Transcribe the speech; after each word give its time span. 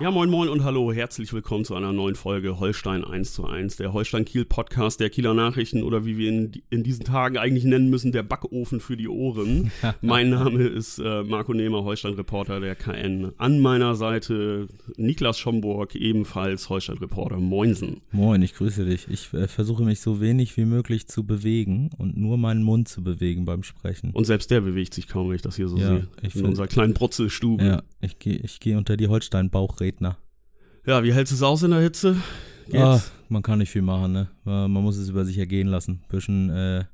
Ja, 0.00 0.12
moin 0.12 0.30
moin 0.30 0.48
und 0.48 0.62
hallo, 0.62 0.92
herzlich 0.92 1.32
willkommen 1.32 1.64
zu 1.64 1.74
einer 1.74 1.92
neuen 1.92 2.14
Folge 2.14 2.60
Holstein 2.60 3.02
1 3.02 3.32
zu 3.32 3.46
1, 3.46 3.78
der 3.78 3.92
Holstein 3.92 4.24
Kiel 4.24 4.44
Podcast 4.44 5.00
der 5.00 5.10
Kieler 5.10 5.34
Nachrichten 5.34 5.82
oder 5.82 6.06
wie 6.06 6.16
wir 6.16 6.30
ihn 6.30 6.52
in 6.70 6.84
diesen 6.84 7.04
Tagen 7.04 7.36
eigentlich 7.36 7.64
nennen 7.64 7.90
müssen, 7.90 8.12
der 8.12 8.22
Backofen 8.22 8.78
für 8.78 8.96
die 8.96 9.08
Ohren. 9.08 9.72
mein 10.00 10.30
Name 10.30 10.62
ist 10.62 11.00
äh, 11.00 11.24
Marco 11.24 11.52
Nehmer, 11.52 11.82
Holstein 11.82 12.14
Reporter 12.14 12.60
der 12.60 12.76
KN. 12.76 13.32
An 13.38 13.58
meiner 13.58 13.96
Seite 13.96 14.68
Niklas 14.96 15.36
Schomburg, 15.36 15.96
ebenfalls 15.96 16.68
Holstein 16.68 16.98
Reporter. 16.98 17.38
Moinsen. 17.38 18.00
Moin, 18.12 18.40
ich 18.42 18.54
grüße 18.54 18.84
dich. 18.84 19.08
Ich 19.10 19.34
äh, 19.34 19.48
versuche 19.48 19.82
mich 19.82 19.98
so 19.98 20.20
wenig 20.20 20.56
wie 20.56 20.64
möglich 20.64 21.08
zu 21.08 21.24
bewegen 21.24 21.90
und 21.98 22.16
nur 22.16 22.38
meinen 22.38 22.62
Mund 22.62 22.86
zu 22.86 23.02
bewegen 23.02 23.46
beim 23.46 23.64
Sprechen. 23.64 24.12
Und 24.12 24.26
selbst 24.26 24.52
der 24.52 24.60
bewegt 24.60 24.94
sich 24.94 25.08
kaum, 25.08 25.28
wenn 25.28 25.34
ich 25.34 25.42
das 25.42 25.56
hier 25.56 25.66
so 25.66 25.76
ja, 25.76 25.88
sehe. 25.88 26.08
in 26.34 26.44
unserer 26.44 26.68
kleinen 26.68 26.94
Brutzelstube. 26.94 27.64
Ja, 27.64 27.82
ich 28.00 28.20
gehe 28.20 28.36
ich 28.36 28.60
geh 28.60 28.76
unter 28.76 28.96
die 28.96 29.08
Holstein-Bauchräder 29.08 29.87
Redner. 29.88 30.18
Ja, 30.86 31.02
wie 31.02 31.14
hältst 31.14 31.32
du 31.32 31.36
es 31.36 31.42
aus 31.42 31.62
in 31.62 31.70
der 31.70 31.80
Hitze? 31.80 32.16
Ah, 32.74 33.00
man 33.30 33.42
kann 33.42 33.58
nicht 33.58 33.70
viel 33.70 33.82
machen, 33.82 34.12
ne? 34.12 34.28
Man 34.44 34.70
muss 34.70 34.98
es 34.98 35.08
über 35.08 35.24
sich 35.24 35.38
ergehen 35.38 35.68
lassen. 35.68 36.02
Bisschen 36.10 36.50
äh, 36.50 36.84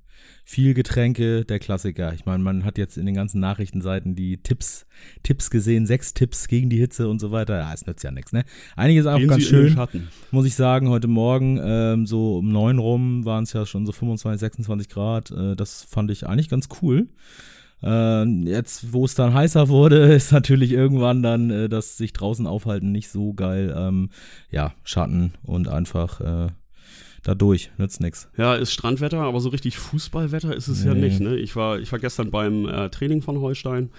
viel 0.44 0.74
Getränke, 0.74 1.44
der 1.44 1.58
Klassiker. 1.58 2.14
Ich 2.14 2.24
meine, 2.24 2.42
man 2.44 2.64
hat 2.64 2.78
jetzt 2.78 2.96
in 2.96 3.06
den 3.06 3.16
ganzen 3.16 3.40
Nachrichtenseiten 3.40 4.14
die 4.14 4.36
Tipps, 4.36 4.86
Tipps 5.24 5.50
gesehen, 5.50 5.86
sechs 5.86 6.14
Tipps 6.14 6.46
gegen 6.46 6.70
die 6.70 6.78
Hitze 6.78 7.08
und 7.08 7.18
so 7.18 7.32
weiter. 7.32 7.58
Ja, 7.58 7.72
es 7.74 7.84
nützt 7.84 8.04
ja 8.04 8.12
nichts, 8.12 8.32
ne? 8.32 8.44
Einiges 8.76 9.06
auch 9.06 9.18
Gehen 9.18 9.28
ganz 9.28 9.42
Sie 9.42 9.48
schön, 9.48 9.76
muss 10.30 10.46
ich 10.46 10.54
sagen. 10.54 10.88
Heute 10.88 11.08
Morgen, 11.08 11.58
ähm, 11.60 12.06
so 12.06 12.38
um 12.38 12.52
neun 12.52 12.78
rum, 12.78 13.24
waren 13.24 13.42
es 13.42 13.52
ja 13.52 13.66
schon 13.66 13.86
so 13.86 13.92
25, 13.92 14.38
26 14.38 14.88
Grad. 14.88 15.32
Äh, 15.32 15.56
das 15.56 15.82
fand 15.82 16.12
ich 16.12 16.28
eigentlich 16.28 16.48
ganz 16.48 16.68
cool. 16.80 17.08
Äh, 17.84 18.24
jetzt, 18.48 18.92
wo 18.92 19.04
es 19.04 19.14
dann 19.14 19.34
heißer 19.34 19.68
wurde, 19.68 19.96
ist 20.14 20.32
natürlich 20.32 20.72
irgendwann 20.72 21.22
dann 21.22 21.50
äh, 21.50 21.68
das 21.68 21.96
sich 21.96 22.12
draußen 22.12 22.46
aufhalten 22.46 22.92
nicht 22.92 23.10
so 23.10 23.34
geil. 23.34 23.74
Ähm, 23.76 24.10
ja, 24.50 24.72
Schatten 24.82 25.34
und 25.42 25.68
einfach 25.68 26.20
äh, 27.24 27.28
dadurch, 27.28 27.70
nützt 27.78 28.00
nichts. 28.00 28.28
Ja, 28.36 28.54
ist 28.54 28.72
Strandwetter, 28.72 29.18
aber 29.18 29.40
so 29.40 29.48
richtig 29.48 29.78
Fußballwetter 29.78 30.54
ist 30.54 30.68
es 30.68 30.82
nee. 30.82 30.88
ja 30.88 30.94
nicht. 30.94 31.20
Ne? 31.20 31.36
Ich, 31.36 31.56
war, 31.56 31.78
ich 31.78 31.90
war 31.90 31.98
gestern 31.98 32.30
beim 32.30 32.68
äh, 32.68 32.90
Training 32.90 33.22
von 33.22 33.40
Holstein. 33.40 33.90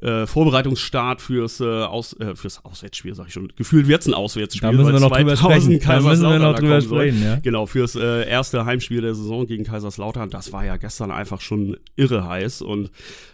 Äh, 0.00 0.26
Vorbereitungsstart 0.26 1.20
fürs, 1.20 1.60
äh, 1.60 1.64
Aus, 1.64 2.12
äh, 2.20 2.36
fürs 2.36 2.64
Auswärtsspiel, 2.64 3.14
sag 3.14 3.26
ich 3.26 3.32
schon. 3.32 3.52
Gefühlt 3.56 3.88
wird 3.88 4.02
es 4.02 4.06
ein 4.06 4.14
Auswärtsspiel. 4.14 4.70
Da 4.70 4.72
müssen 4.72 4.92
wir 4.92 5.00
noch 5.00 5.10
drüber 5.10 5.36
sprechen. 5.36 5.80
Da 5.80 6.00
müssen 6.00 6.22
wir 6.22 6.38
noch 6.38 6.58
drüber 6.58 6.80
sprechen, 6.80 7.22
ja. 7.22 7.36
Genau, 7.36 7.66
fürs 7.66 7.96
äh, 7.96 8.28
erste 8.28 8.64
Heimspiel 8.64 9.00
der 9.00 9.14
Saison 9.14 9.46
gegen 9.46 9.64
Kaiserslautern. 9.64 10.30
Das 10.30 10.52
war 10.52 10.64
ja 10.64 10.76
gestern 10.76 11.10
einfach 11.10 11.40
schon 11.40 11.76
irre 11.96 12.28
heiß 12.28 12.62
und 12.62 12.90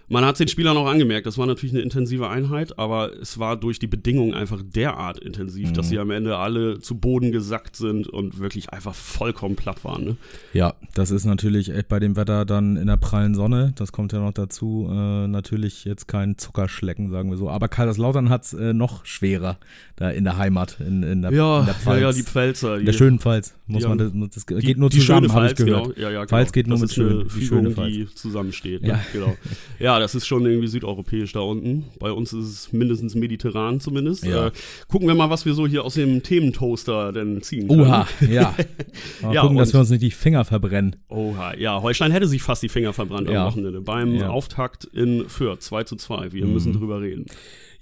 man 0.09 0.25
hat 0.25 0.35
es 0.35 0.39
den 0.39 0.49
Spielern 0.49 0.77
auch 0.77 0.87
angemerkt, 0.87 1.27
das 1.27 1.39
war 1.39 1.47
natürlich 1.47 1.75
eine 1.75 1.83
intensive 1.83 2.29
Einheit, 2.29 2.79
aber 2.79 3.13
es 3.21 3.39
war 3.39 3.57
durch 3.57 3.79
die 3.79 3.87
Bedingungen 3.87 4.35
einfach 4.35 4.63
derart 4.63 5.19
intensiv, 5.19 5.71
mhm. 5.71 5.75
dass 5.75 5.89
sie 5.89 5.99
am 5.99 6.11
Ende 6.11 6.37
alle 6.37 6.79
zu 6.81 6.97
Boden 6.97 7.33
gesackt 7.33 7.77
sind 7.77 8.09
und 8.09 8.39
wirklich 8.39 8.71
einfach 8.71 8.95
vollkommen 8.95 9.57
platt 9.57 9.85
waren. 9.85 10.05
Ne? 10.05 10.17
Ja, 10.53 10.75
das 10.95 11.11
ist 11.11 11.25
natürlich 11.25 11.73
bei 11.89 11.99
dem 11.99 12.17
Wetter 12.17 12.45
dann 12.45 12.77
in 12.77 12.87
der 12.87 12.97
prallen 12.97 13.35
Sonne, 13.35 13.73
das 13.77 13.93
kommt 13.93 14.13
ja 14.13 14.21
noch 14.21 14.33
dazu, 14.33 14.89
äh, 14.91 15.27
natürlich 15.27 15.85
jetzt 15.85 16.09
kein 16.09 16.39
Zuckerschlecken, 16.39 17.11
sagen 17.11 17.31
wir 17.31 17.37
so. 17.37 17.49
Aber 17.49 17.69
Kaiserslautern 17.69 18.31
hat 18.31 18.45
es 18.45 18.53
äh, 18.53 18.73
noch 18.73 19.05
schwerer 19.07 19.59
da 19.97 20.11
in 20.11 20.25
der 20.25 20.37
Heimat, 20.37 20.79
in, 20.81 21.03
in, 21.03 21.23
der, 21.23 21.33
ja, 21.33 21.61
in 21.61 21.67
der 21.67 21.75
Pfalz. 21.75 22.01
Ja, 22.01 22.07
ja, 22.09 22.13
die 22.13 22.23
Pfälzer. 22.23 22.75
Die, 22.75 22.81
in 22.81 22.87
der 22.87 22.93
schönen 22.93 23.19
Pfalz, 23.21 23.55
muss 23.67 23.87
man, 23.87 23.99
das, 23.99 24.13
das 24.35 24.47
geht 24.47 24.63
die, 24.63 24.75
nur 24.75 24.91
zusammen, 24.91 25.33
habe 25.33 25.47
ich 25.47 25.55
gehört. 25.55 25.85
Genau. 25.85 25.97
Ja, 25.97 26.11
ja, 26.11 26.25
genau. 26.25 26.27
Pfalz 26.27 26.53
geht 26.53 26.67
nur 26.67 26.79
das 26.79 26.83
mit 26.83 26.93
schön, 26.93 27.29
die 27.35 27.47
schöne 27.47 27.71
Pfalz. 27.71 27.95
die 27.95 28.15
zusammensteht. 28.15 28.83
Ne? 28.83 28.89
Ja. 28.89 29.01
Genau. 29.13 29.37
ja, 29.79 29.94
Ja, 29.95 30.01
das 30.01 30.17
ist 30.17 30.27
schon 30.27 30.45
irgendwie 30.45 30.67
südeuropäisch 30.67 31.35
da 31.35 31.41
unten. 31.41 31.85
Bei 32.01 32.11
uns 32.11 32.33
ist 32.33 32.47
es 32.47 32.73
mindestens 32.73 33.15
mediterran 33.15 33.79
zumindest. 33.79 34.27
Ja. 34.27 34.49
Äh, 34.49 34.53
gucken 34.89 35.07
wir 35.07 35.15
mal, 35.15 35.31
was 35.31 35.47
wir 35.47 35.55
so 35.55 35.69
hier 35.69 35.85
aus 35.85 35.95
dem 35.95 36.21
Thementoaster 36.21 37.13
denn 37.13 37.43
ziehen 37.43 37.69
können. 37.69 37.83
Oha, 37.83 38.09
ja. 38.29 38.57
Mal 39.23 39.35
ja, 39.35 39.43
gucken, 39.43 39.57
dass 39.57 39.73
wir 39.73 39.79
uns 39.79 39.91
nicht 39.91 40.03
die 40.03 40.11
Finger 40.11 40.45
verbrennen. 40.45 40.97
Oha, 41.09 41.55
ja. 41.57 41.81
Holstein 41.81 42.11
hätte 42.11 42.27
sich 42.27 42.43
fast 42.43 42.65
die 42.65 42.69
Finger 42.69 42.93
verbrannt 42.93 43.31
ja. 43.31 43.43
am 43.43 43.53
Wochenende 43.53 43.81
beim 43.83 44.17
ja. 44.17 44.31
Auftakt 44.31 44.85
in 44.85 45.29
Fürth 45.29 45.63
2 45.63 45.85
zu 45.85 45.95
2. 45.95 46.33
Wir 46.33 46.45
mhm. 46.45 46.55
müssen 46.55 46.73
drüber 46.73 47.01
reden. 47.01 47.27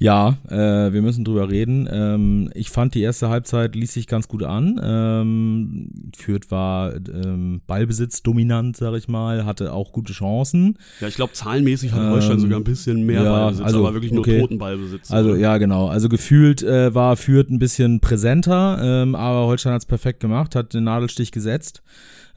Ja, 0.03 0.37
äh, 0.49 0.93
wir 0.93 1.01
müssen 1.01 1.25
drüber 1.25 1.49
reden. 1.49 1.89
Ähm, 1.89 2.51
ich 2.55 2.71
fand 2.71 2.97
die 2.97 3.03
erste 3.03 3.29
Halbzeit 3.29 3.77
ließ 3.77 3.93
sich 3.93 4.09
ganz 4.09 4.27
gut 4.27 4.43
an. 4.43 4.81
Ähm, 4.83 5.91
Fürth 6.17 6.51
war 6.51 6.97
ähm, 6.97 7.61
Ballbesitz 7.69 8.25
dominant, 8.25 8.77
sag 8.77 8.95
ich 8.95 9.07
mal, 9.07 9.45
hatte 9.45 9.73
auch 9.73 9.93
gute 9.93 10.13
Chancen. 10.13 10.77
Ja, 10.99 11.07
ich 11.07 11.15
glaube 11.15 11.35
zahlenmäßig 11.35 11.93
hat 11.93 12.02
Holstein 12.11 12.39
sogar 12.39 12.59
ein 12.59 12.65
bisschen 12.65 13.05
mehr 13.05 13.23
ja, 13.23 13.31
Ballbesitz, 13.33 13.67
also, 13.67 13.79
aber 13.79 13.95
wirklich 13.95 14.13
nur 14.13 14.21
okay. 14.21 14.41
toten 14.41 14.59
Ballbesitz. 14.59 15.11
Also 15.11 15.35
ja, 15.35 15.59
genau. 15.59 15.89
Also 15.89 16.09
gefühlt 16.09 16.63
äh, 16.63 16.95
war 16.95 17.17
Fürth 17.17 17.51
ein 17.51 17.59
bisschen 17.59 18.01
präsenter, 18.01 18.79
ähm, 18.83 19.15
aber 19.15 19.47
Holstein 19.47 19.73
hat 19.73 19.83
es 19.83 19.87
perfekt 19.87 20.21
gemacht, 20.21 20.55
hat 20.55 20.75
den 20.75 20.85
Nadelstich 20.85 21.33
gesetzt. 21.33 21.83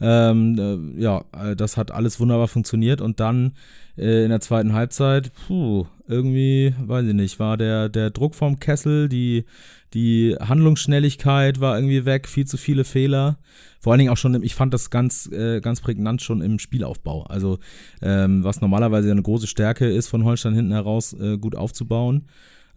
Ähm, 0.02 0.96
äh, 0.98 1.02
ja, 1.02 1.24
äh, 1.34 1.56
das 1.56 1.78
hat 1.78 1.92
alles 1.92 2.20
wunderbar 2.20 2.48
funktioniert 2.48 3.02
und 3.02 3.20
dann 3.20 3.54
in 3.98 4.30
der 4.30 4.42
zweiten 4.42 4.74
Halbzeit, 4.74 5.32
puh, 5.34 5.86
irgendwie, 6.08 6.74
weiß 6.80 7.06
ich 7.08 7.14
nicht, 7.14 7.40
war 7.40 7.58
der, 7.58 7.88
der 7.90 8.12
Druck 8.12 8.36
vom 8.36 8.60
Kessel, 8.60 9.08
die, 9.08 9.46
die 9.94 10.36
Handlungsschnelligkeit 10.40 11.62
war 11.62 11.78
irgendwie 11.78 12.06
weg, 12.06 12.28
viel 12.28 12.46
zu 12.46 12.58
viele 12.58 12.84
Fehler. 12.84 13.38
Vor 13.80 13.94
allen 13.94 14.00
Dingen 14.00 14.12
auch 14.12 14.18
schon, 14.18 14.44
ich 14.44 14.54
fand 14.56 14.74
das 14.74 14.90
ganz, 14.90 15.28
äh, 15.32 15.62
ganz 15.62 15.80
prägnant 15.80 16.22
schon 16.22 16.42
im 16.42 16.60
Spielaufbau. 16.60 17.24
Also, 17.24 17.60
ähm, 18.02 18.44
was 18.44 18.60
normalerweise 18.60 19.12
eine 19.12 19.22
große 19.22 19.48
Stärke 19.48 19.86
ist, 19.86 20.08
von 20.08 20.26
Holstein 20.26 20.56
hinten 20.56 20.74
heraus 20.74 21.14
äh, 21.14 21.38
gut 21.38 21.56
aufzubauen. 21.56 22.28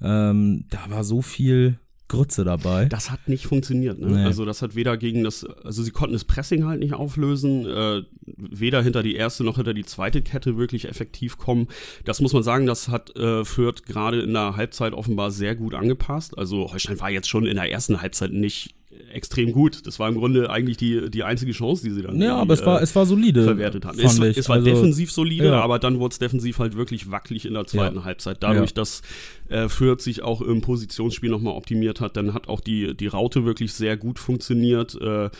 Ähm, 0.00 0.66
da 0.70 0.78
war 0.88 1.02
so 1.02 1.22
viel 1.22 1.80
Grütze 2.08 2.44
dabei. 2.44 2.86
Das 2.86 3.10
hat 3.10 3.28
nicht 3.28 3.46
funktioniert. 3.46 3.98
Ne? 3.98 4.08
Nee. 4.08 4.24
Also 4.24 4.44
das 4.44 4.62
hat 4.62 4.74
weder 4.74 4.96
gegen 4.96 5.24
das, 5.24 5.44
also 5.44 5.82
sie 5.82 5.90
konnten 5.90 6.14
das 6.14 6.24
Pressing 6.24 6.64
halt 6.64 6.80
nicht 6.80 6.94
auflösen, 6.94 7.66
äh, 7.66 8.02
weder 8.24 8.82
hinter 8.82 9.02
die 9.02 9.14
erste 9.14 9.44
noch 9.44 9.56
hinter 9.56 9.74
die 9.74 9.84
zweite 9.84 10.22
Kette 10.22 10.56
wirklich 10.56 10.88
effektiv 10.88 11.36
kommen. 11.36 11.68
Das 12.04 12.20
muss 12.20 12.32
man 12.32 12.42
sagen, 12.42 12.66
das 12.66 12.88
hat 12.88 13.14
äh, 13.16 13.44
Fürth 13.44 13.84
gerade 13.84 14.22
in 14.22 14.32
der 14.32 14.56
Halbzeit 14.56 14.94
offenbar 14.94 15.30
sehr 15.30 15.54
gut 15.54 15.74
angepasst. 15.74 16.36
Also 16.36 16.72
Holstein 16.72 16.98
war 17.00 17.10
jetzt 17.10 17.28
schon 17.28 17.46
in 17.46 17.56
der 17.56 17.70
ersten 17.70 18.00
Halbzeit 18.00 18.32
nicht 18.32 18.74
extrem 19.12 19.52
gut. 19.52 19.86
Das 19.86 19.98
war 19.98 20.08
im 20.08 20.16
Grunde 20.16 20.50
eigentlich 20.50 20.76
die, 20.76 21.10
die 21.10 21.24
einzige 21.24 21.52
Chance, 21.52 21.84
die 21.84 21.90
sie 21.90 22.02
dann 22.02 22.20
ja, 22.20 22.36
aber 22.36 22.54
es 22.54 22.64
war, 22.64 22.80
äh, 22.80 22.82
es 22.84 22.94
war 22.94 23.06
solide, 23.06 23.44
verwertet 23.44 23.84
haben. 23.84 23.98
Es, 23.98 24.18
es, 24.18 24.48
war 24.48 24.56
also, 24.56 24.64
defensiv 24.64 25.12
solide, 25.12 25.46
ja. 25.46 25.60
aber 25.60 25.78
dann 25.78 25.98
wurde 25.98 26.12
es 26.12 26.18
defensiv 26.18 26.58
halt 26.58 26.76
wirklich 26.76 27.10
wackelig 27.10 27.46
in 27.46 27.54
der 27.54 27.66
zweiten 27.66 27.96
ja. 27.96 28.04
Halbzeit. 28.04 28.38
Dadurch, 28.40 28.70
ja. 28.70 28.74
dass 28.74 29.02
äh, 29.48 29.68
Fürth 29.68 30.00
sich 30.00 30.22
auch 30.22 30.40
im 30.40 30.60
Positionsspiel 30.60 31.30
nochmal 31.30 31.54
optimiert 31.54 32.00
hat, 32.00 32.16
dann 32.16 32.34
hat 32.34 32.48
auch 32.48 32.60
die, 32.60 32.96
die 32.96 33.06
Raute 33.06 33.44
wirklich 33.44 33.72
sehr 33.72 33.96
gut 33.96 34.18
funktioniert. 34.18 35.00
Äh, 35.00 35.30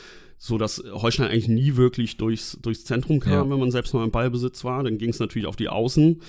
so 0.41 0.57
dass 0.57 0.83
Holstein 0.93 1.27
eigentlich 1.27 1.49
nie 1.49 1.77
wirklich 1.77 2.17
durchs, 2.17 2.59
durchs 2.63 2.85
Zentrum 2.85 3.19
kam, 3.19 3.51
wenn 3.51 3.59
man 3.59 3.73
selbst 3.73 3.93
mal 3.93 4.05
im 4.05 4.13
Ballbesitz 4.13 4.63
war. 4.63 4.85
Dann 4.85 4.97
ging 4.97 5.11
es 5.11 5.19
natürlich 5.19 5.49
auf 5.49 5.57
die 5.57 5.69
Außen. 5.69 6.21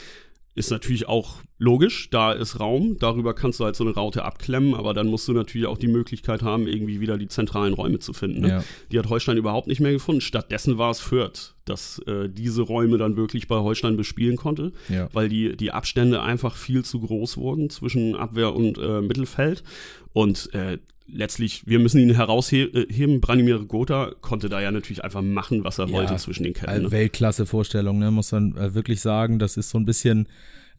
Ist 0.55 0.71
natürlich 0.71 1.07
auch 1.07 1.37
logisch, 1.57 2.09
da 2.09 2.31
ist 2.31 2.59
Raum, 2.59 2.97
darüber 2.99 3.33
kannst 3.33 3.59
du 3.59 3.65
halt 3.65 3.75
so 3.75 3.83
eine 3.83 3.93
Raute 3.93 4.23
abklemmen, 4.23 4.73
aber 4.73 4.93
dann 4.93 5.07
musst 5.07 5.27
du 5.27 5.33
natürlich 5.33 5.67
auch 5.67 5.77
die 5.77 5.87
Möglichkeit 5.87 6.41
haben, 6.41 6.67
irgendwie 6.67 6.99
wieder 7.01 7.17
die 7.17 7.27
zentralen 7.27 7.73
Räume 7.73 7.99
zu 7.99 8.13
finden. 8.13 8.41
Ne? 8.41 8.47
Ja. 8.49 8.63
Die 8.91 8.97
hat 8.97 9.09
Holstein 9.09 9.37
überhaupt 9.37 9.67
nicht 9.67 9.79
mehr 9.79 9.91
gefunden. 9.91 10.21
Stattdessen 10.21 10.77
war 10.77 10.89
es 10.89 10.99
Fürth, 10.99 11.55
dass 11.65 11.99
äh, 12.07 12.29
diese 12.29 12.61
Räume 12.61 12.97
dann 12.97 13.15
wirklich 13.15 13.47
bei 13.47 13.57
Holstein 13.57 13.97
bespielen 13.97 14.37
konnte, 14.37 14.71
ja. 14.87 15.09
weil 15.13 15.29
die, 15.29 15.55
die 15.55 15.71
Abstände 15.71 16.21
einfach 16.21 16.55
viel 16.55 16.83
zu 16.83 17.01
groß 17.01 17.37
wurden 17.37 17.69
zwischen 17.69 18.15
Abwehr 18.15 18.55
und 18.55 18.77
äh, 18.77 19.01
Mittelfeld. 19.01 19.63
Und 20.13 20.53
äh, 20.53 20.79
letztlich, 21.11 21.63
wir 21.65 21.79
müssen 21.79 21.99
ihn 21.99 22.13
herausheben. 22.13 23.21
Branimir 23.21 23.59
Gotha 23.59 24.11
konnte 24.21 24.49
da 24.49 24.61
ja 24.61 24.71
natürlich 24.71 25.03
einfach 25.03 25.21
machen, 25.21 25.63
was 25.63 25.79
er 25.79 25.87
ja, 25.87 25.93
wollte 25.93 26.15
zwischen 26.17 26.43
den 26.43 26.53
Ketten. 26.53 26.83
Ne? 26.83 26.91
Weltklasse-Vorstellung, 26.91 27.99
ne? 27.99 28.11
muss 28.11 28.31
man 28.31 28.55
äh, 28.57 28.73
wirklich 28.73 29.01
sagen. 29.01 29.39
Das 29.39 29.57
ist 29.57 29.69
so 29.69 29.77
ein 29.77 29.85
bisschen 29.85 30.27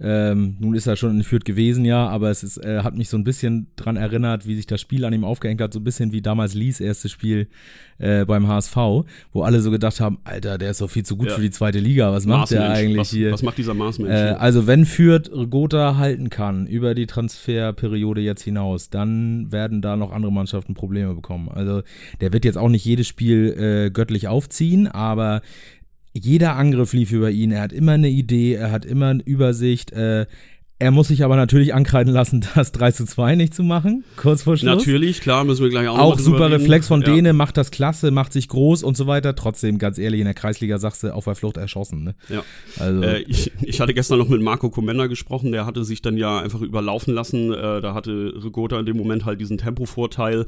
Ähm, 0.03 0.57
nun 0.59 0.75
ist 0.75 0.87
er 0.87 0.97
schon 0.97 1.17
in 1.17 1.23
Fürth 1.23 1.45
gewesen, 1.45 1.85
ja, 1.85 2.09
aber 2.09 2.31
es 2.31 2.43
ist, 2.43 2.57
äh, 2.57 2.83
hat 2.83 2.97
mich 2.97 3.11
so 3.11 3.19
ein 3.19 3.25
bisschen 3.25 3.67
dran 3.77 3.97
erinnert, 3.97 4.47
wie 4.47 4.57
sich 4.57 4.67
das 4.67 4.81
Spiel 4.81 5.05
an 5.05 5.13
ihm 5.13 5.25
aufgehängt 5.25 5.61
hat, 5.61 5.75
so 5.75 5.81
ein 5.81 5.85
bisschen 5.85 6.13
wie 6.13 6.23
damals 6.23 6.55
Lies 6.55 6.81
erstes 6.81 7.13
Spiel 7.13 7.49
äh, 7.99 8.25
beim 8.25 8.49
HSV, 8.49 8.77
wo 9.33 9.43
alle 9.43 9.61
so 9.61 9.71
gedacht 9.71 10.01
haben, 10.01 10.19
Alter, 10.25 10.57
der 10.57 10.71
ist 10.71 10.81
doch 10.81 10.91
viel 10.91 11.05
zu 11.05 11.19
gut 11.19 11.29
ja. 11.29 11.35
für 11.35 11.43
die 11.43 11.51
zweite 11.51 11.81
Liga, 11.81 12.13
was 12.13 12.25
macht 12.25 12.51
der 12.51 12.71
eigentlich 12.71 12.99
was, 12.99 13.11
hier? 13.11 13.33
Was 13.33 13.43
macht 13.43 13.59
dieser 13.59 13.75
Maßmensch? 13.75 14.11
Äh, 14.11 14.31
also 14.39 14.67
wenn 14.67 14.87
Fürth 14.87 15.31
Gotha 15.51 15.97
halten 15.99 16.31
kann 16.31 16.67
über 16.67 16.95
die 16.95 17.07
Transferperiode 17.07 18.23
jetzt 18.23 18.43
hinaus, 18.43 18.89
dann 18.89 19.53
werden 19.53 19.83
da 19.83 19.97
noch 19.97 20.13
andere 20.13 20.33
Mannschaften 20.33 20.73
Probleme 20.73 21.15
bekommen. 21.15 21.51
Also 21.51 21.83
der 22.23 22.33
wird 22.33 22.47
jetzt 22.47 22.57
auch 22.57 22.71
nicht 22.71 22.87
jedes 22.87 23.07
Spiel 23.07 23.55
äh, 23.59 23.91
göttlich 23.91 24.29
aufziehen, 24.29 24.89
aber 24.89 25.43
jeder 26.13 26.57
Angriff 26.57 26.93
lief 26.93 27.13
über 27.13 27.31
ihn. 27.31 27.53
Er 27.53 27.63
hat 27.63 27.73
immer 27.73 27.93
eine 27.93 28.09
Idee, 28.09 28.55
er 28.55 28.71
hat 28.71 28.85
immer 28.85 29.09
eine 29.09 29.23
Übersicht. 29.23 29.93
Äh, 29.93 30.27
er 30.83 30.91
muss 30.91 31.09
sich 31.09 31.23
aber 31.25 31.37
natürlich 31.37 31.75
ankreiden 31.75 32.11
lassen, 32.11 32.45
das 32.55 32.73
3 32.73 32.93
zu 32.93 33.05
2 33.05 33.37
nicht 33.37 33.55
zu 33.55 33.63
machen, 33.63 34.03
kurz 34.17 34.43
vor 34.43 34.57
Schluss. 34.57 34.79
Natürlich, 34.79 35.21
klar, 35.21 35.45
müssen 35.45 35.63
wir 35.63 35.69
gleich 35.69 35.87
auch 35.87 35.99
Auch 35.99 36.19
super 36.19 36.51
Reflex 36.51 36.89
von 36.89 37.03
ja. 37.03 37.13
denen, 37.13 37.37
macht 37.37 37.59
das 37.59 37.71
klasse, 37.71 38.11
macht 38.11 38.33
sich 38.33 38.49
groß 38.49 38.83
und 38.83 38.97
so 38.97 39.07
weiter. 39.07 39.35
Trotzdem, 39.35 39.77
ganz 39.77 39.99
ehrlich, 39.99 40.21
in 40.21 40.25
der 40.25 40.35
Kreisliga 40.35 40.79
sagst 40.79 41.03
du, 41.03 41.15
auf 41.15 41.25
der 41.25 41.35
Flucht 41.35 41.59
erschossen. 41.59 42.03
Ne? 42.03 42.15
Ja. 42.31 42.43
Also. 42.79 43.03
Äh, 43.03 43.21
ich, 43.29 43.53
ich 43.61 43.81
hatte 43.81 43.93
gestern 43.93 44.19
noch 44.19 44.29
mit 44.29 44.41
Marco 44.41 44.71
Comenda 44.71 45.07
gesprochen, 45.07 45.53
der 45.53 45.67
hatte 45.67 45.85
sich 45.85 46.01
dann 46.01 46.17
ja 46.17 46.41
einfach 46.41 46.63
überlaufen 46.63 47.13
lassen. 47.15 47.53
Äh, 47.53 47.83
da 47.83 47.93
hatte 47.93 48.33
Rigota 48.43 48.81
in 48.81 48.87
dem 48.87 48.97
Moment 48.97 49.27
halt 49.27 49.39
diesen 49.39 49.59
Tempovorteil. 49.59 50.47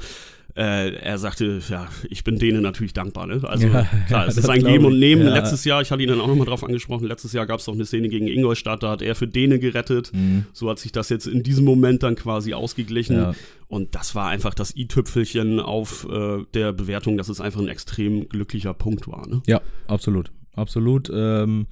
Äh, 0.54 0.96
er 0.96 1.16
sagte, 1.16 1.60
ja, 1.68 1.88
ich 2.10 2.24
bin 2.24 2.38
denen 2.38 2.62
natürlich 2.62 2.92
dankbar. 2.92 3.26
Ne? 3.26 3.40
Also 3.42 3.68
ja, 3.68 3.88
klar, 4.06 4.26
es 4.26 4.36
ist 4.36 4.48
ein 4.48 4.62
Geben 4.62 4.84
und 4.84 4.98
Nehmen. 4.98 5.26
Ja. 5.26 5.34
Letztes 5.34 5.64
Jahr, 5.64 5.80
ich 5.80 5.90
hatte 5.90 6.02
ihn 6.02 6.08
dann 6.08 6.20
auch 6.20 6.26
nochmal 6.26 6.46
drauf 6.46 6.62
angesprochen, 6.62 7.06
letztes 7.06 7.32
Jahr 7.32 7.46
gab 7.46 7.60
es 7.60 7.68
auch 7.68 7.74
eine 7.74 7.86
Szene 7.86 8.08
gegen 8.08 8.26
Ingolstadt, 8.26 8.82
da 8.82 8.90
hat 8.90 9.02
er 9.02 9.14
für 9.14 9.26
Däne 9.26 9.58
gerettet. 9.58 10.12
Mhm. 10.12 10.46
So 10.52 10.68
hat 10.68 10.78
sich 10.78 10.92
das 10.92 11.08
jetzt 11.08 11.26
in 11.26 11.42
diesem 11.42 11.64
Moment 11.64 12.02
dann 12.02 12.16
quasi 12.16 12.52
ausgeglichen. 12.52 13.16
Ja. 13.16 13.34
Und 13.68 13.94
das 13.94 14.14
war 14.14 14.28
einfach 14.28 14.52
das 14.52 14.76
i-Tüpfelchen 14.76 15.58
auf 15.58 16.06
äh, 16.10 16.44
der 16.52 16.72
Bewertung, 16.72 17.16
dass 17.16 17.30
es 17.30 17.40
einfach 17.40 17.60
ein 17.60 17.68
extrem 17.68 18.28
glücklicher 18.28 18.74
Punkt 18.74 19.08
war. 19.08 19.26
Ne? 19.26 19.42
Ja, 19.46 19.62
absolut. 19.86 20.30
Absolut. 20.54 21.10
Ähm 21.14 21.66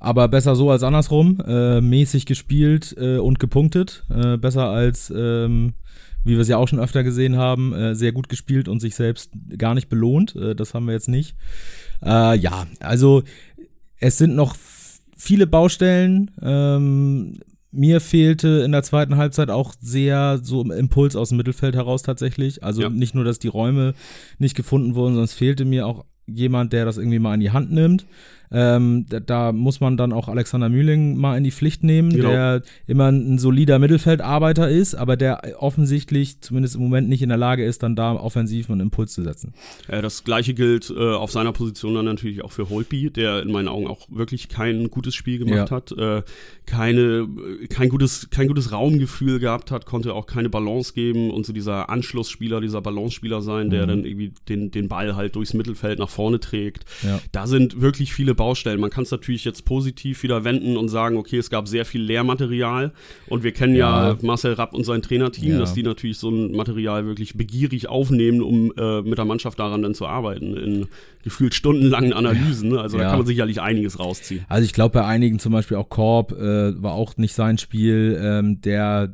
aber 0.00 0.28
besser 0.28 0.54
so 0.54 0.70
als 0.70 0.82
andersrum. 0.82 1.42
Äh, 1.46 1.80
mäßig 1.80 2.26
gespielt 2.26 2.94
äh, 2.98 3.18
und 3.18 3.38
gepunktet. 3.38 4.04
Äh, 4.10 4.36
besser 4.36 4.68
als 4.68 5.12
ähm, 5.14 5.74
wie 6.28 6.34
wir 6.34 6.40
es 6.40 6.48
ja 6.48 6.58
auch 6.58 6.68
schon 6.68 6.78
öfter 6.78 7.02
gesehen 7.02 7.36
haben, 7.36 7.72
äh, 7.72 7.94
sehr 7.94 8.12
gut 8.12 8.28
gespielt 8.28 8.68
und 8.68 8.80
sich 8.80 8.94
selbst 8.94 9.32
gar 9.56 9.74
nicht 9.74 9.88
belohnt. 9.88 10.36
Äh, 10.36 10.54
das 10.54 10.74
haben 10.74 10.86
wir 10.86 10.92
jetzt 10.92 11.08
nicht. 11.08 11.34
Äh, 12.04 12.38
ja, 12.38 12.66
also 12.80 13.22
es 13.98 14.18
sind 14.18 14.36
noch 14.36 14.54
viele 15.16 15.46
Baustellen. 15.46 16.30
Ähm, 16.42 17.40
mir 17.70 18.00
fehlte 18.00 18.62
in 18.64 18.72
der 18.72 18.82
zweiten 18.82 19.16
Halbzeit 19.16 19.50
auch 19.50 19.74
sehr 19.80 20.38
so 20.42 20.62
Impuls 20.70 21.16
aus 21.16 21.30
dem 21.30 21.38
Mittelfeld 21.38 21.74
heraus 21.74 22.02
tatsächlich. 22.02 22.62
Also 22.62 22.82
ja. 22.82 22.90
nicht 22.90 23.14
nur, 23.14 23.24
dass 23.24 23.38
die 23.38 23.48
Räume 23.48 23.94
nicht 24.38 24.54
gefunden 24.54 24.94
wurden, 24.94 25.14
sondern 25.14 25.24
es 25.24 25.34
fehlte 25.34 25.64
mir 25.64 25.86
auch 25.86 26.04
jemand, 26.26 26.72
der 26.74 26.84
das 26.84 26.98
irgendwie 26.98 27.18
mal 27.18 27.34
in 27.34 27.40
die 27.40 27.50
Hand 27.50 27.72
nimmt. 27.72 28.06
Ähm, 28.50 29.06
da, 29.08 29.20
da, 29.20 29.52
muss 29.52 29.80
man 29.80 29.96
dann 29.96 30.12
auch 30.12 30.28
Alexander 30.28 30.68
Mühling 30.68 31.16
mal 31.16 31.36
in 31.36 31.44
die 31.44 31.50
Pflicht 31.50 31.84
nehmen, 31.84 32.10
genau. 32.10 32.30
der 32.30 32.62
immer 32.86 33.08
ein 33.08 33.38
solider 33.38 33.78
Mittelfeldarbeiter 33.78 34.68
ist, 34.68 34.94
aber 34.94 35.16
der 35.16 35.56
offensichtlich 35.58 36.40
zumindest 36.40 36.76
im 36.76 36.82
Moment 36.82 37.08
nicht 37.08 37.22
in 37.22 37.28
der 37.28 37.38
Lage 37.38 37.64
ist, 37.64 37.82
dann 37.82 37.96
da 37.96 38.14
offensiv 38.14 38.70
einen 38.70 38.80
Impuls 38.80 39.12
zu 39.12 39.22
setzen. 39.22 39.52
Ja, 39.90 40.00
das 40.00 40.24
gleiche 40.24 40.54
gilt 40.54 40.90
äh, 40.90 41.14
auf 41.14 41.30
seiner 41.30 41.52
Position 41.52 41.94
dann 41.94 42.06
natürlich 42.06 42.42
auch 42.42 42.52
für 42.52 42.70
Holby, 42.70 43.10
der 43.10 43.42
in 43.42 43.52
meinen 43.52 43.68
Augen 43.68 43.86
auch 43.86 44.06
wirklich 44.08 44.48
kein 44.48 44.88
gutes 44.88 45.14
Spiel 45.14 45.38
gemacht 45.38 45.70
ja. 45.70 45.76
hat, 45.76 45.92
äh, 45.92 46.22
keine, 46.66 47.28
kein, 47.68 47.88
gutes, 47.88 48.30
kein 48.30 48.48
gutes 48.48 48.72
Raumgefühl 48.72 49.40
gehabt 49.40 49.70
hat, 49.70 49.86
konnte 49.86 50.14
auch 50.14 50.26
keine 50.26 50.48
Balance 50.48 50.92
geben 50.94 51.30
und 51.30 51.44
so 51.44 51.52
dieser 51.52 51.90
Anschlussspieler, 51.90 52.60
dieser 52.60 52.80
Balance-Spieler 52.80 53.42
sein, 53.42 53.70
der 53.70 53.84
mhm. 53.84 53.88
dann 53.88 54.04
irgendwie 54.04 54.32
den, 54.48 54.70
den 54.70 54.88
Ball 54.88 55.16
halt 55.16 55.36
durchs 55.36 55.54
Mittelfeld 55.54 55.98
nach 55.98 56.08
vorne 56.08 56.40
trägt. 56.40 56.84
Ja. 57.02 57.20
Da 57.32 57.46
sind 57.46 57.80
wirklich 57.80 58.12
viele 58.12 58.34
Baustellen. 58.38 58.80
Man 58.80 58.88
kann 58.88 59.02
es 59.04 59.10
natürlich 59.10 59.44
jetzt 59.44 59.66
positiv 59.66 60.22
wieder 60.22 60.44
wenden 60.44 60.78
und 60.78 60.88
sagen, 60.88 61.18
okay, 61.18 61.36
es 61.36 61.50
gab 61.50 61.68
sehr 61.68 61.84
viel 61.84 62.00
Lehrmaterial 62.00 62.92
und 63.28 63.42
wir 63.42 63.52
kennen 63.52 63.74
ja, 63.74 64.12
ja 64.12 64.18
Marcel 64.22 64.54
Rapp 64.54 64.72
und 64.72 64.84
sein 64.84 65.02
Trainerteam, 65.02 65.52
ja. 65.52 65.58
dass 65.58 65.74
die 65.74 65.82
natürlich 65.82 66.16
so 66.16 66.30
ein 66.30 66.52
Material 66.52 67.04
wirklich 67.04 67.34
begierig 67.34 67.88
aufnehmen, 67.88 68.40
um 68.40 68.72
äh, 68.78 69.02
mit 69.02 69.18
der 69.18 69.26
Mannschaft 69.26 69.58
daran 69.58 69.82
dann 69.82 69.94
zu 69.94 70.06
arbeiten, 70.06 70.56
in 70.56 70.86
gefühlt 71.22 71.52
stundenlangen 71.52 72.14
Analysen. 72.14 72.78
Also 72.78 72.96
ja. 72.96 73.04
da 73.04 73.10
kann 73.10 73.18
man 73.18 73.26
sicherlich 73.26 73.60
einiges 73.60 73.98
rausziehen. 73.98 74.46
Also 74.48 74.64
ich 74.64 74.72
glaube 74.72 74.94
bei 74.94 75.04
einigen 75.04 75.38
zum 75.38 75.52
Beispiel 75.52 75.76
auch 75.76 75.90
Korb 75.90 76.32
äh, 76.32 76.82
war 76.82 76.94
auch 76.94 77.18
nicht 77.18 77.34
sein 77.34 77.58
Spiel, 77.58 78.18
ähm, 78.22 78.62
der 78.62 79.12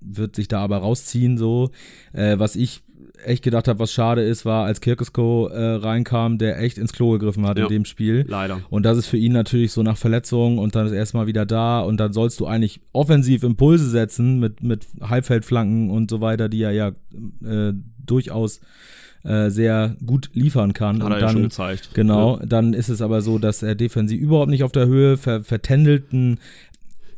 wird 0.00 0.36
sich 0.36 0.48
da 0.48 0.60
aber 0.60 0.78
rausziehen 0.78 1.38
so. 1.38 1.70
Äh, 2.12 2.38
was 2.38 2.56
ich 2.56 2.82
echt 3.24 3.42
gedacht 3.42 3.68
habe, 3.68 3.78
was 3.78 3.92
schade 3.92 4.22
ist, 4.22 4.44
war, 4.44 4.64
als 4.64 4.80
Kirkesko 4.80 5.48
äh, 5.48 5.74
reinkam, 5.74 6.38
der 6.38 6.60
echt 6.60 6.78
ins 6.78 6.92
Klo 6.92 7.12
gegriffen 7.12 7.46
hat 7.46 7.58
ja, 7.58 7.64
in 7.64 7.70
dem 7.70 7.84
Spiel. 7.84 8.24
Leider. 8.28 8.60
Und 8.70 8.84
das 8.84 8.98
ist 8.98 9.06
für 9.06 9.16
ihn 9.16 9.32
natürlich 9.32 9.72
so 9.72 9.82
nach 9.82 9.96
Verletzung 9.96 10.58
und 10.58 10.74
dann 10.74 10.86
ist 10.86 10.92
er 10.92 10.98
erstmal 10.98 11.26
wieder 11.26 11.46
da 11.46 11.80
und 11.80 11.98
dann 11.98 12.12
sollst 12.12 12.40
du 12.40 12.46
eigentlich 12.46 12.80
offensiv 12.92 13.42
Impulse 13.42 13.88
setzen 13.88 14.38
mit, 14.38 14.62
mit 14.62 14.86
Halbfeldflanken 15.00 15.90
und 15.90 16.10
so 16.10 16.20
weiter, 16.20 16.48
die 16.48 16.62
er 16.62 16.72
ja 16.72 16.88
äh, 17.44 17.72
durchaus 18.04 18.60
äh, 19.24 19.50
sehr 19.50 19.96
gut 20.04 20.30
liefern 20.32 20.72
kann. 20.72 21.02
Hat 21.02 21.06
und 21.06 21.12
er 21.12 21.18
dann, 21.18 21.28
ja 21.28 21.32
schon 21.32 21.42
gezeigt. 21.42 21.90
Genau, 21.94 22.38
ja. 22.38 22.46
dann 22.46 22.72
ist 22.72 22.88
es 22.88 23.02
aber 23.02 23.20
so, 23.20 23.38
dass 23.38 23.62
er 23.62 23.74
defensiv 23.74 24.20
überhaupt 24.20 24.50
nicht 24.50 24.62
auf 24.62 24.72
der 24.72 24.86
Höhe, 24.86 25.16
ver 25.16 25.42
vertändelten 25.42 26.38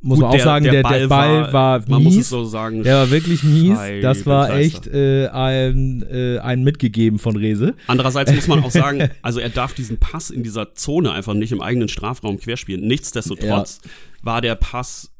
muss 0.02 0.18
Gut, 0.18 0.22
man 0.22 0.30
auch 0.30 0.34
der, 0.36 0.44
sagen, 0.44 0.64
der, 0.64 0.72
der, 0.72 0.82
Ball, 0.82 0.98
der 1.00 1.08
Ball 1.08 1.52
war, 1.52 1.88
war 1.88 2.00
mies. 2.00 2.30
So 2.30 2.44
sagen, 2.44 2.82
der 2.82 2.96
war 2.96 3.10
wirklich 3.10 3.42
mies. 3.42 3.78
Das 4.00 4.24
war 4.24 4.56
echt 4.56 4.86
äh, 4.86 5.28
ein, 5.28 6.02
äh, 6.10 6.38
ein 6.38 6.64
mitgegeben 6.64 7.18
von 7.18 7.36
Rese. 7.36 7.74
Andererseits 7.86 8.32
muss 8.32 8.48
man 8.48 8.64
auch 8.64 8.70
sagen, 8.70 9.10
also 9.22 9.40
er 9.40 9.50
darf 9.50 9.74
diesen 9.74 9.98
Pass 9.98 10.30
in 10.30 10.42
dieser 10.42 10.74
Zone 10.74 11.12
einfach 11.12 11.34
nicht 11.34 11.52
im 11.52 11.60
eigenen 11.60 11.88
Strafraum 11.88 12.38
querspielen. 12.38 12.86
Nichtsdestotrotz 12.86 13.80
ja. 13.84 13.90
war 14.22 14.40
der 14.40 14.54
Pass 14.54 15.10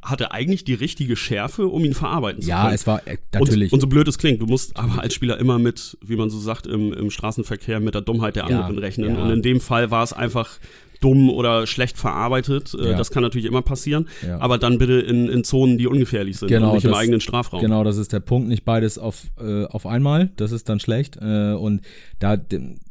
hatte 0.00 0.30
eigentlich 0.30 0.62
die 0.62 0.74
richtige 0.74 1.16
Schärfe, 1.16 1.66
um 1.66 1.84
ihn 1.84 1.94
verarbeiten 1.94 2.40
zu 2.40 2.48
ja, 2.48 2.58
können. 2.58 2.68
Ja, 2.68 2.74
es 2.74 2.86
war 2.86 3.06
äh, 3.06 3.18
natürlich. 3.32 3.72
Und, 3.72 3.78
und, 3.78 3.80
so 3.80 3.86
blöd 3.88 4.06
es 4.06 4.18
klingt, 4.18 4.40
du 4.40 4.46
musst 4.46 4.76
aber 4.76 5.02
als 5.02 5.14
Spieler 5.14 5.38
immer 5.38 5.58
mit, 5.58 5.98
wie 6.04 6.14
man 6.14 6.30
so 6.30 6.38
sagt, 6.38 6.68
im, 6.68 6.92
im 6.92 7.10
Straßenverkehr 7.10 7.80
mit 7.80 7.94
der 7.94 8.02
Dummheit 8.02 8.36
der 8.36 8.44
anderen 8.44 8.74
ja, 8.74 8.80
rechnen. 8.80 9.16
Ja. 9.16 9.22
Und 9.22 9.30
in 9.30 9.42
dem 9.42 9.60
Fall 9.60 9.90
war 9.90 10.04
es 10.04 10.12
einfach 10.12 10.58
dumm 11.00 11.30
oder 11.30 11.66
schlecht 11.66 11.96
verarbeitet. 11.96 12.74
Äh, 12.74 12.90
ja. 12.90 12.96
Das 12.96 13.10
kann 13.10 13.22
natürlich 13.22 13.46
immer 13.46 13.62
passieren. 13.62 14.08
Ja. 14.26 14.40
Aber 14.40 14.58
dann 14.58 14.78
bitte 14.78 15.00
in, 15.00 15.28
in 15.28 15.44
Zonen, 15.44 15.78
die 15.78 15.86
ungefährlich 15.86 16.38
sind 16.38 16.48
genau, 16.48 16.68
und 16.68 16.74
nicht 16.74 16.84
das, 16.84 16.92
im 16.92 16.98
eigenen 16.98 17.20
Strafraum. 17.20 17.60
Genau, 17.60 17.84
das 17.84 17.96
ist 17.96 18.12
der 18.12 18.20
Punkt. 18.20 18.48
Nicht 18.48 18.64
beides 18.64 18.98
auf, 18.98 19.24
äh, 19.40 19.64
auf 19.64 19.86
einmal. 19.86 20.30
Das 20.36 20.52
ist 20.52 20.68
dann 20.68 20.80
schlecht. 20.80 21.18
Äh, 21.20 21.52
und 21.52 21.82
da, 22.18 22.36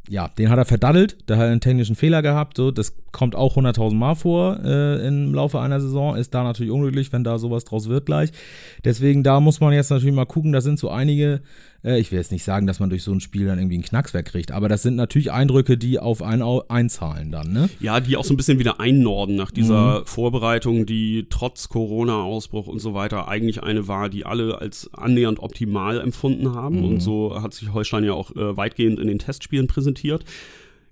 ja, 0.10 0.30
den 0.30 0.50
hat 0.50 0.58
er 0.58 0.66
verdaddelt. 0.66 1.18
Da 1.26 1.36
hat 1.36 1.44
er 1.44 1.52
einen 1.52 1.62
technischen 1.62 1.96
Fehler 1.96 2.22
gehabt. 2.22 2.58
So, 2.58 2.72
das 2.72 2.96
kommt 3.12 3.36
auch 3.36 3.58
100.000 3.58 3.94
Mal 3.94 4.16
vor 4.16 4.60
äh, 4.64 5.06
im 5.08 5.34
Laufe 5.34 5.60
einer 5.60 5.82
Saison. 5.82 6.16
Ist 6.16 6.34
da 6.34 6.44
natürlich 6.44 6.72
unglücklich, 6.72 7.12
wenn 7.12 7.24
da 7.24 7.38
sowas 7.38 7.66
draus 7.66 7.90
wird 7.90 8.06
gleich. 8.06 8.32
Deswegen, 8.86 9.24
da 9.24 9.40
muss 9.40 9.60
man 9.60 9.74
jetzt 9.74 9.90
natürlich 9.90 10.16
mal 10.16 10.26
gucken. 10.26 10.54
Da 10.54 10.62
sind 10.62 10.80
so 10.80 10.90
einige 10.90 11.42
äh, 11.88 12.00
ich 12.00 12.12
will 12.12 12.20
jetzt 12.20 12.32
nicht 12.32 12.44
sagen, 12.44 12.68
dass 12.68 12.80
man 12.80 12.90
durch 12.90 13.04
so 13.04 13.12
ein 13.12 13.20
Spiel 13.20 13.46
dann 13.46 13.58
irgendwie 13.58 13.76
einen 13.76 13.84
Knacks 13.84 14.14
wegkriegt, 14.14 14.52
aber 14.52 14.68
das 14.68 14.82
sind 14.82 14.96
natürlich 14.96 15.32
Eindrücke, 15.32 15.78
die 15.78 16.00
auf 16.00 16.22
einen 16.22 16.44
einzahlen 16.68 17.32
dann, 17.32 17.52
ne? 17.52 17.70
Ja, 17.80 18.00
die 18.00 18.18
auch 18.18 18.26
so 18.26 18.34
ein 18.34 18.38
bisschen 18.38 18.60
wieder 18.60 18.80
einnorden 18.80 19.36
nach 19.36 19.52
dieser 19.52 20.02
mhm. 20.02 20.06
Vorbereitung, 20.06 20.86
die 20.86 21.28
trotz 21.30 21.70
Corona-Ausbruch 21.70 22.68
und 22.68 22.80
so 22.80 22.94
weiter 22.94 23.28
eigentlich 23.28 23.64
eine 23.64 23.88
war, 23.88 24.10
die 24.10 24.26
alle 24.26 24.60
als 24.60 24.94
annähernd 24.94 25.40
optimal 25.40 26.00
empfunden 26.00 26.54
haben. 26.54 26.80
Mhm. 26.80 26.86
Und 26.86 27.00
so 27.00 27.42
hat 27.42 27.54
sich 27.54 27.74
Holstein 27.74 28.04
ja 28.04 28.14
auch 28.14 28.32
äh, 28.32 28.58
weitgehend 28.58 29.00
in 29.00 29.08
den 29.08 29.20
Testspielen 29.20 29.68
präsentiert 29.68 30.26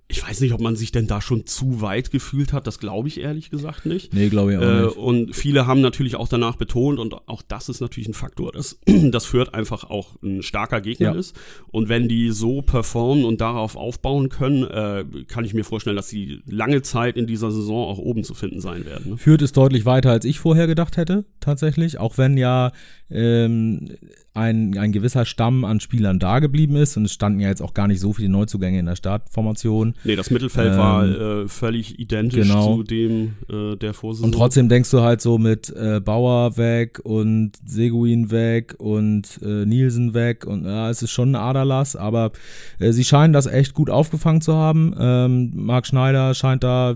ich 0.07 0.21
weiß 0.21 0.41
nicht, 0.41 0.53
ob 0.53 0.61
man 0.61 0.75
sich 0.75 0.91
denn 0.91 1.07
da 1.07 1.19
schon 1.19 1.47
zu 1.47 1.81
weit 1.81 2.11
gefühlt 2.11 2.53
hat. 2.53 2.67
Das 2.67 2.77
glaube 2.77 3.07
ich 3.07 3.19
ehrlich 3.19 3.49
gesagt 3.49 3.87
nicht. 3.87 4.13
Nee, 4.13 4.29
glaube 4.29 4.53
ich 4.53 4.59
auch 4.59 4.61
äh, 4.61 4.81
nicht. 4.83 4.97
Und 4.97 5.35
viele 5.35 5.65
haben 5.65 5.81
natürlich 5.81 6.15
auch 6.15 6.27
danach 6.27 6.57
betont, 6.57 6.99
und 6.99 7.27
auch 7.27 7.41
das 7.41 7.69
ist 7.69 7.81
natürlich 7.81 8.07
ein 8.07 8.13
Faktor, 8.13 8.51
dass 8.51 8.79
das 8.85 9.25
Fürth 9.25 9.53
einfach 9.55 9.83
auch 9.83 10.21
ein 10.21 10.43
starker 10.43 10.79
Gegner 10.81 11.13
ja. 11.13 11.19
ist. 11.19 11.35
Und 11.71 11.89
wenn 11.89 12.07
die 12.07 12.29
so 12.29 12.61
performen 12.61 13.25
und 13.25 13.41
darauf 13.41 13.75
aufbauen 13.75 14.29
können, 14.29 14.63
äh, 14.63 15.05
kann 15.27 15.43
ich 15.43 15.55
mir 15.55 15.63
vorstellen, 15.63 15.95
dass 15.95 16.07
sie 16.07 16.41
lange 16.45 16.83
Zeit 16.83 17.17
in 17.17 17.25
dieser 17.25 17.49
Saison 17.49 17.87
auch 17.87 17.97
oben 17.97 18.23
zu 18.23 18.35
finden 18.35 18.61
sein 18.61 18.85
werden. 18.85 19.11
Ne? 19.11 19.17
Fürth 19.17 19.41
ist 19.41 19.57
deutlich 19.57 19.85
weiter, 19.85 20.11
als 20.11 20.25
ich 20.25 20.37
vorher 20.37 20.67
gedacht 20.67 20.97
hätte, 20.97 21.25
tatsächlich. 21.39 21.99
Auch 21.99 22.19
wenn 22.19 22.37
ja 22.37 22.71
ähm, 23.09 23.89
ein, 24.35 24.77
ein 24.77 24.91
gewisser 24.91 25.25
Stamm 25.25 25.63
an 25.63 25.79
Spielern 25.79 26.19
da 26.19 26.39
geblieben 26.39 26.75
ist 26.75 26.97
und 26.97 27.05
es 27.05 27.13
standen 27.13 27.39
ja 27.39 27.47
jetzt 27.47 27.61
auch 27.61 27.73
gar 27.73 27.87
nicht 27.87 28.01
so 28.01 28.11
viele 28.11 28.29
Neuzugänge 28.29 28.79
in 28.79 28.85
der 28.85 28.97
Startformation. 28.97 29.93
Nee, 30.03 30.17
das 30.17 30.29
Mittelfeld 30.29 30.73
ähm, 30.73 30.77
war 30.77 31.05
äh, 31.05 31.47
völlig 31.47 31.99
identisch 31.99 32.47
genau. 32.47 32.77
zu 32.77 32.83
dem 32.83 33.35
äh, 33.49 33.77
der 33.77 33.93
Vorsaison. 33.93 34.25
Und 34.25 34.31
trotzdem 34.33 34.67
denkst 34.67 34.91
du 34.91 35.01
halt 35.01 35.21
so 35.21 35.37
mit 35.37 35.69
äh, 35.69 36.01
Bauer 36.01 36.57
weg 36.57 36.99
und 37.03 37.53
Seguin 37.65 38.29
weg 38.29 38.75
und 38.77 39.39
äh, 39.41 39.65
Nielsen 39.65 40.13
weg 40.13 40.45
und 40.45 40.65
ja, 40.65 40.89
es 40.89 41.01
ist 41.01 41.11
schon 41.11 41.31
ein 41.31 41.35
Aderlass, 41.35 41.95
aber 41.95 42.31
äh, 42.79 42.91
sie 42.91 43.05
scheinen 43.05 43.31
das 43.31 43.45
echt 43.45 43.73
gut 43.73 43.89
aufgefangen 43.89 44.41
zu 44.41 44.55
haben. 44.55 44.93
Ähm, 44.99 45.51
Marc 45.55 45.87
Schneider 45.87 46.33
scheint 46.33 46.63
da 46.63 46.91
äh, 46.91 46.95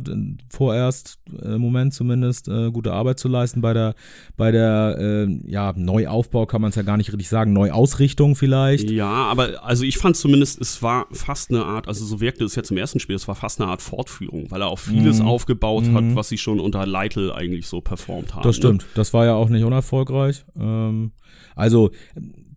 vorerst 0.50 1.20
im 1.42 1.62
Moment 1.62 1.94
zumindest 1.94 2.50
gute 2.74 2.92
Arbeit 2.92 3.20
zu 3.20 3.28
leisten 3.28 3.62
bei 3.62 3.74
der 3.74 3.94
bei 4.36 4.52
der 4.52 5.28
ja 5.46 5.74
Neuaufbau 6.00 6.46
kann 6.46 6.62
man 6.62 6.70
es 6.70 6.76
ja 6.76 6.82
gar 6.82 6.98
nicht 6.98 7.12
richtig 7.12 7.30
sagen, 7.30 7.54
Neuausrichtung 7.54 8.36
vielleicht. 8.36 8.90
Ja, 8.90 9.08
aber 9.08 9.64
also 9.64 9.84
ich 9.84 9.98
fand 9.98 10.16
zumindest, 10.16 10.60
es 10.62 10.82
war 10.82 11.08
fast 11.12 11.52
eine 11.52 11.66
Art, 11.66 11.88
also 11.88 12.06
so 12.06 12.22
wirkte 12.22 12.44
es 12.44 12.56
jetzt 12.56 12.72
im 12.72 12.78
ersten 12.78 13.00
Spiel, 13.00 13.16
es 13.16 13.28
war 13.28 13.36
fast 13.36 13.62
eine 13.62 13.70
Art 13.70 13.82
Fortführung, 13.82 14.50
weil 14.52 14.62
er 14.62 14.68
auch 14.68 14.80
vieles 14.80 15.20
mhm. 15.20 15.28
aufgebaut 15.28 15.86
mhm. 15.86 15.96
hat, 15.96 16.16
was 16.16 16.30
sie 16.30 16.38
schon 16.38 16.60
unter 16.60 16.86
Leitl 16.86 17.32
eigentlich 17.32 17.68
so 17.68 17.82
performt 17.82 18.36
haben. 18.36 18.44
Das 18.44 18.56
stimmt, 18.56 18.82
ne? 18.84 18.88
das 18.96 19.14
war 19.14 19.26
ja 19.26 19.36
auch 19.36 19.50
nicht 19.50 19.64
unerfolgreich. 19.64 20.46
Ähm, 20.58 21.12
also 21.56 21.92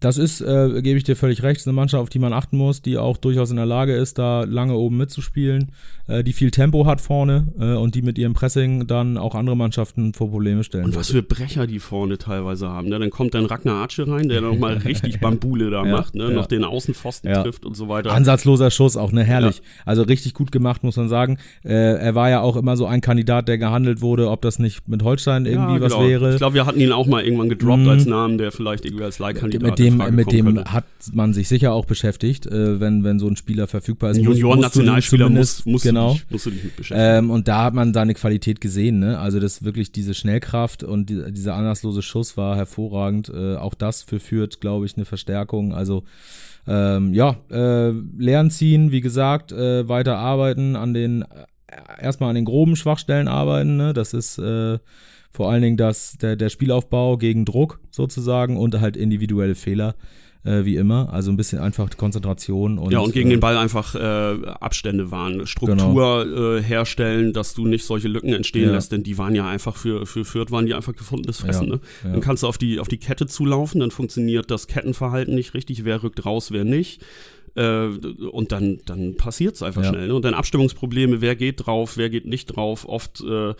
das 0.04 0.18
ist, 0.18 0.40
äh, 0.40 0.82
gebe 0.82 0.98
ich 0.98 1.04
dir 1.04 1.16
völlig 1.16 1.42
recht, 1.42 1.60
ist 1.60 1.68
eine 1.68 1.74
Mannschaft, 1.74 2.02
auf 2.02 2.08
die 2.08 2.18
man 2.18 2.32
achten 2.32 2.56
muss, 2.56 2.82
die 2.82 2.98
auch 2.98 3.16
durchaus 3.16 3.50
in 3.50 3.56
der 3.56 3.66
Lage 3.66 3.94
ist, 3.94 4.18
da 4.18 4.42
lange 4.42 4.74
oben 4.74 4.96
mitzuspielen, 4.96 5.70
äh, 6.08 6.24
die 6.24 6.32
viel 6.32 6.50
Tempo 6.50 6.86
hat 6.86 7.00
vorne 7.00 7.46
äh, 7.58 7.74
und 7.74 7.94
die 7.94 8.02
mit 8.02 8.18
ihrem 8.18 8.34
Pressing 8.34 8.86
dann 8.86 9.16
auch 9.16 9.34
andere 9.34 9.56
Mannschaften 9.56 10.12
vor 10.12 10.30
Probleme 10.30 10.64
stellen. 10.64 10.86
Und 10.86 10.96
was 10.96 11.10
für 11.10 11.22
Brecher 11.22 11.66
die 11.66 11.78
vorne 11.78 12.18
teilweise 12.18 12.68
haben. 12.68 12.88
Ne? 12.88 12.98
Dann 12.98 13.10
kommt 13.10 13.34
dann 13.34 13.46
Ragnar 13.46 13.82
Arce 13.82 14.00
rein, 14.06 14.28
der 14.28 14.40
nochmal 14.40 14.76
richtig 14.84 15.20
Bambule 15.20 15.70
da 15.70 15.84
ja, 15.84 15.92
macht, 15.92 16.14
ne? 16.14 16.24
Ja. 16.24 16.30
noch 16.30 16.46
den 16.46 16.64
Außenpfosten 16.64 17.30
ja. 17.30 17.42
trifft 17.42 17.64
und 17.64 17.76
so 17.76 17.88
weiter. 17.88 18.12
Ansatzloser 18.12 18.70
Schuss, 18.70 18.96
auch 18.96 19.12
ne, 19.12 19.22
herrlich. 19.22 19.62
Also 19.86 20.02
richtig 20.02 20.34
gut 20.34 20.50
gemacht, 20.50 20.82
muss 20.82 20.96
man 20.96 21.08
sagen. 21.08 21.38
Äh, 21.64 21.72
er 21.72 22.14
war 22.14 22.28
ja 22.28 22.40
auch 22.40 22.56
immer 22.56 22.76
so 22.76 22.86
ein 22.86 23.00
Kandidat, 23.00 23.46
der 23.46 23.58
gehandelt 23.58 24.00
wurde, 24.00 24.30
ob 24.30 24.42
das 24.42 24.58
nicht 24.58 24.88
mit 24.88 25.04
Holstein 25.04 25.46
irgendwie 25.46 25.80
was 25.80 25.92
genau. 25.92 26.08
wäre. 26.08 26.32
Ich 26.32 26.38
glaube, 26.38 26.54
wir 26.54 26.66
hatten 26.66 26.80
ihn 26.80 26.92
auch 26.92 27.06
mal 27.06 27.22
irgendwann 27.22 27.48
gedroppt 27.48 27.82
mhm. 27.82 27.88
als 27.88 28.06
Namen, 28.06 28.38
der 28.38 28.50
vielleicht 28.50 28.84
irgendwie 28.84 29.04
als 29.04 29.20
Leihkandidat 29.20 29.70
Mit 29.70 29.78
dem, 29.78 29.91
mit 29.96 30.32
dem 30.32 30.64
hat 30.64 30.84
man 31.12 31.32
sich 31.34 31.48
sicher 31.48 31.72
auch 31.72 31.84
beschäftigt, 31.84 32.46
äh, 32.46 32.80
wenn, 32.80 33.04
wenn 33.04 33.18
so 33.18 33.28
ein 33.28 33.36
Spieler 33.36 33.66
verfügbar 33.66 34.10
ist. 34.10 34.18
Junioren-Nationalspieler 34.18 35.28
muss, 35.28 35.64
musst, 35.66 35.84
genau. 35.84 36.14
dich, 36.14 36.24
musst 36.30 36.46
du 36.46 36.50
dich 36.50 36.64
mit 36.64 36.76
beschäftigen. 36.76 37.24
Ähm, 37.24 37.30
und 37.30 37.48
da 37.48 37.64
hat 37.64 37.74
man 37.74 37.94
seine 37.94 38.14
Qualität 38.14 38.60
gesehen, 38.60 38.98
ne? 38.98 39.18
Also 39.18 39.40
das 39.40 39.64
wirklich 39.64 39.92
diese 39.92 40.14
Schnellkraft 40.14 40.82
und 40.82 41.10
die, 41.10 41.32
dieser 41.32 41.54
anlasslose 41.54 42.02
Schuss 42.02 42.36
war 42.36 42.56
hervorragend. 42.56 43.28
Äh, 43.28 43.56
auch 43.56 43.74
das 43.74 44.02
für 44.02 44.20
Fürth, 44.20 44.60
glaube 44.60 44.86
ich, 44.86 44.96
eine 44.96 45.04
Verstärkung. 45.04 45.72
Also 45.74 46.04
ähm, 46.66 47.12
ja, 47.12 47.36
äh, 47.50 47.90
Lernen 47.90 48.50
ziehen, 48.50 48.92
wie 48.92 49.00
gesagt, 49.00 49.52
äh, 49.52 49.88
weiter 49.88 50.18
arbeiten 50.18 50.76
an 50.76 50.94
den 50.94 51.22
äh, 51.22 51.26
erstmal 52.00 52.30
an 52.30 52.36
den 52.36 52.44
groben 52.44 52.76
Schwachstellen 52.76 53.28
arbeiten. 53.28 53.76
Ne? 53.76 53.92
Das 53.92 54.14
ist 54.14 54.38
äh, 54.38 54.78
vor 55.32 55.50
allen 55.50 55.62
Dingen 55.62 55.76
das, 55.76 56.18
der, 56.18 56.36
der 56.36 56.48
Spielaufbau 56.48 57.16
gegen 57.16 57.44
Druck 57.44 57.80
sozusagen 57.90 58.56
und 58.56 58.80
halt 58.80 58.96
individuelle 58.96 59.54
Fehler 59.54 59.94
äh, 60.44 60.64
wie 60.64 60.76
immer. 60.76 61.12
Also 61.12 61.30
ein 61.30 61.36
bisschen 61.36 61.58
einfach 61.58 61.88
Konzentration 61.96 62.78
und. 62.78 62.92
Ja, 62.92 63.00
und 63.00 63.12
gegen 63.12 63.30
äh, 63.30 63.34
den 63.34 63.40
Ball 63.40 63.56
einfach 63.56 63.94
äh, 63.94 64.46
Abstände 64.60 65.10
wahren, 65.10 65.46
Struktur 65.46 66.24
genau. 66.24 66.56
äh, 66.56 66.62
herstellen, 66.62 67.32
dass 67.32 67.54
du 67.54 67.66
nicht 67.66 67.84
solche 67.84 68.08
Lücken 68.08 68.32
entstehen 68.32 68.66
ja. 68.66 68.72
lässt, 68.72 68.92
denn 68.92 69.02
die 69.02 69.18
waren 69.18 69.34
ja 69.34 69.48
einfach 69.48 69.76
für, 69.76 70.06
für 70.06 70.24
Fürth 70.24 70.50
waren 70.50 70.66
die 70.66 70.74
einfach 70.74 70.94
gefundenes 70.94 71.38
Fressen. 71.38 71.68
Ja. 71.68 71.74
Ne? 71.74 71.80
Ja. 72.04 72.10
Dann 72.12 72.20
kannst 72.20 72.42
du 72.42 72.48
auf 72.48 72.58
die, 72.58 72.80
auf 72.80 72.88
die 72.88 72.98
Kette 72.98 73.26
zulaufen, 73.26 73.80
dann 73.80 73.90
funktioniert 73.90 74.50
das 74.50 74.66
Kettenverhalten 74.66 75.34
nicht 75.34 75.54
richtig, 75.54 75.84
wer 75.84 76.02
rückt 76.02 76.24
raus, 76.24 76.50
wer 76.50 76.64
nicht. 76.64 77.02
Äh, 77.54 77.86
und 77.86 78.52
dann, 78.52 78.80
dann 78.86 79.16
passiert 79.16 79.56
es 79.56 79.62
einfach 79.62 79.84
schnell. 79.84 80.08
Ne? 80.08 80.14
Und 80.14 80.24
dann 80.24 80.34
Abstimmungsprobleme, 80.34 81.20
wer 81.20 81.36
geht 81.36 81.66
drauf, 81.66 81.96
wer 81.96 82.10
geht 82.10 82.26
nicht 82.26 82.46
drauf. 82.46 82.88
Oft 82.88 83.20
äh, 83.20 83.54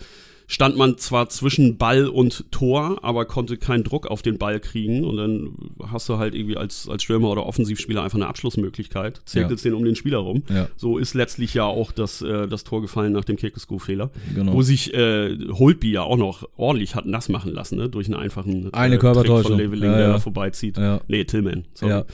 stand 0.47 0.77
man 0.77 0.97
zwar 0.97 1.29
zwischen 1.29 1.77
Ball 1.77 2.07
und 2.07 2.51
Tor, 2.51 2.99
aber 3.03 3.25
konnte 3.25 3.57
keinen 3.57 3.83
Druck 3.83 4.07
auf 4.07 4.21
den 4.21 4.37
Ball 4.37 4.59
kriegen 4.59 5.03
und 5.03 5.17
dann 5.17 5.55
hast 5.91 6.09
du 6.09 6.17
halt 6.17 6.35
irgendwie 6.35 6.57
als, 6.57 6.87
als 6.89 7.03
Stürmer 7.03 7.29
oder 7.29 7.45
Offensivspieler 7.45 8.03
einfach 8.03 8.17
eine 8.17 8.27
Abschlussmöglichkeit, 8.27 9.21
zirkelst 9.25 9.65
ja. 9.65 9.71
den 9.71 9.77
um 9.77 9.85
den 9.85 9.95
Spieler 9.95 10.19
rum. 10.19 10.43
Ja. 10.49 10.67
So 10.75 10.97
ist 10.97 11.13
letztlich 11.13 11.53
ja 11.53 11.65
auch 11.65 11.91
das, 11.91 12.21
äh, 12.21 12.47
das 12.47 12.63
Tor 12.63 12.81
gefallen 12.81 13.13
nach 13.13 13.25
dem 13.25 13.37
Kirkesko-Fehler, 13.37 14.11
genau. 14.33 14.53
wo 14.53 14.61
sich 14.61 14.93
äh, 14.93 15.37
Holtby 15.51 15.91
ja 15.91 16.03
auch 16.03 16.17
noch 16.17 16.47
ordentlich 16.55 16.95
hat 16.95 17.05
nass 17.05 17.29
machen 17.29 17.51
lassen, 17.51 17.77
ne? 17.77 17.89
durch 17.89 18.07
einen 18.07 18.15
einfachen 18.15 18.67
äh, 18.67 18.69
eine 18.73 18.97
Körpertäuschung 18.97 19.51
von 19.51 19.57
Leveling, 19.57 19.91
ja, 19.91 19.97
der 19.97 20.19
vorbeizieht. 20.19 20.77
Ja. 20.77 21.01
Nee, 21.07 21.23
Tillman. 21.25 21.65
Sorry. 21.73 21.91
Ja. 21.91 22.05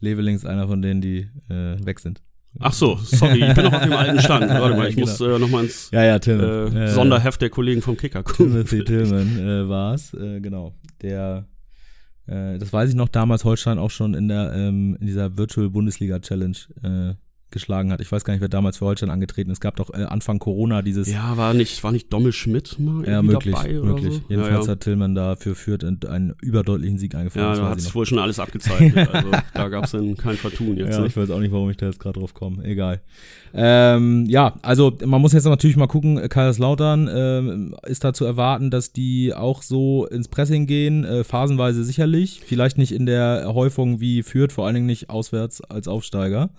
Leveling 0.00 0.34
ist 0.34 0.46
einer 0.46 0.68
von 0.68 0.82
denen, 0.82 1.00
die 1.00 1.28
äh, 1.48 1.84
weg 1.84 2.00
sind. 2.00 2.22
Ach 2.60 2.72
so, 2.72 2.96
sorry, 2.96 3.44
ich 3.44 3.54
bin 3.54 3.64
noch 3.64 3.72
auf 3.72 3.82
dem 3.82 3.92
alten 3.92 4.18
Stand. 4.22 4.48
Warte 4.48 4.76
mal, 4.76 4.88
ich 4.88 4.96
genau. 4.96 5.06
muss 5.06 5.20
äh, 5.20 5.38
noch 5.38 5.48
mal 5.48 5.64
ins 5.64 5.90
ja, 5.92 6.02
ja. 6.04 6.16
Äh, 6.16 6.88
Sonderheft 6.88 7.40
der 7.40 7.50
Kollegen 7.50 7.82
vom 7.82 7.96
Kicker 7.96 8.22
gucken. 8.22 8.50
Timothy 8.52 8.84
Tillman 8.84 9.38
äh, 9.38 9.68
war 9.68 9.94
es, 9.94 10.12
äh, 10.14 10.40
genau. 10.40 10.74
Der, 11.02 11.46
äh, 12.26 12.58
das 12.58 12.72
weiß 12.72 12.90
ich 12.90 12.96
noch, 12.96 13.08
damals 13.08 13.44
Holstein 13.44 13.78
auch 13.78 13.90
schon 13.90 14.14
in 14.14 14.28
der 14.28 14.52
ähm, 14.54 14.96
in 15.00 15.06
dieser 15.06 15.36
Virtual 15.36 15.70
Bundesliga 15.70 16.18
Challenge 16.18 16.56
äh, 16.82 17.14
geschlagen 17.50 17.92
hat. 17.92 18.00
Ich 18.00 18.12
weiß 18.12 18.24
gar 18.24 18.34
nicht, 18.34 18.40
wer 18.40 18.48
damals 18.48 18.78
für 18.78 18.84
Holstein 18.84 19.10
angetreten 19.10 19.50
ist. 19.50 19.58
Es 19.58 19.60
gab 19.60 19.76
doch 19.76 19.92
äh, 19.94 20.04
Anfang 20.04 20.38
Corona 20.38 20.82
dieses. 20.82 21.10
Ja, 21.10 21.36
war 21.36 21.54
nicht, 21.54 21.82
war 21.82 21.92
nicht 21.92 22.12
Dommel 22.12 22.32
Schmidt 22.32 22.78
mal 22.78 23.06
ja, 23.08 23.22
möglich, 23.22 23.54
dabei 23.54 23.72
möglich. 23.72 24.14
So? 24.14 24.20
Jedenfalls 24.28 24.66
ja, 24.66 24.72
hat 24.72 24.80
Tillmann 24.80 25.14
da 25.14 25.36
für 25.36 25.54
Fürth 25.54 25.84
einen 25.84 26.34
überdeutlichen 26.42 26.98
Sieg 26.98 27.14
eingefahren. 27.14 27.56
Ja, 27.56 27.62
da 27.64 27.70
hat 27.70 27.78
es 27.78 27.94
wohl 27.94 28.06
schon 28.06 28.18
alles 28.18 28.38
abgezeichnet. 28.38 29.08
also 29.12 29.30
da 29.54 29.68
gab 29.68 29.84
es 29.84 29.92
dann 29.92 30.16
kein 30.16 30.36
Vertun 30.36 30.76
jetzt. 30.76 30.94
Ja, 30.94 31.00
ne? 31.00 31.06
ich 31.06 31.16
weiß 31.16 31.30
auch 31.30 31.40
nicht, 31.40 31.52
warum 31.52 31.70
ich 31.70 31.76
da 31.76 31.86
jetzt 31.86 32.00
gerade 32.00 32.18
drauf 32.18 32.34
komme. 32.34 32.64
Egal. 32.64 33.00
Ähm, 33.54 34.26
ja, 34.26 34.54
also 34.62 34.96
man 35.04 35.20
muss 35.22 35.32
jetzt 35.32 35.44
natürlich 35.44 35.76
mal 35.76 35.86
gucken, 35.86 36.28
Kaiserslautern 36.28 37.08
äh, 37.08 37.88
ist 37.90 38.04
da 38.04 38.12
zu 38.12 38.24
erwarten, 38.26 38.70
dass 38.70 38.92
die 38.92 39.32
auch 39.34 39.62
so 39.62 40.06
ins 40.06 40.28
Pressing 40.28 40.66
gehen, 40.66 41.04
äh, 41.04 41.24
phasenweise 41.24 41.82
sicherlich. 41.82 42.42
Vielleicht 42.44 42.76
nicht 42.76 42.92
in 42.92 43.06
der 43.06 43.54
Häufung 43.54 44.00
wie 44.00 44.22
Fürth, 44.22 44.52
vor 44.52 44.66
allen 44.66 44.74
Dingen 44.74 44.86
nicht 44.86 45.08
auswärts 45.08 45.62
als 45.62 45.88
Aufsteiger 45.88 46.50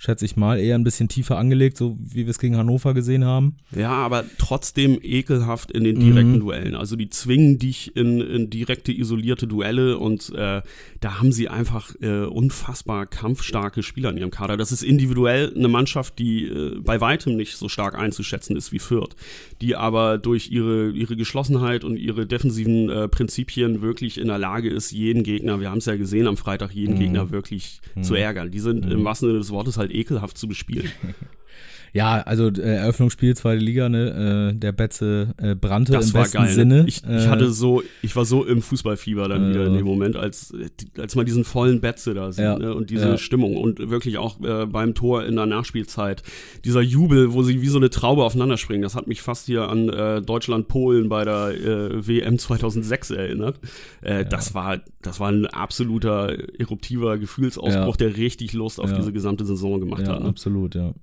schätze 0.00 0.24
ich 0.24 0.34
mal, 0.34 0.58
eher 0.58 0.76
ein 0.76 0.82
bisschen 0.82 1.08
tiefer 1.08 1.36
angelegt, 1.36 1.76
so 1.76 1.98
wie 2.00 2.24
wir 2.24 2.30
es 2.30 2.38
gegen 2.38 2.56
Hannover 2.56 2.94
gesehen 2.94 3.22
haben. 3.22 3.56
Ja, 3.76 3.90
aber 3.90 4.24
trotzdem 4.38 4.98
ekelhaft 5.02 5.70
in 5.70 5.84
den 5.84 6.00
direkten 6.00 6.36
mhm. 6.36 6.40
Duellen. 6.40 6.74
Also 6.74 6.96
die 6.96 7.10
zwingen 7.10 7.58
dich 7.58 7.94
in, 7.96 8.18
in 8.22 8.48
direkte, 8.48 8.92
isolierte 8.92 9.46
Duelle 9.46 9.98
und 9.98 10.30
äh, 10.34 10.62
da 11.00 11.20
haben 11.20 11.32
sie 11.32 11.50
einfach 11.50 11.94
äh, 12.00 12.24
unfassbar 12.24 13.04
kampfstarke 13.04 13.82
Spieler 13.82 14.08
in 14.08 14.16
ihrem 14.16 14.30
Kader. 14.30 14.56
Das 14.56 14.72
ist 14.72 14.82
individuell 14.82 15.52
eine 15.54 15.68
Mannschaft, 15.68 16.18
die 16.18 16.46
äh, 16.46 16.80
bei 16.80 17.02
weitem 17.02 17.36
nicht 17.36 17.56
so 17.56 17.68
stark 17.68 17.94
einzuschätzen 17.94 18.56
ist 18.56 18.72
wie 18.72 18.78
Fürth, 18.78 19.14
die 19.60 19.76
aber 19.76 20.16
durch 20.16 20.50
ihre, 20.50 20.92
ihre 20.92 21.14
Geschlossenheit 21.14 21.84
und 21.84 21.98
ihre 21.98 22.26
defensiven 22.26 22.88
äh, 22.88 23.06
Prinzipien 23.06 23.82
wirklich 23.82 24.16
in 24.16 24.28
der 24.28 24.38
Lage 24.38 24.70
ist, 24.70 24.92
jeden 24.92 25.24
Gegner, 25.24 25.60
wir 25.60 25.70
haben 25.70 25.78
es 25.78 25.84
ja 25.84 25.96
gesehen 25.96 26.26
am 26.26 26.38
Freitag, 26.38 26.72
jeden 26.72 26.94
mhm. 26.94 27.00
Gegner 27.00 27.30
wirklich 27.30 27.82
mhm. 27.94 28.02
zu 28.02 28.14
ärgern. 28.14 28.50
Die 28.50 28.60
sind 28.60 28.90
im 28.90 29.00
mhm. 29.00 29.04
wahrsten 29.04 29.28
Sinne 29.28 29.40
des 29.40 29.50
Wortes 29.50 29.76
halt 29.76 29.89
ekelhaft 29.90 30.38
zu 30.38 30.48
bespielen. 30.48 30.90
Ja, 31.92 32.20
also 32.20 32.48
äh, 32.48 32.76
Eröffnungsspiel 32.76 33.36
zweite 33.36 33.62
Liga, 33.62 33.88
ne, 33.88 34.52
äh, 34.52 34.58
der 34.58 34.72
Betze 34.72 35.34
äh, 35.38 35.54
brannte 35.54 35.92
das 35.92 36.08
im 36.08 36.14
war 36.14 36.22
besten 36.22 36.38
geil, 36.38 36.46
ne? 36.46 36.52
Sinne. 36.54 36.84
Ich, 36.86 37.02
ich 37.04 37.26
hatte 37.26 37.46
äh, 37.46 37.50
so, 37.50 37.82
ich 38.02 38.14
war 38.14 38.24
so 38.24 38.44
im 38.44 38.62
Fußballfieber 38.62 39.28
dann 39.28 39.50
wieder 39.50 39.66
in 39.66 39.74
dem 39.74 39.86
Moment, 39.86 40.16
als 40.16 40.54
als 40.98 41.16
mal 41.16 41.24
diesen 41.24 41.44
vollen 41.44 41.80
Betze 41.80 42.14
da 42.14 42.32
sieht 42.32 42.44
ja, 42.44 42.58
ne, 42.58 42.74
und 42.74 42.90
diese 42.90 43.08
ja. 43.08 43.18
Stimmung 43.18 43.56
und 43.56 43.90
wirklich 43.90 44.18
auch 44.18 44.40
äh, 44.40 44.66
beim 44.66 44.94
Tor 44.94 45.24
in 45.24 45.36
der 45.36 45.46
Nachspielzeit 45.46 46.22
dieser 46.64 46.80
Jubel, 46.80 47.32
wo 47.32 47.42
sie 47.42 47.62
wie 47.62 47.68
so 47.68 47.78
eine 47.78 47.90
Traube 47.90 48.24
aufeinander 48.24 48.56
springen. 48.56 48.82
Das 48.82 48.94
hat 48.94 49.06
mich 49.06 49.22
fast 49.22 49.46
hier 49.46 49.68
an 49.68 49.88
äh, 49.88 50.22
Deutschland 50.22 50.68
Polen 50.68 51.08
bei 51.08 51.24
der 51.24 51.50
äh, 51.50 52.06
WM 52.06 52.38
2006 52.38 53.10
erinnert. 53.10 53.58
Äh, 54.02 54.18
ja. 54.18 54.24
Das 54.24 54.54
war 54.54 54.78
das 55.02 55.18
war 55.18 55.30
ein 55.30 55.46
absoluter 55.46 56.36
eruptiver 56.58 57.18
Gefühlsausbruch, 57.18 57.96
der 57.96 58.16
richtig 58.16 58.52
Lust 58.52 58.80
auf 58.80 58.92
diese 58.92 59.12
gesamte 59.12 59.44
Saison 59.44 59.80
gemacht 59.80 60.06
hat. 60.06 60.20
Ne? 60.20 60.28
Absolut, 60.28 60.74
ja. 60.74 60.94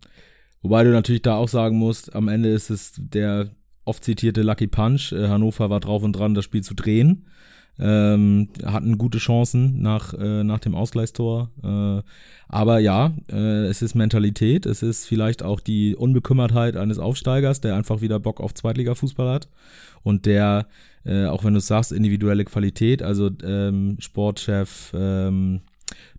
Wobei 0.61 0.83
du 0.83 0.91
natürlich 0.91 1.21
da 1.21 1.35
auch 1.35 1.47
sagen 1.47 1.77
musst, 1.77 2.15
am 2.15 2.27
Ende 2.27 2.49
ist 2.49 2.69
es 2.69 2.93
der 2.97 3.49
oft 3.85 4.03
zitierte 4.03 4.41
Lucky 4.41 4.67
Punch. 4.67 5.13
Äh, 5.13 5.27
Hannover 5.27 5.69
war 5.69 5.79
drauf 5.79 6.03
und 6.03 6.13
dran, 6.13 6.33
das 6.33 6.45
Spiel 6.45 6.63
zu 6.63 6.73
drehen. 6.73 7.25
Ähm, 7.79 8.49
hatten 8.65 8.97
gute 8.97 9.19
Chancen 9.19 9.81
nach, 9.81 10.13
äh, 10.13 10.43
nach 10.43 10.59
dem 10.59 10.73
Ausgleichstor. 10.73 11.51
Äh, 11.63 12.01
aber 12.47 12.79
ja, 12.79 13.13
äh, 13.31 13.65
es 13.65 13.83
ist 13.83 13.93
Mentalität, 13.93 14.65
es 14.65 14.81
ist 14.81 15.05
vielleicht 15.05 15.43
auch 15.43 15.59
die 15.59 15.95
Unbekümmertheit 15.95 16.75
eines 16.75 16.97
Aufsteigers, 16.97 17.61
der 17.61 17.75
einfach 17.75 18.01
wieder 18.01 18.19
Bock 18.19 18.41
auf 18.41 18.55
Zweitliga-Fußball 18.55 19.29
hat 19.29 19.47
und 20.01 20.25
der, 20.25 20.67
äh, 21.05 21.25
auch 21.25 21.43
wenn 21.43 21.53
du 21.53 21.59
sagst, 21.59 21.91
individuelle 21.91 22.45
Qualität, 22.45 23.03
also 23.03 23.29
ähm, 23.43 23.97
Sportchef 23.99 24.91
ähm, 24.95 25.61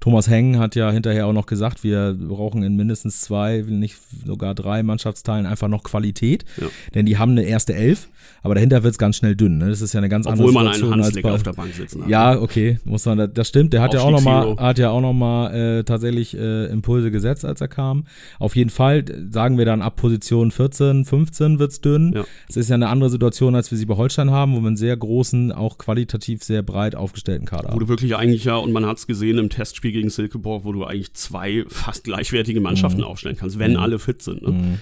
Thomas 0.01 0.29
Heng 0.29 0.59
hat 0.59 0.75
ja 0.77 0.91
hinterher 0.91 1.27
auch 1.27 1.33
noch 1.33 1.47
gesagt, 1.47 1.85
wir 1.85 2.17
brauchen 2.19 2.63
in 2.63 2.77
mindestens 2.77 3.21
zwei, 3.21 3.65
nicht 3.67 3.97
sogar 4.25 4.55
drei 4.55 4.83
Mannschaftsteilen 4.83 5.47
einfach 5.47 5.69
noch 5.69 5.83
Qualität, 5.83 6.45
ja. 6.61 6.67
denn 6.95 7.07
die 7.07 7.19
haben 7.19 7.33
eine 7.33 7.43
erste 7.43 7.75
Elf, 7.75 8.09
aber 8.43 8.55
dahinter 8.55 8.83
wird 8.83 8.93
es 8.93 8.99
ganz 8.99 9.17
schnell 9.17 9.35
dünn. 9.37 9.59
Ne? 9.59 9.69
Das 9.69 9.81
ist 9.81 9.93
ja 9.93 9.99
eine 9.99 10.09
ganz 10.09 10.27
Obwohl 10.27 10.49
andere 10.49 10.75
Situation 10.75 10.91
man 10.91 11.01
einen 11.01 11.05
als 11.05 11.23
bei, 11.23 11.33
auf 11.33 11.43
der 11.43 11.53
Bank 11.53 11.75
sitzen 11.75 12.03
hat. 12.03 12.09
Ja, 12.09 12.41
okay, 12.41 12.79
muss 12.85 13.05
man, 13.07 13.33
das 13.33 13.49
stimmt. 13.49 13.73
Der 13.73 13.83
hat 13.83 13.95
ja 13.95 14.01
auch 14.01 14.11
noch 14.11 14.23
mal, 14.23 14.57
hat 14.57 14.79
ja 14.79 14.91
auch 14.91 15.01
noch 15.01 15.13
mal 15.13 15.55
äh, 15.55 15.85
tatsächlich 15.85 16.37
äh, 16.37 16.67
Impulse 16.67 17.11
gesetzt, 17.11 17.45
als 17.45 17.61
er 17.61 17.69
kam. 17.69 18.05
Auf 18.39 18.57
jeden 18.57 18.71
Fall 18.71 19.05
sagen 19.31 19.59
wir 19.59 19.65
dann 19.65 19.83
ab 19.83 19.97
Position 19.97 20.51
14, 20.51 21.05
15 21.05 21.59
wird's 21.59 21.81
dünn. 21.81 22.15
Es 22.49 22.55
ja. 22.55 22.61
ist 22.61 22.69
ja 22.69 22.75
eine 22.75 22.89
andere 22.89 23.11
Situation, 23.11 23.55
als 23.55 23.71
wir 23.71 23.79
sie 23.79 23.87
bei 23.87 23.97
Holstein 23.97 24.31
haben, 24.31 24.55
wo 24.55 24.61
wir 24.61 24.69
einen 24.69 24.77
sehr 24.77 24.97
großen, 24.97 25.53
auch 25.53 25.79
qualitativ 25.79 26.43
sehr 26.43 26.63
breit 26.63 26.95
aufgestellten 26.95 27.47
Kader 27.47 27.69
haben. 27.71 27.79
Du 27.79 27.89
wirklich 27.89 28.17
eigentlich 28.17 28.45
ja, 28.45 28.57
und 28.57 28.73
man 28.73 28.87
hat 28.87 28.99
es 28.99 29.07
gesehen 29.07 29.39
im 29.39 29.51
Testspiel 29.51 29.88
gegen 29.93 30.11
Silkeborg, 30.11 30.65
wo 30.65 30.73
du 30.73 30.85
eigentlich 30.85 31.15
zwei 31.15 31.65
fast 31.69 32.05
gleichwertige 32.05 32.61
Mannschaften 32.61 33.01
mhm. 33.01 33.07
aufstellen 33.07 33.37
kannst, 33.37 33.59
wenn 33.59 33.73
mhm. 33.73 33.79
alle 33.79 33.99
fit 33.99 34.23
sind. 34.23 34.43
Ne? 34.43 34.51
Mhm. 34.51 34.79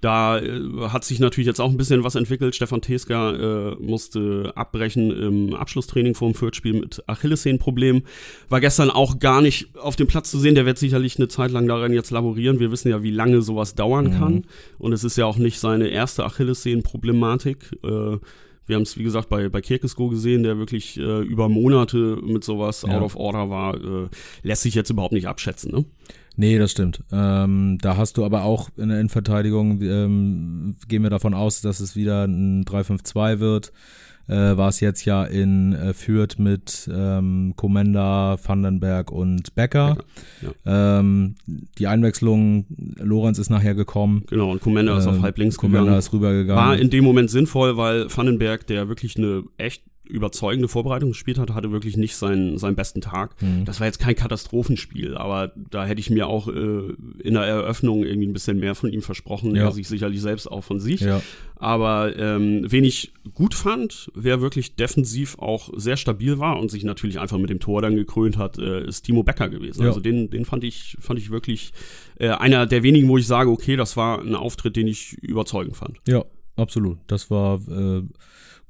Da 0.00 0.38
äh, 0.38 0.62
hat 0.88 1.04
sich 1.04 1.20
natürlich 1.20 1.46
jetzt 1.46 1.60
auch 1.60 1.70
ein 1.70 1.76
bisschen 1.76 2.04
was 2.04 2.14
entwickelt. 2.14 2.54
Stefan 2.54 2.80
Teska 2.80 3.32
äh, 3.32 3.76
musste 3.78 4.52
abbrechen 4.54 5.10
im 5.10 5.54
Abschlusstraining 5.54 6.14
vor 6.14 6.30
dem 6.30 6.34
Fürth-Spiel 6.34 6.72
mit 6.72 7.02
Achillessehnenproblemen. 7.06 8.04
War 8.48 8.60
gestern 8.60 8.90
auch 8.90 9.18
gar 9.18 9.42
nicht 9.42 9.76
auf 9.76 9.96
dem 9.96 10.06
Platz 10.06 10.30
zu 10.30 10.38
sehen. 10.38 10.54
Der 10.54 10.64
wird 10.64 10.78
sicherlich 10.78 11.18
eine 11.18 11.28
Zeit 11.28 11.50
lang 11.50 11.68
daran 11.68 11.92
jetzt 11.92 12.10
laborieren. 12.10 12.60
Wir 12.60 12.70
wissen 12.70 12.88
ja, 12.88 13.02
wie 13.02 13.10
lange 13.10 13.42
sowas 13.42 13.74
dauern 13.74 14.06
mhm. 14.06 14.18
kann. 14.18 14.44
Und 14.78 14.92
es 14.94 15.04
ist 15.04 15.18
ja 15.18 15.26
auch 15.26 15.36
nicht 15.36 15.60
seine 15.60 15.88
erste 15.88 16.24
Achillessehnenproblematik. 16.24 17.78
Äh, 17.84 18.16
wir 18.70 18.76
haben 18.76 18.84
es, 18.84 18.96
wie 18.96 19.02
gesagt, 19.02 19.28
bei, 19.28 19.50
bei 19.50 19.60
Kirkesko 19.60 20.08
gesehen, 20.08 20.42
der 20.42 20.56
wirklich 20.56 20.98
äh, 20.98 21.20
über 21.20 21.50
Monate 21.50 22.18
mit 22.22 22.42
sowas 22.42 22.84
ja. 22.86 22.96
out 22.96 23.02
of 23.02 23.16
order 23.16 23.50
war. 23.50 23.74
Äh, 23.74 24.08
lässt 24.42 24.62
sich 24.62 24.74
jetzt 24.74 24.88
überhaupt 24.88 25.12
nicht 25.12 25.28
abschätzen, 25.28 25.70
ne? 25.72 25.84
Nee, 26.36 26.58
das 26.58 26.70
stimmt. 26.70 27.02
Ähm, 27.12 27.76
da 27.82 27.98
hast 27.98 28.16
du 28.16 28.24
aber 28.24 28.44
auch 28.44 28.70
in 28.78 28.88
der 28.88 28.98
Innenverteidigung, 28.98 29.82
ähm, 29.82 30.76
gehen 30.88 31.02
wir 31.02 31.10
davon 31.10 31.34
aus, 31.34 31.60
dass 31.60 31.80
es 31.80 31.96
wieder 31.96 32.24
ein 32.24 32.64
3-5-2 32.64 33.40
wird 33.40 33.72
äh, 34.28 34.56
war 34.56 34.68
es 34.68 34.80
jetzt 34.80 35.04
ja 35.04 35.24
in 35.24 35.72
äh, 35.72 35.92
Fürth 35.92 36.38
mit 36.38 36.88
ähm, 36.92 37.54
Komenda, 37.56 38.38
Vandenberg 38.42 39.10
und 39.10 39.54
Becker. 39.54 39.98
Ja. 40.40 40.98
Ähm, 41.00 41.34
die 41.78 41.86
Einwechslung, 41.86 42.66
Lorenz 42.96 43.38
ist 43.38 43.50
nachher 43.50 43.74
gekommen. 43.74 44.24
Genau, 44.28 44.52
und 44.52 44.60
Komenda 44.60 44.96
ist 44.96 45.06
auf 45.06 45.16
ähm, 45.16 45.22
halb 45.22 45.38
links 45.38 45.56
Komenda 45.56 45.80
gegangen. 45.80 45.98
ist 45.98 46.12
rübergegangen. 46.12 46.64
War 46.64 46.78
in 46.78 46.90
dem 46.90 47.04
Moment 47.04 47.30
sinnvoll, 47.30 47.76
weil 47.76 48.06
Vandenberg, 48.14 48.66
der 48.66 48.88
wirklich 48.88 49.16
eine 49.16 49.42
echt 49.56 49.82
überzeugende 50.10 50.68
Vorbereitung 50.68 51.10
gespielt 51.10 51.38
hat, 51.38 51.50
hatte 51.54 51.72
wirklich 51.72 51.96
nicht 51.96 52.16
seinen, 52.16 52.58
seinen 52.58 52.76
besten 52.76 53.00
Tag. 53.00 53.40
Mhm. 53.42 53.64
Das 53.64 53.80
war 53.80 53.86
jetzt 53.86 53.98
kein 53.98 54.14
Katastrophenspiel, 54.14 55.16
aber 55.16 55.52
da 55.56 55.84
hätte 55.84 56.00
ich 56.00 56.10
mir 56.10 56.26
auch 56.26 56.48
äh, 56.48 56.92
in 57.22 57.34
der 57.34 57.44
Eröffnung 57.44 58.04
irgendwie 58.04 58.28
ein 58.28 58.32
bisschen 58.32 58.58
mehr 58.58 58.74
von 58.74 58.92
ihm 58.92 59.02
versprochen. 59.02 59.54
Ja. 59.54 59.64
Er 59.64 59.72
sich 59.72 59.88
sicherlich 59.88 60.20
selbst 60.20 60.50
auch 60.50 60.62
von 60.62 60.80
sich. 60.80 61.00
Ja. 61.00 61.22
Aber 61.56 62.16
ähm, 62.16 62.64
wen 62.68 62.84
ich 62.84 63.12
gut 63.34 63.54
fand, 63.54 64.10
wer 64.14 64.40
wirklich 64.40 64.76
defensiv 64.76 65.38
auch 65.38 65.70
sehr 65.76 65.98
stabil 65.98 66.38
war 66.38 66.58
und 66.58 66.70
sich 66.70 66.84
natürlich 66.84 67.20
einfach 67.20 67.36
mit 67.38 67.50
dem 67.50 67.60
Tor 67.60 67.82
dann 67.82 67.96
gekrönt 67.96 68.38
hat, 68.38 68.58
äh, 68.58 68.86
ist 68.86 69.02
Timo 69.02 69.22
Becker 69.22 69.50
gewesen. 69.50 69.82
Ja. 69.82 69.88
Also 69.88 70.00
den, 70.00 70.30
den 70.30 70.46
fand 70.46 70.64
ich, 70.64 70.96
fand 71.00 71.18
ich 71.18 71.30
wirklich 71.30 71.72
äh, 72.18 72.28
einer 72.28 72.66
der 72.66 72.82
wenigen, 72.82 73.08
wo 73.08 73.18
ich 73.18 73.26
sage, 73.26 73.50
okay, 73.50 73.76
das 73.76 73.96
war 73.96 74.20
ein 74.20 74.34
Auftritt, 74.34 74.76
den 74.76 74.86
ich 74.86 75.14
überzeugend 75.14 75.76
fand. 75.76 75.98
Ja, 76.08 76.24
absolut. 76.56 76.98
Das 77.06 77.30
war 77.30 77.60
äh, 77.68 78.02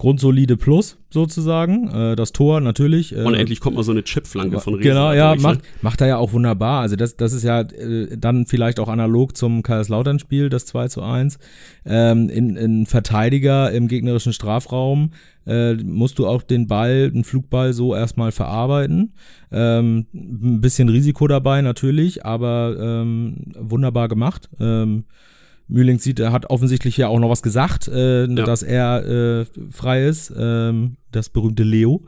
grundsolide 0.01 0.57
Plus 0.57 0.97
sozusagen. 1.11 1.89
Äh, 1.89 2.17
das 2.17 2.33
Tor 2.33 2.63
natürlich. 2.63 3.15
Äh, 3.15 3.23
und 3.23 3.35
endlich 3.35 3.61
kommt 3.61 3.77
mal 3.77 3.83
so 3.83 3.93
eine 3.93 4.03
Chipflanke 4.03 4.59
von 4.59 4.75
Riesen. 4.75 4.89
Genau, 4.89 5.13
ja, 5.13 5.37
macht, 5.37 5.61
macht 5.83 6.01
er 6.01 6.07
ja 6.07 6.17
auch 6.17 6.33
wunderbar. 6.33 6.81
Also 6.81 6.97
das, 6.97 7.17
das 7.17 7.35
ist 7.35 7.45
ja 7.45 7.61
äh, 7.61 8.17
dann 8.17 8.47
vielleicht 8.47 8.81
auch 8.81 8.89
analog 8.89 9.37
zum 9.37 9.63
Kaiserslautern-Spiel, 9.63 10.49
das 10.49 10.65
2 10.65 10.89
zu 10.89 11.03
1. 11.03 11.39
Ähm, 11.85 12.31
in, 12.31 12.57
in 12.57 12.87
Verteidiger 12.87 13.71
im 13.73 13.89
gegnerischen 13.89 14.33
Strafraum 14.33 15.11
äh, 15.47 15.75
musst 15.75 16.19
du 16.19 16.27
auch 16.27 16.43
den 16.43 16.67
Ball, 16.67 17.11
den 17.11 17.25
Flugball 17.25 17.75
so 17.75 17.95
erstmal 17.95 18.33
verarbeiten. 18.33 19.13
Ähm, 19.53 20.07
ein 20.15 20.63
bisschen 20.63 20.89
Risiko 20.89 21.29
dabei 21.29 21.61
natürlich, 21.61 22.25
aber 22.25 22.75
ähm, 22.81 23.53
wunderbar 23.59 24.09
gemacht. 24.09 24.49
Ähm, 24.59 25.05
Mühling 25.71 25.99
sieht, 25.99 26.19
er 26.19 26.33
hat 26.33 26.51
offensichtlich 26.51 26.97
ja 26.97 27.09
auch 27.09 27.21
noch 27.21 27.31
was 27.31 27.43
gesagt, 27.43 27.89
äh, 27.89 28.27
ja. 28.27 28.45
dass 28.45 28.63
er 28.63 29.07
äh, 29.07 29.47
frei 29.71 30.07
ist. 30.07 30.33
Ähm, 30.37 30.97
das 31.13 31.29
berühmte 31.29 31.63
Leo. 31.65 32.05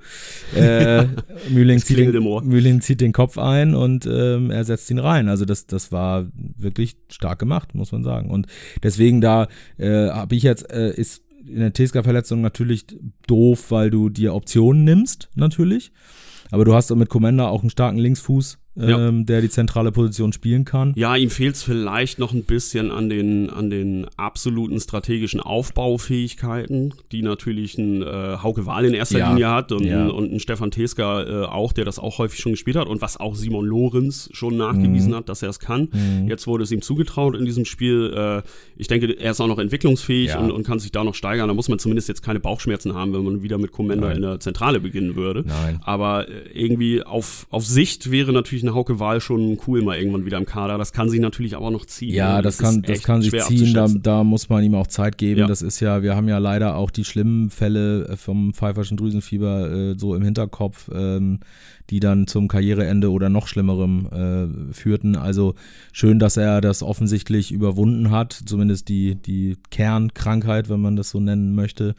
Äh, 0.55 1.07
Mühling, 1.51 1.79
zieht 1.79 1.99
den, 1.99 2.23
Mühling 2.45 2.81
zieht 2.81 3.01
den 3.01 3.13
Kopf 3.13 3.39
ein 3.39 3.75
und 3.75 4.07
ähm, 4.07 4.51
er 4.51 4.65
setzt 4.65 4.91
ihn 4.91 4.99
rein. 4.99 5.29
Also 5.29 5.45
das, 5.45 5.67
das 5.67 5.91
war 5.91 6.27
wirklich 6.35 6.97
stark 7.11 7.39
gemacht, 7.39 7.75
muss 7.75 7.93
man 7.93 8.05
sagen. 8.05 8.31
Und 8.31 8.47
deswegen 8.83 9.21
da 9.21 9.49
äh, 9.79 10.09
habe 10.09 10.35
ich 10.35 10.43
jetzt, 10.43 10.71
äh, 10.71 10.93
ist 10.93 11.23
in 11.45 11.61
der 11.61 11.73
Teska-Verletzung 11.73 12.41
natürlich 12.41 12.87
doof, 13.27 13.71
weil 13.71 13.91
du 13.91 14.09
dir 14.09 14.35
Optionen 14.35 14.85
nimmst, 14.85 15.31
natürlich. 15.35 15.93
Aber 16.51 16.65
du 16.65 16.75
hast 16.75 16.95
mit 16.95 17.09
Commander 17.09 17.49
auch 17.49 17.63
einen 17.63 17.71
starken 17.71 17.99
Linksfuß 17.99 18.59
ja. 18.75 19.09
ähm, 19.09 19.27
der 19.27 19.41
die 19.41 19.51
zentrale 19.51 19.93
Position 19.93 20.33
spielen 20.33 20.65
kann. 20.65 20.93
Ja, 20.97 21.17
ihm 21.17 21.31
fehlt 21.31 21.57
es 21.57 21.63
vielleicht 21.63 22.19
noch 22.19 22.33
ein 22.33 22.45
bisschen 22.45 22.91
an 22.91 23.09
den, 23.09 23.51
an 23.51 23.71
den 23.71 24.07
absoluten 24.17 24.81
strategischen 24.81 25.41
Aufbaufähigkeiten, 25.41 26.95
die 27.13 27.23
natürlich 27.23 27.77
ein 27.79 28.03
äh, 28.03 28.39
Hauke 28.43 28.67
Wahl 28.67 28.85
in 28.85 28.95
erster 28.95 29.19
ja. 29.19 29.31
Linie 29.31 29.51
hat 29.51 29.73
und, 29.73 29.85
ja. 29.85 30.07
und 30.09 30.33
ein 30.33 30.41
Stefan 30.41 30.71
Teska 30.71 31.23
äh, 31.23 31.45
auch, 31.45 31.73
der 31.73 31.85
das 31.85 31.99
auch 31.99 32.19
häufig 32.19 32.41
schon 32.41 32.53
gespielt 32.53 32.77
hat 32.77 32.89
und 32.89 33.03
was 33.03 33.19
auch 33.19 33.35
Simon 33.35 33.67
Lorenz 33.67 34.31
schon 34.33 34.57
nachgewiesen 34.57 35.11
mhm. 35.11 35.17
hat, 35.17 35.29
dass 35.29 35.43
er 35.43 35.51
es 35.51 35.59
kann. 35.59 35.89
Mhm. 35.93 36.29
Jetzt 36.29 36.47
wurde 36.47 36.65
es 36.65 36.71
ihm 36.71 36.83
zugetraut 36.83 37.37
in 37.37 37.45
diesem 37.45 37.65
Spiel. 37.65 38.13
Äh, 38.17 38.43
ich 38.77 38.89
denke, 38.89 39.13
er 39.13 39.33
ist 39.33 39.41
auch 39.41 39.49
noch 39.49 39.59
entwicklungsfähig 39.59 40.37
und, 40.37 40.51
und, 40.51 40.63
kann 40.63 40.79
sich 40.79 40.93
da 40.93 41.05
noch 41.05 41.15
steigern. 41.15 41.49
Da 41.49 41.55
muss 41.55 41.69
man 41.69 41.79
zumindest 41.79 42.09
jetzt 42.09 42.23
keine 42.23 42.41
Bauchschmerzen 42.41 42.95
haben, 42.95 43.13
wenn 43.13 43.25
man 43.25 43.43
wieder 43.43 43.59
mit 43.59 43.73
Commander 43.73 44.15
in 44.15 44.23
der 44.23 44.41
Zentrale 44.41 44.81
beginnen 44.81 45.17
würde. 45.17 45.45
Nein. 45.47 45.81
Aber 45.83 46.29
äh, 46.29 46.49
irgendwie 46.55 47.03
auf, 47.03 47.47
auf 47.51 47.67
Sicht 47.67 48.11
wäre 48.11 48.33
natürlich 48.33 48.62
natürlich 48.63 48.71
eine 48.71 48.75
Hauke 48.75 48.99
Wahl 48.99 49.21
schon 49.21 49.59
cool 49.67 49.83
mal 49.83 49.97
irgendwann 49.97 50.25
wieder 50.25 50.39
im 50.39 50.47
Kader. 50.47 50.79
Das 50.79 50.93
kann 50.93 51.09
sie 51.09 51.19
natürlich 51.19 51.57
aber 51.57 51.71
noch 51.71 51.87
ziehen. 51.87 52.15
Ja, 52.15 52.43
das, 52.43 52.57
das 52.57 52.65
kann, 52.65 52.83
das 52.83 53.03
kann 53.03 53.23
sich 53.23 53.33
ziehen. 53.43 53.75
Da, 53.75 53.89
da, 53.89 54.25
muss 54.25 54.49
man 54.49 54.63
ihm 54.65 54.75
auch 54.75 54.87
Zeit 54.87 55.19
geben. 55.19 55.41
Ja. 55.41 55.47
Das 55.47 55.63
ist 55.63 55.81
ja, 55.81 56.03
wir 56.03 56.17
haben 56.17 56.29
ja 56.29 56.39
leider 56.39 56.77
auch 56.77 56.91
die 56.91 57.05
schlimmen 57.05 57.51
Fälle 57.51 58.09
äh, 58.09 58.17
vom 58.17 58.55
pfeiferschen 58.55 58.97
Drüsenfieber 58.97 59.71
äh, 59.71 59.99
so 59.99 60.15
im 60.15 60.23
Hinterkopf. 60.23 60.91
Ähm, 60.95 61.41
die 61.93 62.01
dann 62.01 62.27
zum 62.27 62.49
Karriereende 62.49 63.11
oder 63.11 63.29
noch 63.29 63.47
schlimmerem 63.47 64.07
äh, 64.07 64.73
führten. 64.73 65.15
Also 65.15 65.55
schön, 65.93 66.19
dass 66.19 66.39
er 66.39 66.63
das 66.63 66.83
offensichtlich 66.83 67.53
überwunden 67.53 68.11
hat, 68.11 68.33
zumindest 68.33 68.89
die, 68.89 69.15
die 69.15 69.59
Kernkrankheit, 69.71 70.71
wenn 70.71 70.81
man 70.81 70.97
das 70.97 71.11
so 71.11 71.21
nennen 71.21 71.55
möchte. 71.55 71.95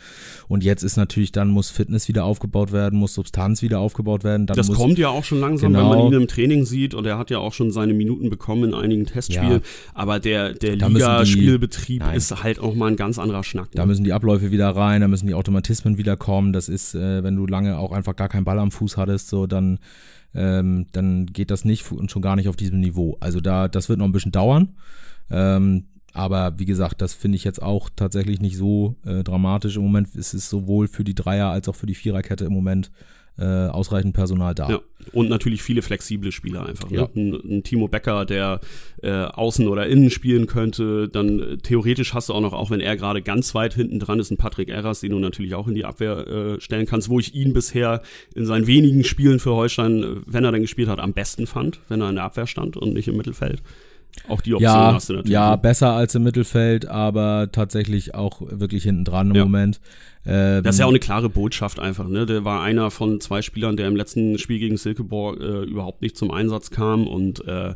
Und 0.48 0.64
jetzt 0.64 0.82
ist 0.82 0.98
natürlich, 0.98 1.32
dann 1.32 1.50
muss 1.50 1.70
Fitness 1.70 2.08
wieder 2.08 2.26
aufgebaut 2.26 2.72
werden, 2.72 2.98
muss 2.98 3.14
Substanz 3.14 3.62
wieder 3.62 3.80
aufgebaut 3.80 4.24
werden. 4.24 4.48
das 4.48 4.68
muss, 4.68 4.78
kommt 4.78 4.98
ja 4.98 5.10
auch 5.10 5.24
schon 5.24 5.40
langsam, 5.40 5.74
genau, 5.74 5.92
wenn 5.92 5.98
man 6.00 6.08
ihn 6.08 6.22
im 6.22 6.28
Training 6.28 6.66
sieht 6.66 6.96
und 6.96 7.06
er 7.06 7.20
hat 7.20 7.30
ja 7.30 7.38
auch 7.38 7.54
schon 7.54 7.72
seine 7.72 7.94
Minuten 7.94 8.32
bekommen 8.32 8.64
in 8.64 8.74
einigen 8.74 9.06
Testspielen. 9.06 9.52
Ja, 9.52 9.92
Aber 9.94 10.20
der, 10.20 10.54
der 10.54 10.76
Liga-Spielbetrieb 10.76 12.04
ist 12.16 12.44
halt 12.44 12.58
auch 12.58 12.74
mal 12.74 12.88
ein 12.88 12.96
ganz 12.96 13.20
anderer 13.20 13.44
Schnack. 13.44 13.66
Ne? 13.66 13.76
Da 13.76 13.86
müssen 13.86 14.04
die 14.04 14.14
Abläufe 14.14 14.50
wieder 14.50 14.70
rein, 14.70 15.02
da 15.02 15.08
müssen 15.08 15.28
die 15.28 15.36
Automatismen 15.36 16.00
wieder 16.00 16.18
kommen. 16.18 16.52
Das 16.52 16.68
ist, 16.68 16.96
äh, 16.96 17.24
wenn 17.24 17.36
du 17.36 17.46
lange 17.46 17.78
auch 17.78 17.92
einfach 17.92 18.16
gar 18.16 18.28
keinen 18.28 18.44
Ball 18.44 18.58
am 18.58 18.72
Fuß 18.72 18.98
hattest, 18.98 19.30
so 19.30 19.46
dann 19.46 19.78
ähm, 20.34 20.88
dann 20.92 21.26
geht 21.28 21.52
das 21.52 21.66
nicht 21.66 21.92
und 21.92 22.12
schon 22.12 22.22
gar 22.22 22.36
nicht 22.36 22.48
auf 22.48 22.56
diesem 22.56 22.80
Niveau. 22.80 23.18
Also 23.20 23.40
da, 23.40 23.68
das 23.68 23.90
wird 23.90 24.00
noch 24.00 24.06
ein 24.06 24.12
bisschen 24.12 24.32
dauern. 24.32 24.76
Ähm, 25.30 25.86
aber 26.14 26.60
wie 26.60 26.66
gesagt, 26.66 27.02
das 27.02 27.14
finde 27.14 27.38
ich 27.38 27.44
jetzt 27.44 27.62
auch 27.62 27.90
tatsächlich 27.96 28.40
nicht 28.40 28.58
so 28.58 28.96
äh, 29.06 29.24
dramatisch. 29.24 29.78
Im 29.78 29.84
Moment 29.84 30.16
ist 30.16 30.34
es 30.34 30.50
sowohl 30.50 30.88
für 30.88 31.04
die 31.04 31.16
Dreier- 31.16 31.50
als 31.50 31.68
auch 31.68 31.76
für 31.76 31.88
die 31.88 31.96
Viererkette 31.96 32.46
im 32.46 32.54
Moment 32.54 32.92
äh, 33.38 33.46
ausreichend 33.46 34.14
Personal 34.14 34.54
da. 34.54 34.70
Ja. 34.70 34.80
Und 35.12 35.28
natürlich 35.28 35.64
viele 35.64 35.82
flexible 35.82 36.32
Spieler 36.32 36.66
einfach. 36.66 36.90
Ne? 36.90 36.98
Ja. 36.98 37.10
Ein, 37.16 37.34
ein, 37.34 37.64
Timo 37.64 37.88
Becker, 37.88 38.26
der 38.26 38.62
äh, 39.02 39.12
außen 39.12 39.68
oder 39.68 39.88
innen 39.88 40.10
spielen 40.10 40.46
könnte. 40.46 41.10
Dann 41.10 41.40
äh, 41.40 41.58
theoretisch 41.58 42.14
hast 42.14 42.30
du 42.30 42.34
auch 42.34 42.42
noch, 42.42 42.54
auch 42.54 42.70
wenn 42.70 42.80
er 42.80 42.96
gerade 42.96 43.22
ganz 43.22 43.56
weit 43.56 43.74
hinten 43.74 44.00
dran 44.00 44.20
ist, 44.20 44.30
einen 44.30 44.38
Patrick 44.38 44.70
Erras, 44.70 45.02
den 45.02 45.12
du 45.12 45.20
natürlich 45.20 45.56
auch 45.56 45.68
in 45.68 45.76
die 45.76 45.86
Abwehr 45.86 46.28
äh, 46.28 46.62
stellen 46.62 46.86
kannst, 46.86 47.10
wo 47.10 47.20
ich 47.20 47.34
ihn 47.34 47.54
bisher 47.54 48.02
in 48.36 48.46
seinen 48.46 48.68
wenigen 48.68 49.04
Spielen 49.04 49.40
für 49.40 49.52
Holstein, 49.52 50.04
äh, 50.04 50.16
wenn 50.26 50.46
er 50.46 50.52
denn 50.52 50.62
gespielt 50.62 50.88
hat, 50.88 51.00
am 51.00 51.14
besten 51.14 51.48
fand, 51.48 51.80
wenn 51.90 52.02
er 52.02 52.10
in 52.10 52.16
der 52.16 52.26
Abwehr 52.26 52.48
stand 52.48 52.78
und 52.78 52.94
nicht 52.94 53.08
im 53.08 53.18
Mittelfeld. 53.18 53.62
Auch 54.28 54.42
die 54.42 54.54
Option 54.54 54.72
ja, 54.72 54.94
hast 54.94 55.10
du 55.10 55.14
natürlich. 55.14 55.34
Ja, 55.34 55.56
besser 55.56 55.92
als 55.94 56.16
im 56.16 56.24
Mittelfeld, 56.24 56.86
aber 56.86 57.50
tatsächlich 57.52 58.16
auch 58.16 58.42
wirklich 58.42 58.84
hinten 58.84 59.06
dran 59.06 59.30
im 59.32 59.36
ja. 59.36 59.44
Moment. 59.44 59.82
Ähm, 60.26 60.64
das 60.64 60.76
ist 60.76 60.80
ja 60.80 60.86
auch 60.86 60.92
eine 60.92 61.00
klare 61.00 61.30
Botschaft 61.30 61.80
einfach. 61.80 62.08
Ne? 62.08 62.26
Der 62.26 62.46
war 62.46 62.62
einer 62.62 62.92
von 62.92 63.20
zwei 63.20 63.42
Spielern, 63.42 63.76
der 63.76 63.88
im 63.88 63.96
letzten 63.96 64.38
Spiel 64.38 64.60
gegen 64.60 64.78
Silkeborg 64.78 65.40
äh, 65.42 65.64
überhaupt 65.64 66.02
nicht 66.02 66.16
zum 66.16 66.32
Einsatz 66.32 66.70
kam 66.70 67.08
und 67.08 67.46
äh, 67.46 67.74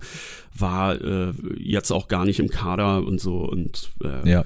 war 0.58 1.02
äh, 1.02 1.34
jetzt 1.58 1.92
auch 1.92 2.08
gar 2.08 2.24
nicht 2.24 2.40
im 2.40 2.50
Kader 2.50 3.06
und 3.06 3.20
so. 3.20 3.40
Und 3.40 3.90
äh, 4.04 4.30
ja 4.30 4.46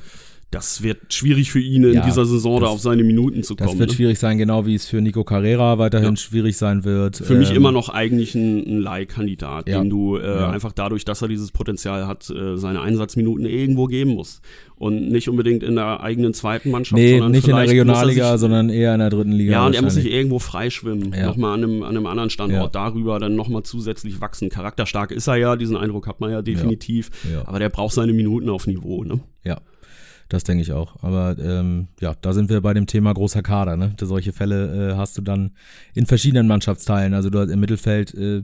das 0.52 0.84
wird 0.84 1.14
schwierig 1.14 1.50
für 1.50 1.62
ihn 1.62 1.86
in 1.86 1.94
ja, 1.94 2.06
dieser 2.06 2.26
Saison 2.26 2.60
das, 2.60 2.68
da 2.68 2.74
auf 2.74 2.82
seine 2.82 3.04
Minuten 3.04 3.42
zu 3.42 3.56
kommen. 3.56 3.70
Das 3.70 3.80
wird 3.80 3.90
ne? 3.92 3.96
schwierig 3.96 4.20
sein, 4.20 4.38
genau 4.38 4.66
wie 4.66 4.76
es 4.76 4.86
für 4.86 5.00
Nico 5.00 5.24
Carrera 5.24 5.78
weiterhin 5.80 6.10
ja. 6.10 6.16
schwierig 6.18 6.58
sein 6.58 6.84
wird. 6.84 7.16
Für 7.16 7.34
ähm, 7.34 7.40
mich 7.40 7.52
immer 7.52 7.72
noch 7.72 7.88
eigentlich 7.88 8.36
ein, 8.36 8.60
ein 8.68 8.80
Leihkandidat, 8.80 9.70
ja. 9.70 9.80
den 9.80 9.90
du 9.90 10.18
äh, 10.18 10.26
einfach 10.26 10.74
dadurch, 10.74 11.06
dass 11.06 11.22
er 11.22 11.30
dieses 11.30 11.52
Potenzial 11.52 12.06
hat, 12.06 12.30
äh, 12.30 12.58
seine 12.58 12.82
Einsatzminuten 12.82 13.46
irgendwo 13.46 13.86
geben 13.86 14.12
musst. 14.12 14.42
Und 14.76 15.10
nicht 15.10 15.30
unbedingt 15.30 15.64
in 15.64 15.76
der 15.76 16.02
eigenen 16.02 16.34
zweiten 16.34 16.70
Mannschaft, 16.72 17.00
nee, 17.00 17.12
sondern 17.12 17.32
nicht 17.32 17.48
in 17.48 17.56
der 17.56 17.70
Regionalliga, 17.70 18.32
sich, 18.32 18.40
sondern 18.42 18.70
eher 18.70 18.94
in 18.94 19.00
der 19.00 19.12
dritten 19.12 19.32
Liga. 19.32 19.52
Ja, 19.52 19.68
und 19.68 19.76
er 19.76 19.84
muss 19.84 19.94
sich 19.94 20.12
irgendwo 20.12 20.40
freischwimmen, 20.40 21.14
ja. 21.14 21.28
nochmal 21.28 21.54
an 21.54 21.64
einem, 21.64 21.84
an 21.84 21.90
einem 21.90 22.08
anderen 22.08 22.30
Standort, 22.30 22.76
darüber 22.76 23.20
dann 23.20 23.36
nochmal 23.36 23.64
zusätzlich 23.64 24.20
wachsen. 24.20 24.50
Charakterstark 24.50 25.12
ist 25.12 25.28
er 25.28 25.36
ja, 25.36 25.56
diesen 25.56 25.78
Eindruck 25.78 26.08
hat 26.08 26.20
man 26.20 26.32
ja 26.32 26.42
definitiv. 26.42 27.10
Aber 27.46 27.60
der 27.60 27.70
braucht 27.70 27.94
seine 27.94 28.12
Minuten 28.12 28.50
auf 28.50 28.68
Niveau, 28.68 29.04
ne? 29.04 29.20
Ja, 29.44 29.60
das 30.32 30.46
denke 30.46 30.62
ich 30.62 30.72
auch. 30.72 30.96
Aber 31.04 31.38
ähm, 31.40 31.88
ja, 32.00 32.16
da 32.22 32.32
sind 32.32 32.50
wir 32.50 32.62
bei 32.62 32.74
dem 32.74 32.88
Thema 32.88 33.14
großer 33.14 33.42
Kader. 33.42 33.76
Ne? 33.76 33.94
Solche 34.00 34.32
Fälle 34.32 34.92
äh, 34.92 34.96
hast 34.96 35.18
du 35.18 35.22
dann 35.22 35.52
in 35.94 36.06
verschiedenen 36.06 36.48
Mannschaftsteilen. 36.48 37.14
Also 37.14 37.30
du 37.30 37.40
hast 37.40 37.50
im 37.50 37.60
Mittelfeld 37.60 38.14
äh, 38.14 38.44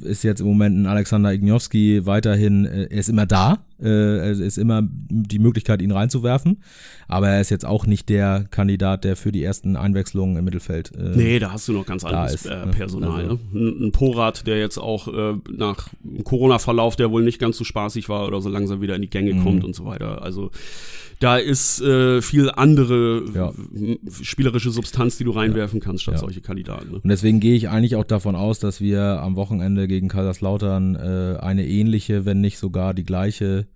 ist 0.00 0.22
jetzt 0.24 0.40
im 0.40 0.46
Moment 0.46 0.78
ein 0.78 0.86
Alexander 0.86 1.32
Ignowski 1.32 2.06
weiterhin, 2.06 2.64
äh, 2.64 2.84
er 2.84 2.98
ist 2.98 3.08
immer 3.08 3.26
da, 3.26 3.58
äh, 3.80 4.30
es 4.30 4.38
ist 4.38 4.58
immer 4.58 4.82
die 4.86 5.38
Möglichkeit, 5.38 5.82
ihn 5.82 5.90
reinzuwerfen, 5.90 6.62
aber 7.08 7.28
er 7.28 7.40
ist 7.40 7.50
jetzt 7.50 7.64
auch 7.64 7.86
nicht 7.86 8.08
der 8.08 8.46
Kandidat, 8.50 9.04
der 9.04 9.16
für 9.16 9.32
die 9.32 9.42
ersten 9.42 9.76
Einwechslungen 9.76 10.36
im 10.36 10.44
Mittelfeld. 10.44 10.92
Äh, 10.96 11.16
nee, 11.16 11.38
da 11.38 11.52
hast 11.52 11.68
du 11.68 11.72
noch 11.72 11.86
ganz 11.86 12.04
anderes 12.04 12.34
ist, 12.34 12.46
äh, 12.46 12.66
ne? 12.66 12.72
Personal. 12.72 13.22
Also, 13.22 13.38
ne? 13.52 13.60
Ein, 13.60 13.86
ein 13.86 13.92
Porat, 13.92 14.46
der 14.46 14.58
jetzt 14.58 14.78
auch 14.78 15.08
äh, 15.08 15.34
nach 15.50 15.88
Corona-Verlauf, 16.24 16.96
der 16.96 17.10
wohl 17.10 17.22
nicht 17.22 17.38
ganz 17.38 17.56
so 17.56 17.64
spaßig 17.64 18.08
war 18.08 18.26
oder 18.26 18.40
so 18.40 18.48
langsam 18.48 18.80
wieder 18.80 18.96
in 18.96 19.02
die 19.02 19.10
Gänge 19.10 19.34
mhm. 19.34 19.42
kommt 19.42 19.64
und 19.64 19.74
so 19.74 19.84
weiter. 19.84 20.22
Also 20.22 20.50
da 21.18 21.38
ist 21.38 21.80
äh, 21.80 22.20
viel 22.20 22.50
andere 22.50 23.24
ja. 23.34 23.52
spielerische 24.20 24.70
Substanz, 24.70 25.16
die 25.16 25.24
du 25.24 25.30
reinwerfen 25.30 25.80
kannst, 25.80 26.02
statt 26.02 26.14
ja. 26.14 26.20
solche 26.20 26.42
Kandidaten. 26.42 26.92
Ne? 26.92 27.00
Und 27.02 27.08
deswegen 27.08 27.40
gehe 27.40 27.54
ich 27.54 27.70
eigentlich 27.70 27.96
auch 27.96 28.04
davon 28.04 28.36
aus, 28.36 28.58
dass 28.58 28.80
wir 28.80 29.22
am 29.22 29.36
Wochenende 29.36 29.75
gegen 29.84 30.08
Kaiserslautern 30.08 30.96
äh, 30.96 31.38
eine 31.40 31.66
ähnliche, 31.66 32.24
wenn 32.24 32.40
nicht 32.40 32.58
sogar 32.58 32.94
die 32.94 33.04
gleiche 33.04 33.66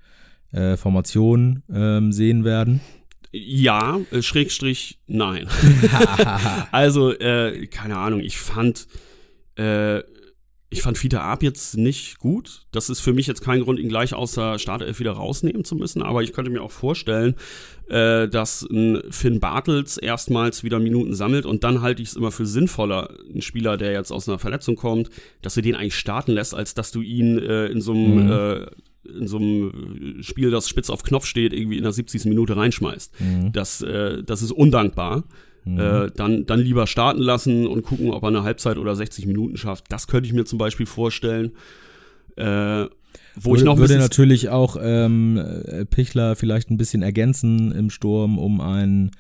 äh, 0.53 0.77
Formation 0.77 1.63
ähm, 1.73 2.13
sehen 2.13 2.45
werden. 2.45 2.81
Ja, 3.33 4.01
äh, 4.11 4.23
Schrägstrich, 4.23 4.99
nein. 5.07 5.47
also, 6.73 7.13
äh, 7.13 7.67
keine 7.67 7.99
Ahnung, 7.99 8.21
ich 8.21 8.39
fand 8.39 8.89
äh, 9.57 10.01
ich 10.73 10.83
fand 10.83 10.97
Fiete 10.97 11.21
Ab 11.21 11.43
jetzt 11.43 11.77
nicht 11.77 12.21
gut. 12.21 12.63
Das 12.71 12.91
ist 12.91 13.01
für 13.01 13.13
mich 13.13 13.27
jetzt 13.27 13.43
kein 13.43 13.61
Grund, 13.61 13.81
ihn 13.81 13.89
gleich 13.89 14.15
aus 14.15 14.33
der 14.33 14.61
Startelf 14.61 15.01
wieder 15.01 15.13
rausnehmen 15.13 15.65
zu 15.65 15.75
müssen. 15.75 16.01
Aber 16.01 16.23
ich 16.23 16.33
könnte 16.33 16.49
mir 16.49 16.63
auch 16.63 16.71
vorstellen, 16.71 17.35
äh, 17.89 18.29
dass 18.29 18.63
ein 18.63 19.03
Finn 19.11 19.41
Bartels 19.41 19.99
erstmals 19.99 20.63
wieder 20.63 20.79
Minuten 20.79 21.15
sammelt. 21.15 21.45
Und 21.45 21.65
dann 21.65 21.83
halte 21.83 22.03
ich 22.03 22.11
es 22.11 22.17
immer 22.17 22.31
für 22.31 22.47
sinnvoller, 22.47 23.13
ein 23.35 23.43
Spieler, 23.43 23.77
der 23.77 23.91
jetzt 23.93 24.13
aus 24.13 24.29
einer 24.29 24.39
Verletzung 24.39 24.77
kommt, 24.77 25.11
dass 25.43 25.55
du 25.55 25.63
den 25.63 25.75
eigentlich 25.75 25.97
starten 25.97 26.33
lässt, 26.33 26.55
als 26.55 26.73
dass 26.73 26.93
du 26.93 27.03
ihn 27.03 27.37
äh, 27.39 27.67
in 27.67 27.81
so 27.81 27.93
einem 27.93 28.27
mhm. 28.27 28.33
äh, 28.33 28.67
in 29.03 29.27
so 29.27 29.39
einem 29.39 30.19
Spiel, 30.23 30.51
das 30.53 30.69
spitz 30.69 30.89
auf 30.89 31.03
Knopf 31.03 31.25
steht, 31.25 31.53
irgendwie 31.53 31.79
in 31.79 31.83
der 31.83 31.91
70. 31.91 32.27
Minute 32.27 32.57
reinschmeißt. 32.57 33.21
Mhm. 33.21 33.53
Das, 33.53 33.81
äh, 33.83 34.23
das 34.23 34.43
ist 34.43 34.53
undankbar. 34.53 35.25
Mhm. 35.65 35.79
Äh, 35.79 36.11
dann, 36.15 36.47
dann 36.47 36.61
lieber 36.61 36.87
starten 36.87 37.21
lassen 37.21 37.67
und 37.67 37.83
gucken, 37.83 38.11
ob 38.11 38.23
er 38.23 38.29
eine 38.29 38.43
Halbzeit 38.43 38.79
oder 38.79 38.97
60 38.97 39.27
Minuten 39.27 39.57
schafft. 39.57 39.85
Das 39.89 40.07
könnte 40.07 40.27
ich 40.27 40.33
mir 40.33 40.45
zum 40.45 40.59
Beispiel 40.59 40.87
vorstellen. 40.87 41.53
Äh, 42.37 42.87
wo 43.37 43.51
würde, 43.51 43.59
ich 43.59 43.65
noch 43.65 43.79
würde 43.79 43.99
natürlich 43.99 44.49
auch 44.49 44.77
ähm, 44.81 45.37
äh, 45.37 45.85
Pichler 45.85 46.37
vielleicht 46.37 46.71
ein 46.71 46.77
bisschen 46.77 47.03
ergänzen 47.03 47.73
im 47.73 47.91
Sturm, 47.91 48.39
um 48.39 48.61
einen 48.61 49.11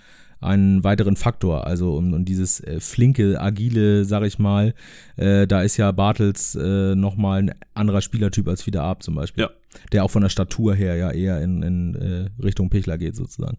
einen 0.40 0.82
weiteren 0.84 1.16
Faktor, 1.16 1.66
also 1.66 1.96
um, 1.96 2.14
um 2.14 2.24
dieses 2.24 2.60
äh, 2.60 2.80
flinke, 2.80 3.40
agile, 3.40 4.04
sag 4.06 4.24
ich 4.24 4.38
mal, 4.38 4.74
äh, 5.16 5.46
da 5.46 5.62
ist 5.62 5.76
ja 5.76 5.92
Bartels 5.92 6.54
äh, 6.54 6.94
nochmal 6.94 7.42
ein 7.42 7.54
anderer 7.74 8.00
Spielertyp 8.00 8.48
als 8.48 8.62
Fieder 8.62 8.82
Ab 8.82 9.02
zum 9.02 9.16
Beispiel. 9.16 9.44
Ja. 9.44 9.50
Der 9.92 10.04
auch 10.04 10.10
von 10.10 10.22
der 10.22 10.30
Statur 10.30 10.74
her 10.74 10.96
ja 10.96 11.10
eher 11.10 11.42
in, 11.42 11.62
in 11.62 11.94
äh, 11.94 12.42
Richtung 12.42 12.70
Pichler 12.70 12.96
geht 12.96 13.16
sozusagen. 13.16 13.58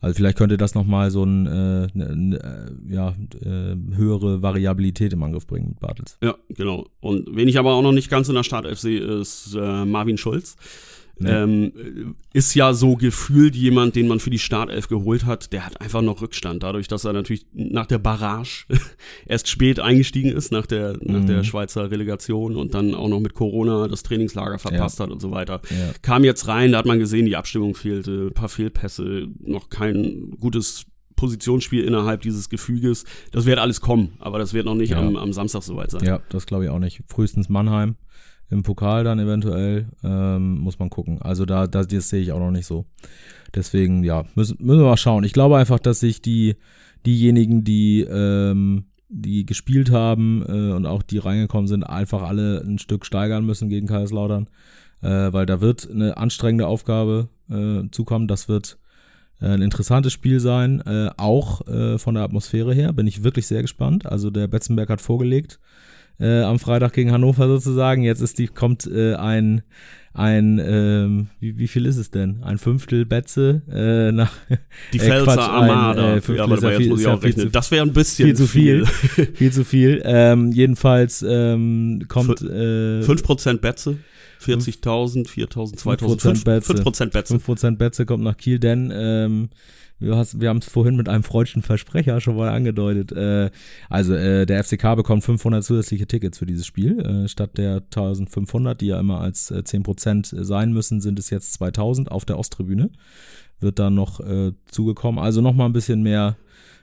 Also 0.00 0.16
vielleicht 0.16 0.38
könnte 0.38 0.56
das 0.56 0.74
nochmal 0.74 1.10
so 1.10 1.24
ein, 1.24 1.46
äh, 1.46 1.88
ne, 1.92 2.16
ne, 2.16 2.76
ja, 2.88 3.14
äh, 3.42 3.76
höhere 3.94 4.42
Variabilität 4.42 5.12
im 5.12 5.22
Angriff 5.22 5.46
bringen 5.46 5.68
mit 5.68 5.80
Bartels. 5.80 6.16
Ja, 6.22 6.36
genau. 6.48 6.86
Und 7.00 7.28
wen 7.34 7.48
ich 7.48 7.58
aber 7.58 7.74
auch 7.74 7.82
noch 7.82 7.92
nicht 7.92 8.10
ganz 8.10 8.28
in 8.28 8.34
der 8.34 8.42
Startelf 8.42 8.78
sehe, 8.78 9.00
ist 9.00 9.54
äh, 9.54 9.84
Marvin 9.84 10.16
Schulz. 10.16 10.56
Nee. 11.20 11.30
Ähm, 11.30 12.14
ist 12.32 12.54
ja 12.54 12.72
so 12.72 12.96
gefühlt 12.96 13.54
jemand, 13.54 13.94
den 13.94 14.08
man 14.08 14.20
für 14.20 14.30
die 14.30 14.38
Startelf 14.38 14.88
geholt 14.88 15.26
hat, 15.26 15.52
der 15.52 15.66
hat 15.66 15.78
einfach 15.80 16.00
noch 16.00 16.22
Rückstand, 16.22 16.62
dadurch, 16.62 16.88
dass 16.88 17.04
er 17.04 17.12
natürlich 17.12 17.44
nach 17.52 17.84
der 17.84 17.98
Barrage 17.98 18.64
erst 19.26 19.48
spät 19.48 19.80
eingestiegen 19.80 20.30
ist, 20.30 20.50
nach 20.50 20.64
der, 20.64 20.94
mhm. 20.94 21.12
nach 21.12 21.26
der 21.26 21.38
mhm. 21.38 21.44
Schweizer 21.44 21.90
Relegation 21.90 22.56
und 22.56 22.72
dann 22.72 22.94
auch 22.94 23.08
noch 23.08 23.20
mit 23.20 23.34
Corona 23.34 23.86
das 23.86 24.02
Trainingslager 24.02 24.58
verpasst 24.58 24.98
ja. 24.98 25.04
hat 25.04 25.12
und 25.12 25.20
so 25.20 25.30
weiter. 25.30 25.60
Ja. 25.68 25.92
Kam 26.00 26.24
jetzt 26.24 26.48
rein, 26.48 26.72
da 26.72 26.78
hat 26.78 26.86
man 26.86 26.98
gesehen, 26.98 27.26
die 27.26 27.36
Abstimmung 27.36 27.74
fehlte, 27.74 28.28
ein 28.28 28.34
paar 28.34 28.48
Fehlpässe, 28.48 29.28
noch 29.40 29.68
kein 29.68 30.30
gutes 30.40 30.86
Positionsspiel 31.16 31.84
innerhalb 31.84 32.22
dieses 32.22 32.48
Gefüges. 32.48 33.04
Das 33.30 33.44
wird 33.44 33.58
alles 33.58 33.82
kommen, 33.82 34.14
aber 34.20 34.38
das 34.38 34.54
wird 34.54 34.64
noch 34.64 34.74
nicht 34.74 34.92
ja. 34.92 34.98
am, 34.98 35.16
am 35.16 35.34
Samstag 35.34 35.62
soweit 35.62 35.90
sein. 35.90 36.02
Ja, 36.02 36.20
das 36.30 36.46
glaube 36.46 36.64
ich 36.64 36.70
auch 36.70 36.78
nicht. 36.78 37.02
Frühestens 37.08 37.50
Mannheim. 37.50 37.96
Im 38.50 38.64
Pokal 38.64 39.04
dann 39.04 39.20
eventuell, 39.20 39.86
ähm, 40.02 40.58
muss 40.58 40.78
man 40.78 40.90
gucken. 40.90 41.22
Also 41.22 41.44
da, 41.44 41.68
da 41.68 41.84
das 41.84 42.08
sehe 42.08 42.20
ich 42.20 42.32
auch 42.32 42.40
noch 42.40 42.50
nicht 42.50 42.66
so. 42.66 42.84
Deswegen, 43.54 44.02
ja, 44.02 44.24
müssen, 44.34 44.56
müssen 44.60 44.80
wir 44.80 44.88
mal 44.88 44.96
schauen. 44.96 45.22
Ich 45.22 45.32
glaube 45.32 45.56
einfach, 45.56 45.78
dass 45.78 46.00
sich 46.00 46.20
die, 46.20 46.56
diejenigen, 47.06 47.62
die, 47.62 48.00
ähm, 48.02 48.86
die 49.08 49.46
gespielt 49.46 49.92
haben 49.92 50.42
äh, 50.48 50.72
und 50.72 50.86
auch 50.86 51.02
die 51.02 51.18
reingekommen 51.18 51.68
sind, 51.68 51.84
einfach 51.84 52.22
alle 52.22 52.60
ein 52.60 52.78
Stück 52.78 53.06
steigern 53.06 53.46
müssen 53.46 53.68
gegen 53.68 53.86
Kaiserslautern. 53.86 54.48
Äh, 55.02 55.32
weil 55.32 55.46
da 55.46 55.60
wird 55.60 55.88
eine 55.90 56.16
anstrengende 56.16 56.66
Aufgabe 56.66 57.28
äh, 57.48 57.88
zukommen. 57.90 58.26
Das 58.26 58.48
wird 58.48 58.78
äh, 59.40 59.46
ein 59.46 59.62
interessantes 59.62 60.12
Spiel 60.12 60.40
sein, 60.40 60.80
äh, 60.80 61.10
auch 61.16 61.66
äh, 61.68 61.98
von 61.98 62.14
der 62.14 62.24
Atmosphäre 62.24 62.74
her. 62.74 62.92
Bin 62.92 63.06
ich 63.06 63.22
wirklich 63.22 63.46
sehr 63.46 63.62
gespannt. 63.62 64.06
Also 64.06 64.30
der 64.30 64.48
Betzenberg 64.48 64.90
hat 64.90 65.00
vorgelegt 65.00 65.60
äh, 66.20 66.42
am 66.42 66.58
Freitag 66.58 66.92
gegen 66.92 67.12
Hannover 67.12 67.48
sozusagen. 67.48 68.02
Jetzt 68.02 68.20
ist 68.20 68.38
die, 68.38 68.46
kommt 68.46 68.86
äh, 68.86 69.14
ein, 69.14 69.62
ein 70.12 70.60
ähm, 70.62 71.28
wie, 71.40 71.58
wie 71.58 71.68
viel 71.68 71.86
ist 71.86 71.96
es 71.96 72.10
denn? 72.10 72.42
Ein 72.42 72.58
Fünftel 72.58 73.06
Betze 73.06 73.62
äh, 73.70 74.12
nach 74.12 74.32
Die 74.92 74.98
äh, 74.98 75.00
Pfälzer 75.00 75.24
Quatsch, 75.24 75.48
Armada. 75.48 76.02
Ein, 76.02 76.18
äh, 76.18 76.20
Fünftel 76.20 76.36
ja, 76.36 76.44
aber 76.44 76.56
dabei, 76.56 76.78
jetzt 76.78 76.88
muss 76.88 77.00
ich 77.00 77.06
auch 77.06 77.22
rechnen. 77.22 77.46
Zu, 77.46 77.50
das 77.52 77.70
wäre 77.70 77.86
ein 77.86 77.92
bisschen 77.92 78.26
viel 78.26 78.36
zu 78.36 78.46
viel. 78.46 78.86
Viel, 78.86 79.26
viel 79.34 79.52
zu 79.52 79.64
viel. 79.64 80.02
Ähm, 80.04 80.52
jedenfalls 80.52 81.24
ähm, 81.26 82.04
kommt 82.08 82.42
äh, 82.42 83.00
5% 83.00 83.58
Betze. 83.58 83.96
40.000, 84.42 85.28
4.000, 85.28 85.76
2.000, 85.76 86.42
5%, 86.42 87.10
Betze. 87.10 87.34
5% 87.34 87.76
Betze 87.76 88.06
kommt 88.06 88.24
nach 88.24 88.38
Kiel, 88.38 88.58
denn 88.58 88.90
ähm, 88.94 89.50
wir, 90.00 90.16
hast, 90.16 90.40
wir 90.40 90.48
haben 90.48 90.58
es 90.58 90.66
vorhin 90.66 90.96
mit 90.96 91.08
einem 91.08 91.22
freudschen 91.22 91.62
Versprecher 91.62 92.20
schon 92.20 92.36
mal 92.36 92.48
angedeutet. 92.48 93.12
Äh, 93.12 93.50
also 93.88 94.14
äh, 94.14 94.46
der 94.46 94.64
FCK 94.64 94.96
bekommt 94.96 95.24
500 95.24 95.62
zusätzliche 95.62 96.06
Tickets 96.06 96.38
für 96.38 96.46
dieses 96.46 96.66
Spiel. 96.66 97.00
Äh, 97.00 97.28
statt 97.28 97.58
der 97.58 97.76
1500, 97.76 98.80
die 98.80 98.86
ja 98.86 98.98
immer 98.98 99.20
als 99.20 99.50
äh, 99.50 99.62
10% 99.64 100.42
sein 100.42 100.72
müssen, 100.72 101.00
sind 101.00 101.18
es 101.18 101.30
jetzt 101.30 101.52
2000 101.54 102.10
auf 102.10 102.24
der 102.24 102.38
Osttribüne. 102.38 102.90
Wird 103.60 103.78
dann 103.78 103.94
noch 103.94 104.20
äh, 104.20 104.52
zugekommen. 104.66 105.22
Also 105.22 105.42
noch 105.42 105.54
mal 105.54 105.66
ein 105.66 105.74
bisschen 105.74 106.02
mehr 106.02 106.36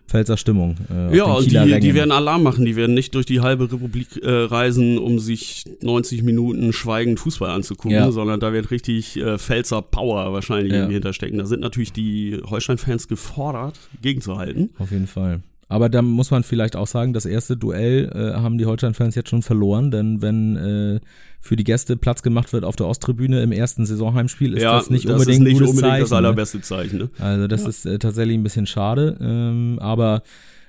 Pfälzer 0.07 0.37
Stimmung. 0.37 0.75
Äh, 0.89 1.17
ja, 1.17 1.25
und 1.25 1.51
die, 1.51 1.79
die 1.79 1.93
werden 1.93 2.11
Alarm 2.11 2.43
machen. 2.43 2.65
Die 2.65 2.75
werden 2.75 2.95
nicht 2.95 3.13
durch 3.13 3.25
die 3.25 3.41
halbe 3.41 3.71
Republik 3.71 4.23
äh, 4.23 4.29
reisen, 4.29 4.97
um 4.97 5.19
sich 5.19 5.65
90 5.81 6.23
Minuten 6.23 6.71
schweigend 6.71 7.19
Fußball 7.19 7.49
anzugucken, 7.49 7.91
ja. 7.91 8.11
sondern 8.11 8.39
da 8.39 8.53
wird 8.53 8.71
richtig 8.71 9.17
äh, 9.17 9.37
Pfälzer 9.37 9.81
Power 9.81 10.31
wahrscheinlich 10.31 10.73
ja. 10.73 10.87
hinterstecken. 10.87 11.37
Da 11.37 11.45
sind 11.45 11.59
natürlich 11.59 11.91
die 11.91 12.39
Holstein-Fans 12.49 13.07
gefordert, 13.09 13.77
gegenzuhalten. 14.01 14.69
Auf 14.77 14.91
jeden 14.91 15.07
Fall. 15.07 15.41
Aber 15.69 15.89
da 15.89 16.01
muss 16.01 16.31
man 16.31 16.43
vielleicht 16.43 16.77
auch 16.77 16.87
sagen, 16.87 17.11
das 17.11 17.25
erste 17.25 17.57
Duell 17.57 18.09
äh, 18.13 18.39
haben 18.39 18.57
die 18.57 18.65
Holstein-Fans 18.65 19.15
jetzt 19.15 19.29
schon 19.29 19.41
verloren, 19.41 19.91
denn 19.91 20.21
wenn 20.21 20.55
äh, 20.55 20.99
für 21.47 21.55
die 21.55 21.63
Gäste 21.63 21.97
Platz 21.97 22.21
gemacht 22.21 22.53
wird 22.53 22.63
auf 22.63 22.75
der 22.75 22.87
Osttribüne 22.87 23.41
im 23.41 23.51
ersten 23.51 23.85
Saisonheimspiel, 23.85 24.53
ist 24.53 24.63
ja, 24.63 24.77
das 24.77 24.89
nicht 24.89 25.05
das 25.05 25.13
unbedingt, 25.13 25.47
ist 25.47 25.53
nicht 25.53 25.61
unbedingt 25.61 25.79
Zeichen, 25.79 26.01
das 26.01 26.11
ne? 26.11 26.17
allerbeste 26.17 26.61
Zeichen. 26.61 26.97
Ne? 26.99 27.09
Also 27.19 27.47
das 27.47 27.63
ja. 27.63 27.69
ist 27.69 27.85
äh, 27.85 27.99
tatsächlich 27.99 28.37
ein 28.37 28.43
bisschen 28.43 28.67
schade, 28.67 29.17
ähm, 29.19 29.79
aber 29.81 30.23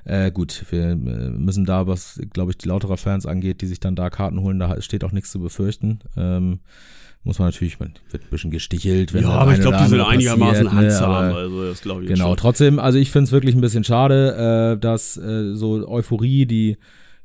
äh, 0.04 0.30
gut, 0.30 0.64
wir 0.70 0.90
äh, 0.90 0.94
müssen 0.94 1.64
da, 1.64 1.86
was 1.86 2.20
glaube 2.32 2.52
ich 2.52 2.58
die 2.58 2.68
lauterer 2.68 2.96
Fans 2.96 3.26
angeht, 3.26 3.60
die 3.60 3.66
sich 3.66 3.80
dann 3.80 3.94
da 3.94 4.08
Karten 4.08 4.40
holen, 4.40 4.58
da 4.58 4.80
steht 4.80 5.04
auch 5.04 5.12
nichts 5.12 5.30
zu 5.30 5.40
befürchten. 5.40 6.00
Ähm, 6.16 6.60
muss 7.24 7.38
man 7.38 7.48
natürlich, 7.48 7.78
man 7.78 7.92
wird 8.10 8.22
ein 8.22 8.30
bisschen 8.30 8.50
gestichelt. 8.50 9.12
Wenn 9.12 9.24
ja, 9.24 9.30
aber 9.30 9.52
ich 9.52 9.60
glaube, 9.60 9.76
die 9.82 9.88
sind 9.88 10.00
einigermaßen 10.00 10.64
ne, 10.64 10.72
handsam, 10.72 11.10
also 11.10 11.66
das 11.66 11.82
glaube 11.82 12.02
ich 12.02 12.08
Genau, 12.08 12.28
schon. 12.28 12.36
trotzdem, 12.38 12.78
also 12.78 12.98
ich 12.98 13.10
finde 13.10 13.24
es 13.24 13.32
wirklich 13.32 13.54
ein 13.54 13.60
bisschen 13.60 13.84
schade, 13.84 14.76
äh, 14.76 14.80
dass 14.80 15.16
äh, 15.16 15.54
so 15.54 15.86
Euphorie, 15.86 16.46
die 16.46 16.78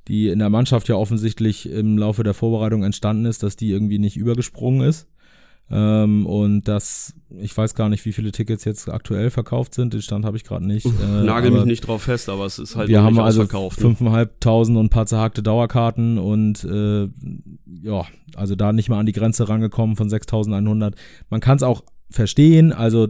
die 0.08 0.30
in 0.30 0.40
der 0.40 0.50
Mannschaft 0.50 0.90
ja 0.90 0.96
offensichtlich 0.96 1.70
im 1.70 1.98
Laufe 1.98 2.24
der 2.24 2.34
Vorbereitung 2.34 2.84
entstanden 2.84 3.26
ist, 3.26 3.44
dass 3.44 3.56
die 3.56 3.72
irgendwie 3.72 4.00
nicht 4.00 4.18
übergesprungen 4.18 4.88
ist. 4.88 5.08
Ähm, 5.72 6.26
und 6.26 6.68
das, 6.68 7.14
ich 7.40 7.56
weiß 7.56 7.74
gar 7.74 7.90
nicht, 7.90 8.06
wie 8.06 8.12
viele 8.12 8.32
Tickets 8.32 8.66
jetzt 8.66 8.90
aktuell 8.90 9.30
verkauft 9.30 9.74
sind. 9.74 9.94
Den 9.94 10.02
Stand 10.02 10.26
habe 10.26 10.38
ich 10.38 10.44
gerade 10.44 10.68
nicht. 10.68 10.86
Äh, 10.86 11.24
Nagel 11.24 11.52
mich 11.52 11.66
nicht 11.66 11.88
drauf 11.88 12.04
fest, 12.04 12.30
aber 12.30 12.46
es 12.46 12.60
ist 12.60 12.76
halt 12.76 12.90
wir 12.90 13.02
haben 13.02 13.18
also 13.20 13.46
fünfeinhalbtausend 13.70 14.78
und 14.78 14.86
ein 14.86 14.90
paar 14.90 15.06
zerhackte 15.06 15.42
Dauerkarten 15.42 16.18
und 16.18 16.64
äh, 16.66 17.08
ja, 17.82 18.06
also 18.36 18.56
da 18.56 18.74
nicht 18.74 18.90
mal 18.90 19.00
an 19.00 19.06
die 19.06 19.14
Grenze 19.14 19.48
rangekommen 19.48 19.96
von 19.96 20.10
6.100. 20.10 20.94
Man 21.30 21.40
kann 21.40 21.58
es 21.58 21.64
auch 21.64 21.84
verstehen, 22.10 22.74
also 22.74 23.08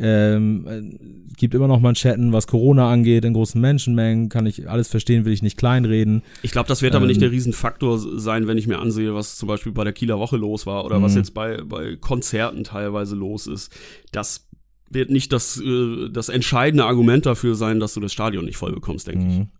ähm, 0.00 0.66
äh, 0.66 1.34
gibt 1.36 1.54
immer 1.54 1.68
noch 1.68 1.80
Manschetten, 1.80 2.32
was 2.32 2.46
Corona 2.46 2.90
angeht, 2.90 3.24
in 3.24 3.32
großen 3.32 3.60
Menschenmengen, 3.60 4.28
kann 4.28 4.46
ich 4.46 4.68
alles 4.68 4.88
verstehen, 4.88 5.24
will 5.24 5.32
ich 5.32 5.42
nicht 5.42 5.56
kleinreden. 5.56 6.22
Ich 6.42 6.50
glaube, 6.50 6.68
das 6.68 6.82
wird 6.82 6.94
ähm, 6.94 6.98
aber 6.98 7.06
nicht 7.06 7.16
ähm, 7.16 7.22
der 7.22 7.30
Riesenfaktor 7.30 7.98
sein, 7.98 8.46
wenn 8.46 8.58
ich 8.58 8.66
mir 8.66 8.78
ansehe, 8.78 9.14
was 9.14 9.36
zum 9.36 9.48
Beispiel 9.48 9.72
bei 9.72 9.84
der 9.84 9.92
Kieler 9.92 10.18
Woche 10.18 10.36
los 10.36 10.66
war 10.66 10.84
oder 10.84 11.00
was 11.02 11.12
mhm. 11.12 11.18
jetzt 11.18 11.34
bei, 11.34 11.62
bei 11.62 11.96
Konzerten 11.96 12.64
teilweise 12.64 13.16
los 13.16 13.46
ist. 13.46 13.72
Das 14.12 14.48
wird 14.90 15.10
nicht 15.10 15.32
das, 15.32 15.60
äh, 15.60 16.10
das 16.10 16.28
entscheidende 16.28 16.84
Argument 16.84 17.24
dafür 17.24 17.54
sein, 17.54 17.80
dass 17.80 17.94
du 17.94 18.00
das 18.00 18.12
Stadion 18.12 18.44
nicht 18.44 18.56
voll 18.56 18.72
bekommst, 18.72 19.06
denke 19.06 19.26
ich. 19.26 19.59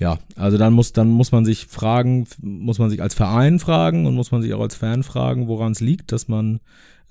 Ja, 0.00 0.18
also 0.34 0.56
dann 0.56 0.72
muss, 0.72 0.94
dann 0.94 1.10
muss 1.10 1.30
man 1.30 1.44
sich 1.44 1.66
fragen, 1.66 2.26
muss 2.40 2.78
man 2.78 2.88
sich 2.88 3.02
als 3.02 3.12
Verein 3.12 3.58
fragen 3.58 4.06
und 4.06 4.14
muss 4.14 4.32
man 4.32 4.40
sich 4.40 4.54
auch 4.54 4.62
als 4.62 4.74
Fan 4.74 5.02
fragen, 5.02 5.46
woran 5.46 5.72
es 5.72 5.80
liegt, 5.80 6.10
dass 6.10 6.26
man 6.26 6.60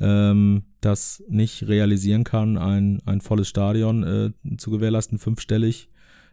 ähm, 0.01 0.63
das 0.81 1.23
nicht 1.29 1.67
realisieren 1.67 2.23
kann, 2.23 2.57
ein, 2.57 2.99
ein 3.05 3.21
volles 3.21 3.47
Stadion 3.47 4.03
äh, 4.03 4.57
zu 4.57 4.71
gewährleisten, 4.71 5.19
fünfstellig. 5.19 5.89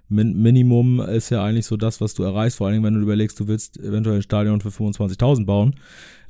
Min 0.09 0.41
Minimum 0.41 1.01
ist 1.01 1.29
ja 1.29 1.45
eigentlich 1.45 1.67
so 1.67 1.77
das, 1.77 2.01
was 2.01 2.15
du 2.15 2.23
erreichst, 2.23 2.57
vor 2.57 2.69
allem 2.69 2.83
wenn 2.85 2.95
du 2.95 3.01
überlegst, 3.01 3.39
du 3.39 3.49
willst 3.49 3.79
eventuell 3.79 4.17
ein 4.17 4.23
Stadion 4.23 4.63
für 4.63 4.71
25.000 4.71 5.45
bauen. 5.45 5.75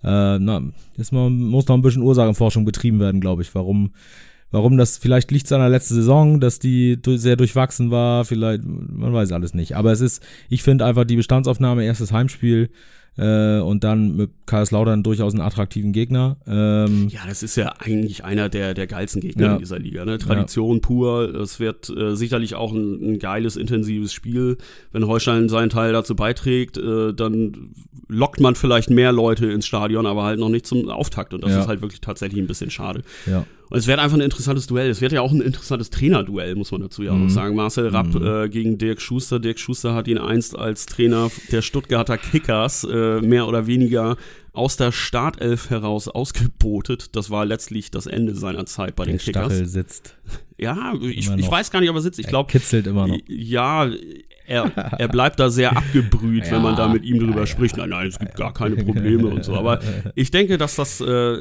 Äh, 0.03 0.41
na, 0.41 0.61
ist 0.97 1.13
man, 1.13 1.39
muss 1.39 1.69
noch 1.69 1.77
ein 1.77 1.83
bisschen 1.83 2.03
Ursachenforschung 2.03 2.65
betrieben 2.65 2.99
werden, 2.99 3.21
glaube 3.21 3.43
ich, 3.43 3.55
warum 3.55 3.93
Warum 4.51 4.77
das, 4.77 4.97
vielleicht 4.97 5.31
liegt 5.31 5.51
an 5.53 5.61
der 5.61 5.69
letzten 5.69 5.95
Saison, 5.95 6.41
dass 6.41 6.59
die 6.59 6.99
sehr 7.05 7.37
durchwachsen 7.37 7.91
war, 7.91 8.25
vielleicht, 8.25 8.63
man 8.65 9.13
weiß 9.13 9.33
alles 9.33 9.55
nicht. 9.55 9.77
Aber 9.77 9.93
es 9.93 10.01
ist, 10.01 10.23
ich 10.49 10.63
finde 10.63 10.85
einfach 10.85 11.05
die 11.05 11.17
Bestandsaufnahme, 11.17 11.85
erstes 11.85 12.13
Heimspiel, 12.13 12.71
äh, 13.19 13.61
und 13.61 13.83
dann 13.83 14.17
mit 14.17 14.31
Kaiserslautern 14.47 15.03
durchaus 15.03 15.33
einen 15.33 15.41
attraktiven 15.43 15.93
Gegner. 15.93 16.37
Ähm, 16.47 17.09
ja, 17.09 17.21
das 17.27 17.43
ist 17.43 17.57
ja 17.57 17.75
eigentlich 17.79 18.25
einer 18.25 18.49
der, 18.49 18.75
der 18.75 18.87
geilsten 18.87 19.23
Gegner 19.23 19.47
ja. 19.47 19.53
in 19.55 19.59
dieser 19.59 19.79
Liga. 19.79 20.05
Ne? 20.05 20.19
Tradition 20.19 20.77
ja. 20.77 20.81
pur. 20.81 21.35
Es 21.35 21.59
wird 21.59 21.89
äh, 21.89 22.15
sicherlich 22.15 22.55
auch 22.55 22.73
ein, 22.73 23.15
ein, 23.15 23.19
geiles, 23.19 23.57
intensives 23.57 24.13
Spiel. 24.13 24.59
Wenn 24.93 25.07
Holstein 25.07 25.49
seinen 25.49 25.71
Teil 25.71 25.93
dazu 25.93 26.15
beiträgt, 26.15 26.77
äh, 26.77 27.15
dann 27.15 27.71
lockt 28.09 28.41
man 28.41 28.55
vielleicht 28.55 28.91
mehr 28.91 29.13
Leute 29.13 29.47
ins 29.47 29.67
Stadion, 29.67 30.07
aber 30.07 30.25
halt 30.25 30.39
noch 30.39 30.51
nicht 30.51 30.67
zum 30.67 30.89
Auftakt. 30.91 31.33
Und 31.33 31.43
das 31.43 31.53
ja. 31.53 31.61
ist 31.61 31.69
halt 31.69 31.81
wirklich 31.81 32.03
tatsächlich 32.03 32.41
ein 32.41 32.47
bisschen 32.47 32.71
schade. 32.71 33.03
Ja. 33.25 33.47
Und 33.69 33.79
es 33.79 33.87
wird 33.87 33.99
einfach 33.99 34.17
ein 34.17 34.23
interessantes 34.23 34.67
Duell. 34.67 34.89
Es 34.91 35.01
wird 35.01 35.13
ja 35.13 35.21
auch 35.21 35.33
ein 35.33 35.41
interessantes 35.41 35.91
Trainerduell, 35.91 36.55
muss 36.55 36.71
man 36.71 36.83
dazu 36.83 37.03
ja 37.03 37.13
auch 37.13 37.17
mhm. 37.17 37.31
sagen. 37.31 37.57
Marcel 37.57 37.89
Rapp 37.89 38.15
mhm. 38.15 38.25
äh, 38.25 38.49
gegen 38.49 38.79
Dirk 38.79 39.01
Schuster. 39.01 39.41
Dirk 39.41 39.59
Schuster 39.59 39.95
hat 39.95 40.07
ihn 40.09 40.19
einst 40.19 40.57
als 40.57 40.87
Trainer 40.87 41.31
der 41.51 41.63
Stuttgarter 41.63 42.19
Kickers 42.19 42.85
äh, 42.85 43.21
mehr 43.21 43.49
oder 43.49 43.67
weniger 43.67 44.17
aus 44.57 44.77
der 44.77 44.93
Startelf 44.93 45.71
heraus 45.71 46.09
ausgebotet. 46.09 47.15
Das 47.15 47.31
war 47.31 47.45
letztlich 47.45 47.91
das 47.91 48.07
Ende 48.07 48.35
seiner 48.35 48.67
Zeit 48.67 48.97
bei 48.97 49.05
der 49.05 49.15
den 49.15 49.19
Kickers. 49.19 49.47
Stachel 49.47 49.67
sitzt. 49.67 50.17
Ja, 50.59 50.95
ich, 51.03 51.31
ich 51.31 51.51
weiß 51.51 51.71
gar 51.71 51.81
nicht, 51.81 51.91
ob 51.91 51.97
er 51.97 52.03
sitzt. 52.03 52.19
Ich 52.19 52.27
glaube, 52.27 52.51
kitzelt 52.51 52.87
immer 52.87 53.07
noch. 53.07 53.19
Ja, 53.29 53.91
er, 54.47 54.73
er 54.99 55.09
bleibt 55.09 55.39
da 55.39 55.51
sehr 55.51 55.77
abgebrüht, 55.77 56.45
ja, 56.47 56.53
wenn 56.53 56.63
man 56.63 56.77
da 56.77 56.89
mit 56.89 57.05
ihm 57.05 57.19
drüber 57.19 57.41
ja, 57.41 57.47
spricht. 57.47 57.77
Nein, 57.77 57.91
nein, 57.91 58.07
es 58.07 58.19
gibt 58.19 58.37
gar 58.37 58.55
keine 58.55 58.77
Probleme 58.77 59.27
und 59.29 59.45
so. 59.45 59.55
Aber 59.55 59.81
ich 60.15 60.31
denke, 60.31 60.57
dass 60.57 60.77
das 60.77 61.01
äh, 61.01 61.39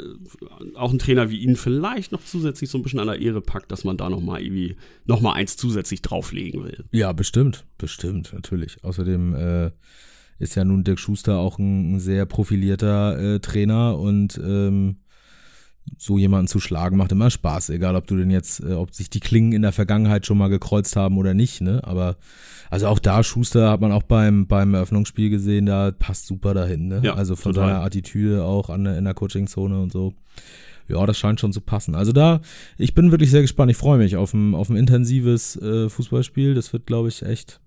auch 0.76 0.92
ein 0.92 1.00
Trainer 1.00 1.30
wie 1.30 1.38
ihn 1.38 1.56
vielleicht 1.56 2.12
noch 2.12 2.24
zusätzlich 2.26 2.70
so 2.70 2.78
ein 2.78 2.84
bisschen 2.84 3.00
an 3.00 3.08
der 3.08 3.20
Ehre 3.22 3.42
packt, 3.42 3.72
dass 3.72 3.84
man 3.86 3.96
da 3.96 4.10
noch 4.10 4.22
mal 4.22 4.42
irgendwie 4.42 4.76
noch 5.06 5.22
mal 5.22 5.34
eins 5.34 5.56
zusätzlich 5.56 6.02
drauflegen 6.02 6.64
will. 6.64 6.84
Ja, 6.92 7.14
bestimmt, 7.14 7.66
bestimmt, 7.78 8.34
natürlich. 8.34 8.84
Außerdem 8.84 9.36
äh, 9.36 9.72
ist 10.38 10.56
ja 10.56 10.64
nun 10.66 10.84
Dirk 10.84 11.00
Schuster 11.00 11.38
auch 11.38 11.60
ein, 11.60 11.96
ein 11.96 12.00
sehr 12.00 12.26
profilierter 12.26 13.36
äh, 13.36 13.40
Trainer 13.40 13.98
und 13.98 14.40
ähm, 14.44 14.98
so 15.98 16.18
jemanden 16.18 16.48
zu 16.48 16.60
schlagen 16.60 16.98
macht 16.98 17.12
immer 17.12 17.30
Spaß, 17.30 17.70
egal 17.70 17.96
ob 17.96 18.08
du 18.08 18.18
denn 18.18 18.32
jetzt, 18.32 18.60
äh, 18.60 18.74
ob 18.74 18.94
sich 18.94 19.10
die 19.10 19.20
Klingen 19.20 19.54
in 19.54 19.62
der 19.62 19.72
Vergangenheit 19.72 20.26
schon 20.26 20.38
mal 20.38 20.50
gekreuzt 20.50 20.96
haben 20.96 21.18
oder 21.18 21.34
nicht, 21.34 21.62
ne? 21.62 21.82
Aber 21.84 22.18
also 22.70 22.88
auch 22.88 23.00
da 23.00 23.24
Schuster 23.24 23.70
hat 23.70 23.82
man 23.82 23.92
auch 23.92 24.04
beim 24.04 24.48
beim 24.48 24.74
Eröffnungsspiel 24.74 25.30
gesehen, 25.30 25.66
da 25.66 25.92
passt 25.92 26.26
super 26.26 26.54
dahin, 26.54 26.88
ne? 26.88 27.02
Ja, 27.04 27.14
also 27.14 27.36
von 27.36 27.54
total. 27.54 27.70
seiner 27.70 27.84
Attitüde 27.84 28.44
auch 28.44 28.70
an 28.70 28.86
in 28.86 29.06
der 29.06 29.14
Coachingzone 29.14 29.80
und 29.80 29.92
so. 29.92 30.14
Ja, 30.88 31.04
das 31.06 31.18
scheint 31.18 31.40
schon 31.40 31.54
zu 31.54 31.62
passen. 31.62 31.96
Also 31.96 32.12
da, 32.12 32.42
ich 32.78 32.94
bin 32.94 33.10
wirklich 33.10 33.32
sehr 33.32 33.42
gespannt. 33.42 33.72
Ich 33.72 33.78
freue 33.78 33.98
mich 33.98 34.18
auf 34.18 34.34
ein 34.34 34.54
auf 34.54 34.70
ein 34.70 34.76
intensives 34.76 35.56
äh, 35.56 35.90
Fußballspiel. 35.90 36.54
Das 36.54 36.74
wird, 36.74 36.86
glaube 36.86 37.08
ich, 37.08 37.24
echt 37.24 37.60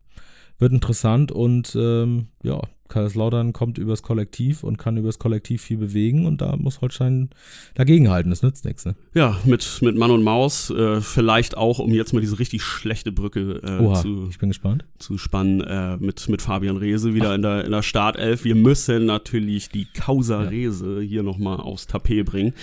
wird 0.59 0.73
interessant 0.73 1.33
und 1.33 1.77
ähm, 1.79 2.27
ja, 2.43 2.61
Kaiserslautern 2.89 3.53
kommt 3.53 3.79
übers 3.79 4.03
Kollektiv 4.03 4.65
und 4.65 4.79
kann 4.79 4.97
übers 4.97 5.19
Kollektiv 5.19 5.63
viel 5.63 5.77
bewegen 5.77 6.27
und 6.27 6.41
da 6.41 6.57
muss 6.57 6.81
Holstein 6.81 7.31
dagegenhalten, 7.75 8.31
das 8.31 8.43
nützt 8.43 8.65
nichts. 8.65 8.85
Ne? 8.85 8.97
Ja, 9.15 9.39
mit, 9.45 9.81
mit 9.83 9.97
Mann 9.97 10.11
und 10.11 10.23
Maus, 10.23 10.71
äh, 10.71 11.01
vielleicht 11.01 11.57
auch, 11.57 11.79
um 11.79 11.93
jetzt 11.93 12.13
mal 12.13 12.21
diese 12.21 12.39
richtig 12.39 12.63
schlechte 12.63 13.13
Brücke 13.13 13.61
äh, 13.63 13.83
Oha, 13.83 14.01
zu, 14.01 14.29
ich 14.31 14.39
bin 14.39 14.49
gespannt. 14.49 14.85
zu 14.99 15.19
spannen, 15.19 15.61
äh, 15.61 15.97
mit, 15.99 16.29
mit 16.29 16.43
Fabian 16.43 16.77
Rehse 16.77 17.15
wieder 17.15 17.35
in 17.35 17.43
der, 17.43 17.65
in 17.65 17.73
der 17.73 17.83
Startelf. 17.83 18.45
Wir 18.45 18.55
müssen 18.55 19.07
natürlich 19.07 19.69
die 19.69 19.87
Causa 19.87 20.45
ja. 20.45 20.49
Rehse 20.49 21.01
hier 21.01 21.23
nochmal 21.23 21.61
aufs 21.61 21.87
Tapet 21.87 22.27
bringen. 22.27 22.55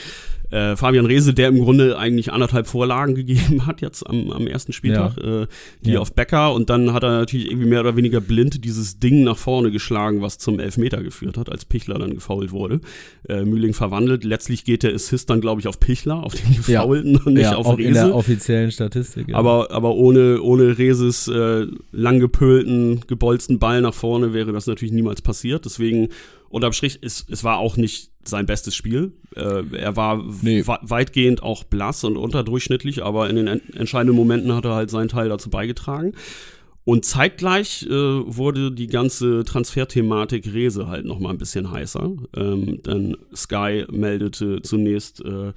Äh, 0.51 0.75
Fabian 0.75 1.05
Rehse, 1.05 1.33
der 1.33 1.49
im 1.49 1.59
Grunde 1.59 1.97
eigentlich 1.97 2.31
anderthalb 2.31 2.67
Vorlagen 2.67 3.15
gegeben 3.15 3.65
hat 3.65 3.81
jetzt 3.81 4.07
am, 4.07 4.31
am 4.31 4.47
ersten 4.47 4.73
Spieltag, 4.73 5.17
ja. 5.17 5.43
äh, 5.43 5.47
die 5.81 5.91
ja. 5.91 5.99
auf 5.99 6.13
Becker 6.13 6.53
und 6.53 6.69
dann 6.69 6.93
hat 6.93 7.03
er 7.03 7.11
natürlich 7.11 7.49
irgendwie 7.49 7.67
mehr 7.67 7.79
oder 7.79 7.95
weniger 7.95 8.21
blind 8.21 8.63
dieses 8.63 8.99
Ding 8.99 9.23
nach 9.23 9.37
vorne 9.37 9.71
geschlagen, 9.71 10.21
was 10.21 10.37
zum 10.37 10.59
Elfmeter 10.59 11.01
geführt 11.03 11.37
hat, 11.37 11.51
als 11.51 11.65
Pichler 11.65 11.97
dann 11.99 12.13
gefault 12.13 12.51
wurde. 12.51 12.79
Äh, 13.27 13.43
Mühling 13.43 13.73
verwandelt. 13.73 14.23
Letztlich 14.23 14.63
geht 14.65 14.83
der 14.83 14.93
Assist 14.93 15.29
dann, 15.29 15.41
glaube 15.41 15.61
ich, 15.61 15.67
auf 15.67 15.79
Pichler, 15.79 16.23
auf 16.23 16.35
den 16.35 16.55
gefaulten 16.55 17.13
ja. 17.13 17.21
und 17.25 17.33
nicht 17.33 17.53
auf 17.53 17.77
Rehse. 17.77 17.87
in 17.87 17.93
der 17.93 18.15
offiziellen 18.15 18.71
Statistik. 18.71 19.29
Ja. 19.29 19.37
Aber, 19.37 19.71
aber 19.71 19.95
ohne, 19.95 20.41
ohne 20.41 20.77
Reses 20.77 21.27
äh, 21.27 21.67
langgepölten, 21.91 23.01
gebolzten 23.07 23.59
Ball 23.59 23.81
nach 23.81 23.93
vorne 23.93 24.33
wäre 24.33 24.51
das 24.51 24.67
natürlich 24.67 24.93
niemals 24.93 25.21
passiert. 25.21 25.65
Deswegen 25.65 26.09
unterm 26.49 26.73
Strich, 26.73 26.99
es, 27.01 27.25
es 27.29 27.43
war 27.43 27.57
auch 27.57 27.77
nicht 27.77 28.11
sein 28.23 28.45
bestes 28.45 28.75
Spiel. 28.75 29.13
Äh, 29.35 29.63
er 29.77 29.95
war 29.95 30.23
nee. 30.41 30.63
weitgehend 30.65 31.43
auch 31.43 31.63
blass 31.63 32.03
und 32.03 32.17
unterdurchschnittlich, 32.17 33.03
aber 33.03 33.29
in 33.29 33.35
den 33.35 33.47
entscheidenden 33.47 34.15
Momenten 34.15 34.53
hat 34.53 34.65
er 34.65 34.75
halt 34.75 34.89
seinen 34.89 35.09
Teil 35.09 35.29
dazu 35.29 35.49
beigetragen. 35.49 36.13
Und 36.85 37.03
zeitgleich 37.03 37.83
äh, 37.83 37.89
wurde 37.89 38.71
die 38.71 38.87
ganze 38.87 39.43
Transferthematik 39.43 40.53
Rese 40.53 40.87
halt 40.87 41.05
noch 41.05 41.19
mal 41.19 41.31
ein 41.31 41.39
bisschen 41.39 41.71
heißer. 41.71 42.11
Ähm, 42.37 42.83
denn 42.83 43.17
Sky 43.35 43.85
meldete 43.89 44.61
zunächst, 44.61 45.19
äh, 45.25 45.51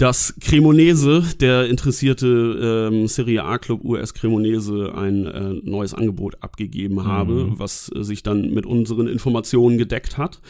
dass 0.00 0.34
Cremonese, 0.40 1.22
der 1.40 1.66
interessierte 1.66 2.88
ähm, 2.90 3.06
Serie 3.06 3.44
A-Club 3.44 3.84
US 3.84 4.14
Cremonese, 4.14 4.94
ein 4.94 5.26
äh, 5.26 5.60
neues 5.62 5.92
Angebot 5.92 6.38
abgegeben 6.40 7.04
habe, 7.04 7.44
mhm. 7.44 7.58
was 7.58 7.90
sich 7.94 8.22
dann 8.22 8.54
mit 8.54 8.64
unseren 8.64 9.08
Informationen 9.08 9.76
gedeckt 9.76 10.16
hat. 10.16 10.40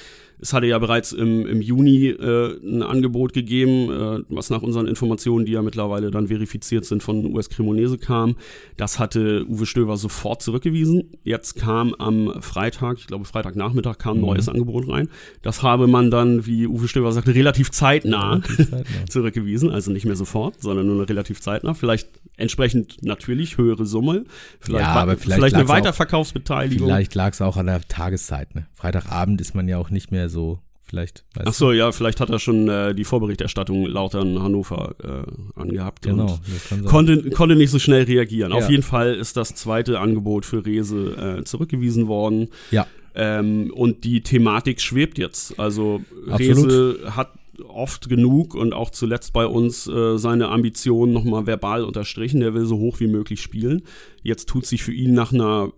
Es 0.40 0.52
hatte 0.52 0.66
ja 0.66 0.78
bereits 0.78 1.12
im, 1.12 1.46
im 1.46 1.60
Juni 1.60 2.08
äh, 2.08 2.58
ein 2.62 2.82
Angebot 2.82 3.32
gegeben, 3.32 3.90
äh, 3.90 4.24
was 4.28 4.50
nach 4.50 4.62
unseren 4.62 4.86
Informationen, 4.86 5.44
die 5.44 5.52
ja 5.52 5.62
mittlerweile 5.62 6.10
dann 6.10 6.28
verifiziert 6.28 6.84
sind, 6.84 7.02
von 7.02 7.26
US 7.34 7.48
Cremonese 7.50 7.98
kam. 7.98 8.36
Das 8.76 8.98
hatte 8.98 9.44
Uwe 9.46 9.66
Stöver 9.66 9.96
sofort 9.96 10.42
zurückgewiesen. 10.42 11.10
Jetzt 11.24 11.56
kam 11.56 11.94
am 11.94 12.40
Freitag, 12.40 12.98
ich 12.98 13.06
glaube 13.06 13.24
Freitagnachmittag, 13.24 13.98
kam 13.98 14.16
ein 14.16 14.20
mhm. 14.20 14.26
neues 14.26 14.48
Angebot 14.48 14.88
rein. 14.88 15.08
Das 15.42 15.62
habe 15.62 15.86
man 15.86 16.10
dann, 16.10 16.46
wie 16.46 16.66
Uwe 16.66 16.88
Stöver 16.88 17.12
sagte, 17.12 17.34
relativ 17.34 17.70
zeitnah, 17.70 18.34
relativ 18.34 18.70
zeitnah. 18.70 19.06
zurückgewiesen. 19.08 19.70
Also 19.70 19.90
nicht 19.90 20.06
mehr 20.06 20.16
sofort, 20.16 20.60
sondern 20.60 20.86
nur 20.86 21.08
relativ 21.08 21.40
zeitnah. 21.40 21.74
Vielleicht 21.74 22.08
entsprechend 22.40 23.02
natürlich 23.02 23.58
höhere 23.58 23.86
Summe. 23.86 24.24
Vielleicht, 24.60 24.84
ja, 24.84 24.94
aber 24.94 25.16
vielleicht, 25.16 25.38
vielleicht 25.38 25.54
eine 25.56 25.68
Weiterverkaufsbeteiligung. 25.68 26.88
Vielleicht 26.88 27.14
lag 27.14 27.32
es 27.32 27.40
auch 27.40 27.56
an 27.56 27.66
der 27.66 27.80
Tageszeit. 27.82 28.54
Ne? 28.54 28.66
Freitagabend 28.72 29.40
ist 29.40 29.54
man 29.54 29.68
ja 29.68 29.78
auch 29.78 29.90
nicht 29.90 30.10
mehr 30.10 30.28
so 30.28 30.60
vielleicht. 30.90 31.24
Ach 31.38 31.54
so, 31.54 31.72
ja, 31.72 31.92
vielleicht 31.92 32.20
hat 32.20 32.30
er 32.30 32.38
schon 32.38 32.68
äh, 32.68 32.94
die 32.94 33.04
Vorberichterstattung 33.04 33.86
lauter 33.86 34.20
in 34.22 34.42
Hannover 34.42 34.94
äh, 35.02 35.60
angehabt 35.60 36.02
genau, 36.02 36.38
und 36.70 36.84
konnte, 36.84 37.30
konnte 37.30 37.56
nicht 37.56 37.70
so 37.70 37.78
schnell 37.78 38.02
reagieren. 38.04 38.50
Ja. 38.50 38.58
Auf 38.58 38.68
jeden 38.68 38.82
Fall 38.82 39.14
ist 39.14 39.36
das 39.36 39.54
zweite 39.54 40.00
Angebot 40.00 40.44
für 40.44 40.66
Rese 40.66 41.38
äh, 41.38 41.44
zurückgewiesen 41.44 42.08
worden. 42.08 42.48
Ja. 42.70 42.86
Ähm, 43.14 43.72
und 43.74 44.04
die 44.04 44.20
Thematik 44.22 44.80
schwebt 44.80 45.18
jetzt. 45.18 45.58
Also 45.58 46.02
Absolut. 46.28 46.66
Rese 46.66 47.16
hat 47.16 47.30
oft 47.62 48.08
genug 48.08 48.54
und 48.54 48.72
auch 48.72 48.90
zuletzt 48.90 49.32
bei 49.32 49.46
uns 49.46 49.86
äh, 49.86 50.18
seine 50.18 50.48
Ambitionen 50.48 51.12
nochmal 51.12 51.46
verbal 51.46 51.84
unterstrichen. 51.84 52.40
Der 52.40 52.54
will 52.54 52.66
so 52.66 52.78
hoch 52.78 53.00
wie 53.00 53.06
möglich 53.06 53.40
spielen. 53.40 53.82
Jetzt 54.22 54.48
tut 54.48 54.66
sich 54.66 54.82
für 54.82 54.92
ihn 54.92 55.14
nach 55.14 55.32
einer 55.32 55.72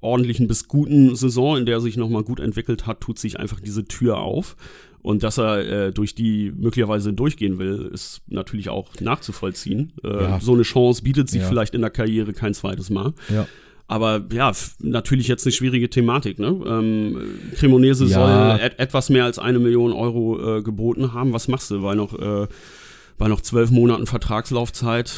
ordentlichen 0.00 0.46
bis 0.46 0.68
guten 0.68 1.16
Saison, 1.16 1.56
in 1.56 1.66
der 1.66 1.76
er 1.76 1.80
sich 1.80 1.96
nochmal 1.96 2.24
gut 2.24 2.38
entwickelt 2.38 2.86
hat, 2.86 3.00
tut 3.00 3.18
sich 3.18 3.40
einfach 3.40 3.58
diese 3.60 3.84
Tür 3.86 4.18
auf. 4.18 4.56
Und 5.00 5.22
dass 5.22 5.38
er 5.38 5.58
äh, 5.88 5.92
durch 5.92 6.14
die 6.14 6.50
möglicherweise 6.56 7.12
durchgehen 7.12 7.58
will, 7.58 7.90
ist 7.92 8.22
natürlich 8.26 8.70
auch 8.70 8.88
nachzuvollziehen. 9.00 9.92
Äh, 10.02 10.08
ja. 10.08 10.40
So 10.40 10.54
eine 10.54 10.62
Chance 10.62 11.02
bietet 11.02 11.28
sich 11.28 11.42
ja. 11.42 11.48
vielleicht 11.48 11.74
in 11.74 11.82
der 11.82 11.90
Karriere 11.90 12.32
kein 12.32 12.54
zweites 12.54 12.88
Mal. 12.88 13.12
Ja. 13.28 13.46
Aber 13.86 14.24
ja, 14.32 14.50
natürlich 14.80 15.28
jetzt 15.28 15.46
eine 15.46 15.52
schwierige 15.52 15.90
Thematik. 15.90 16.38
Ne? 16.38 16.58
Ähm, 16.66 17.18
Cremonese 17.54 18.06
ja. 18.06 18.56
soll 18.58 18.60
et 18.64 18.78
etwas 18.78 19.10
mehr 19.10 19.24
als 19.24 19.38
eine 19.38 19.58
Million 19.58 19.92
Euro 19.92 20.58
äh, 20.58 20.62
geboten 20.62 21.12
haben. 21.12 21.32
Was 21.32 21.48
machst 21.48 21.70
du 21.70 21.82
bei 21.82 21.94
noch, 21.94 22.18
äh, 22.18 22.46
bei 23.18 23.28
noch 23.28 23.42
zwölf 23.42 23.70
Monaten 23.70 24.06
Vertragslaufzeit? 24.06 25.12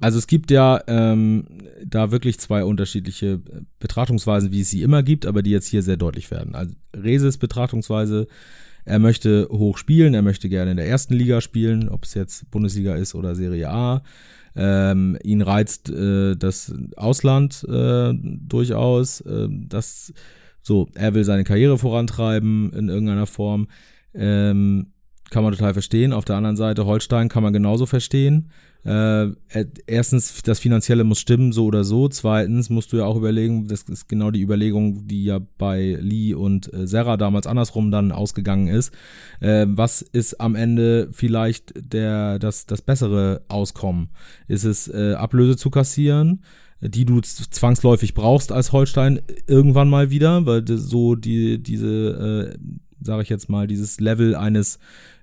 Also 0.00 0.18
es 0.18 0.26
gibt 0.26 0.50
ja 0.50 0.82
ähm, 0.86 1.44
da 1.84 2.10
wirklich 2.10 2.38
zwei 2.38 2.64
unterschiedliche 2.64 3.40
Betrachtungsweisen, 3.80 4.52
wie 4.52 4.60
es 4.60 4.70
sie 4.70 4.82
immer 4.82 5.02
gibt, 5.02 5.26
aber 5.26 5.42
die 5.42 5.50
jetzt 5.50 5.66
hier 5.66 5.82
sehr 5.82 5.96
deutlich 5.96 6.30
werden. 6.30 6.54
Also 6.54 6.74
Reses 6.96 7.38
Betrachtungsweise, 7.38 8.28
er 8.84 8.98
möchte 8.98 9.48
hoch 9.50 9.76
spielen, 9.76 10.14
er 10.14 10.22
möchte 10.22 10.48
gerne 10.48 10.70
in 10.70 10.76
der 10.76 10.86
ersten 10.86 11.14
Liga 11.14 11.40
spielen, 11.40 11.88
ob 11.88 12.04
es 12.04 12.14
jetzt 12.14 12.50
Bundesliga 12.50 12.94
ist 12.94 13.14
oder 13.14 13.34
Serie 13.34 13.68
A. 13.68 14.02
Ähm, 14.62 15.16
ihn 15.22 15.40
reizt 15.40 15.88
äh, 15.88 16.36
das 16.36 16.74
Ausland 16.96 17.64
äh, 17.66 18.12
durchaus. 18.12 19.22
Äh, 19.22 19.48
das, 19.50 20.12
so, 20.60 20.88
er 20.94 21.14
will 21.14 21.24
seine 21.24 21.44
Karriere 21.44 21.78
vorantreiben 21.78 22.70
in 22.74 22.90
irgendeiner 22.90 23.26
Form. 23.26 23.68
Ähm, 24.12 24.92
kann 25.30 25.44
man 25.44 25.54
total 25.54 25.72
verstehen. 25.72 26.12
Auf 26.12 26.26
der 26.26 26.36
anderen 26.36 26.56
Seite, 26.56 26.84
Holstein 26.84 27.30
kann 27.30 27.42
man 27.42 27.54
genauso 27.54 27.86
verstehen. 27.86 28.50
Äh, 28.84 29.28
erstens, 29.86 30.42
das 30.42 30.58
Finanzielle 30.58 31.04
muss 31.04 31.20
stimmen, 31.20 31.52
so 31.52 31.66
oder 31.66 31.84
so. 31.84 32.08
Zweitens 32.08 32.70
musst 32.70 32.92
du 32.92 32.96
ja 32.96 33.04
auch 33.04 33.16
überlegen, 33.16 33.68
das 33.68 33.82
ist 33.82 34.08
genau 34.08 34.30
die 34.30 34.40
Überlegung, 34.40 35.06
die 35.06 35.24
ja 35.24 35.40
bei 35.58 35.98
Lee 36.00 36.34
und 36.34 36.72
äh, 36.72 36.86
Serra 36.86 37.16
damals 37.16 37.46
andersrum 37.46 37.90
dann 37.90 38.12
ausgegangen 38.12 38.68
ist. 38.68 38.92
Äh, 39.40 39.66
was 39.68 40.02
ist 40.02 40.40
am 40.40 40.54
Ende 40.54 41.08
vielleicht 41.12 41.74
der, 41.76 42.38
das, 42.38 42.66
das 42.66 42.80
bessere 42.80 43.42
Auskommen? 43.48 44.08
Ist 44.48 44.64
es 44.64 44.88
äh, 44.88 45.14
Ablöse 45.14 45.56
zu 45.56 45.70
kassieren? 45.70 46.42
die 46.82 47.04
du 47.04 47.20
zwangsläufig 47.20 48.14
brauchst 48.14 48.52
als 48.52 48.72
Holstein 48.72 49.20
irgendwann 49.46 49.90
mal 49.90 50.10
wieder, 50.10 50.46
weil 50.46 50.66
so 50.66 51.14
die 51.14 51.62
diese, 51.62 52.54
äh, 52.56 52.58
sage 53.04 53.22
ich 53.22 53.28
jetzt 53.28 53.50
mal, 53.50 53.66
dieses 53.66 54.00
Level 54.00 54.34
eines 54.34 54.78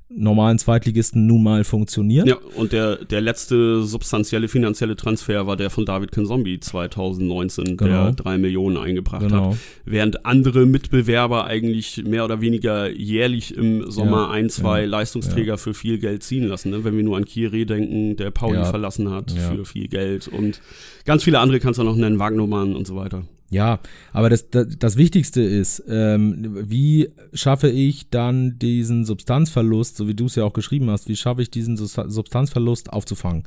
normalen 0.10 0.58
Zweitligisten 0.58 1.28
nun 1.28 1.44
mal 1.44 1.64
funktioniert. 1.64 2.28
Ja, 2.28 2.38
und 2.56 2.72
der, 2.72 3.04
der 3.04 3.20
letzte 3.20 3.84
substanzielle 3.84 4.48
finanzielle 4.48 4.96
Transfer 4.96 5.48
war 5.48 5.58
der 5.58 5.70
von 5.70 5.86
David 5.86 6.12
Kenzombi 6.12 6.60
2019, 6.60 7.78
genau. 7.78 8.06
der 8.06 8.12
drei 8.14 8.38
Millionen 8.38 8.78
eingebracht 8.78 9.28
genau. 9.28 9.52
hat. 9.52 9.58
Während 9.86 10.26
andere 10.26 10.66
Mitbewerber 10.66 11.46
eigentlich 11.46 12.04
mehr 12.06 12.24
oder 12.24 12.40
weniger 12.40 12.90
jährlich 12.90 13.56
im 13.56 13.90
Sommer 13.92 14.24
ja, 14.24 14.30
ein, 14.30 14.50
zwei 14.50 14.82
ja, 14.82 14.88
Leistungsträger 14.88 15.54
ja. 15.54 15.58
für 15.58 15.74
viel 15.74 15.98
Geld 15.98 16.24
ziehen 16.24 16.48
lassen. 16.48 16.70
Ne? 16.70 16.84
Wenn 16.84 16.96
wir 16.96 17.04
nur 17.04 17.18
an 17.18 17.26
Kire 17.26 17.66
denken, 17.66 18.16
der 18.16 18.32
Pauli 18.32 18.64
verlassen 18.64 19.12
hat 19.12 19.32
für 19.32 19.66
viel 19.66 19.88
Geld 19.88 20.28
und 20.28 20.62
ganz 21.06 21.24
viele 21.24 21.40
andere 21.40 21.60
kannst 21.60 21.80
du 21.80 21.84
noch 21.84 21.96
nennen, 21.96 22.20
Wagnermann 22.20 22.76
und 22.76 22.88
so 22.88 22.96
weiter. 22.96 23.24
Ja, 23.50 23.80
aber 24.12 24.30
das, 24.30 24.50
das, 24.50 24.68
das 24.78 24.98
Wichtigste 24.98 25.42
ist, 25.42 25.82
ähm, 25.88 26.58
wie 26.70 27.10
schaffe 27.34 27.70
ich 27.70 28.10
dann 28.10 28.60
diesen 28.60 29.06
Substanzverlust, 29.06 29.96
so 29.96 30.08
wie 30.10 30.16
du 30.16 30.26
es 30.26 30.36
ja 30.36 30.44
auch 30.44 30.52
geschrieben 30.52 30.90
hast, 30.90 31.08
wie 31.08 31.16
schaffe 31.16 31.42
ich 31.42 31.50
diesen 31.50 31.78
Substanzverlust 31.78 32.92
aufzufangen? 32.92 33.44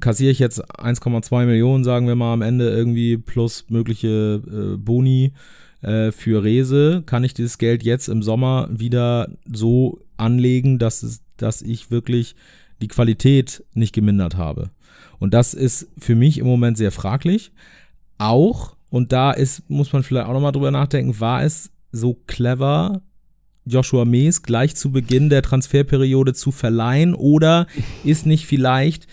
Kassiere 0.00 0.32
ich 0.32 0.40
jetzt 0.40 0.64
1,2 0.80 1.46
Millionen, 1.46 1.84
sagen 1.84 2.08
wir 2.08 2.16
mal, 2.16 2.32
am 2.32 2.42
Ende 2.42 2.70
irgendwie 2.70 3.18
plus 3.18 3.66
mögliche 3.68 4.42
äh, 4.46 4.76
Boni 4.78 5.32
äh, 5.80 6.10
für 6.10 6.42
Rese, 6.42 7.04
kann 7.06 7.22
ich 7.22 7.32
dieses 7.32 7.58
Geld 7.58 7.84
jetzt 7.84 8.08
im 8.08 8.22
Sommer 8.22 8.68
wieder 8.72 9.30
so 9.52 10.00
anlegen, 10.16 10.80
dass, 10.80 11.04
es, 11.04 11.20
dass 11.36 11.62
ich 11.62 11.92
wirklich 11.92 12.34
die 12.82 12.88
Qualität 12.88 13.62
nicht 13.74 13.94
gemindert 13.94 14.36
habe. 14.36 14.70
Und 15.20 15.34
das 15.34 15.54
ist 15.54 15.88
für 15.98 16.16
mich 16.16 16.38
im 16.38 16.46
Moment 16.46 16.76
sehr 16.76 16.90
fraglich. 16.90 17.52
Auch 18.18 18.75
und 18.96 19.12
da 19.12 19.30
ist, 19.30 19.68
muss 19.68 19.92
man 19.92 20.02
vielleicht 20.02 20.26
auch 20.26 20.32
nochmal 20.32 20.52
drüber 20.52 20.70
nachdenken, 20.70 21.20
war 21.20 21.44
es 21.44 21.70
so 21.92 22.14
clever, 22.26 23.02
Joshua 23.66 24.06
Mees 24.06 24.42
gleich 24.42 24.74
zu 24.74 24.90
Beginn 24.90 25.28
der 25.28 25.42
Transferperiode 25.42 26.32
zu 26.32 26.50
verleihen 26.50 27.14
oder 27.14 27.66
ist 28.04 28.24
nicht 28.24 28.46
vielleicht 28.46 29.06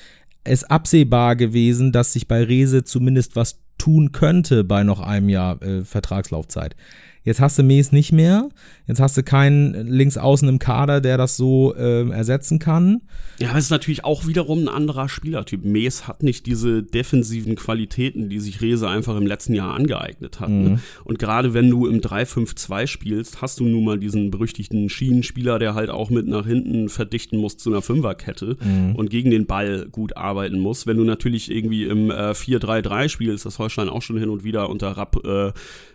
es 0.46 0.64
absehbar 0.64 1.36
gewesen, 1.36 1.92
dass 1.92 2.14
sich 2.14 2.30
bei 2.30 2.44
Rese 2.44 2.86
zumindest 2.86 3.36
was 3.36 3.60
tun 3.78 4.14
könnte 4.14 4.64
bei 4.64 4.84
noch 4.84 5.02
einem 5.02 5.28
Jahr 5.28 5.62
äh, 5.62 5.84
Vertragslaufzeit? 5.84 6.78
Jetzt 7.24 7.40
hast 7.40 7.58
du 7.58 7.64
Mees 7.64 7.92
nicht 7.92 8.12
mehr. 8.12 8.50
Jetzt 8.86 9.00
hast 9.00 9.16
du 9.16 9.24
keinen 9.24 9.88
Linksaußen 9.88 10.48
im 10.50 10.60
Kader, 10.60 11.00
der 11.00 11.18
das 11.18 11.38
so 11.38 11.74
äh, 11.76 12.10
ersetzen 12.10 12.60
kann. 12.60 13.02
Ja, 13.40 13.50
aber 13.50 13.60
es 13.60 13.66
ist 13.66 13.72
natürlich 13.72 14.04
auch 14.04 14.28
wiederum 14.28 14.64
ein 14.64 14.68
anderer 14.68 15.08
Spielertyp. 15.08 15.64
Mees 15.64 16.08
hat 16.08 16.22
nicht 16.22 16.46
diese 16.46 16.84
defensiven 16.84 17.56
Qualitäten, 17.56 18.30
die 18.30 18.40
sich 18.40 18.62
Rese 18.62 18.90
einfach 18.90 19.16
im 19.16 19.26
letzten 19.26 19.54
Jahr 19.54 19.74
angeeignet 19.74 20.40
hat. 20.40 20.50
Ne? 20.50 20.56
Mhm. 20.56 20.64
Ne? 20.64 20.80
Und 21.06 21.18
gerade 21.18 21.54
wenn 21.54 21.70
du 21.70 21.88
im 21.88 22.02
3-5-2 22.02 22.88
spielst, 22.88 23.42
hast 23.42 23.60
du 23.60 23.66
nun 23.66 23.86
mal 23.86 24.00
diesen 24.00 24.30
berüchtigten 24.30 24.90
Schienenspieler, 24.90 25.60
der 25.60 25.76
halt 25.76 25.90
auch 25.90 26.10
mit 26.10 26.28
nach 26.28 26.46
hinten 26.46 26.90
verdichten 26.90 27.40
muss 27.40 27.58
zu 27.58 27.70
einer 27.70 27.82
Fünferkette 27.82 28.58
mhm. 28.62 28.96
und 28.96 29.10
gegen 29.10 29.32
den 29.32 29.46
Ball 29.46 29.88
gut 29.92 30.18
arbeiten 30.18 30.60
muss. 30.60 30.86
Wenn 30.86 30.98
du 30.98 31.04
natürlich 31.04 31.50
irgendwie 31.50 31.86
im 31.86 32.12
äh, 32.12 32.32
4-3-3 32.32 33.10
spielst, 33.10 33.46
das 33.46 33.60
Holstein 33.60 33.90
auch 33.90 34.02
schon 34.02 34.18
hin 34.18 34.30
und 34.30 34.44
wieder 34.44 34.70
unter 34.70 34.98
Rapp 34.98 35.26
äh, 35.26 35.54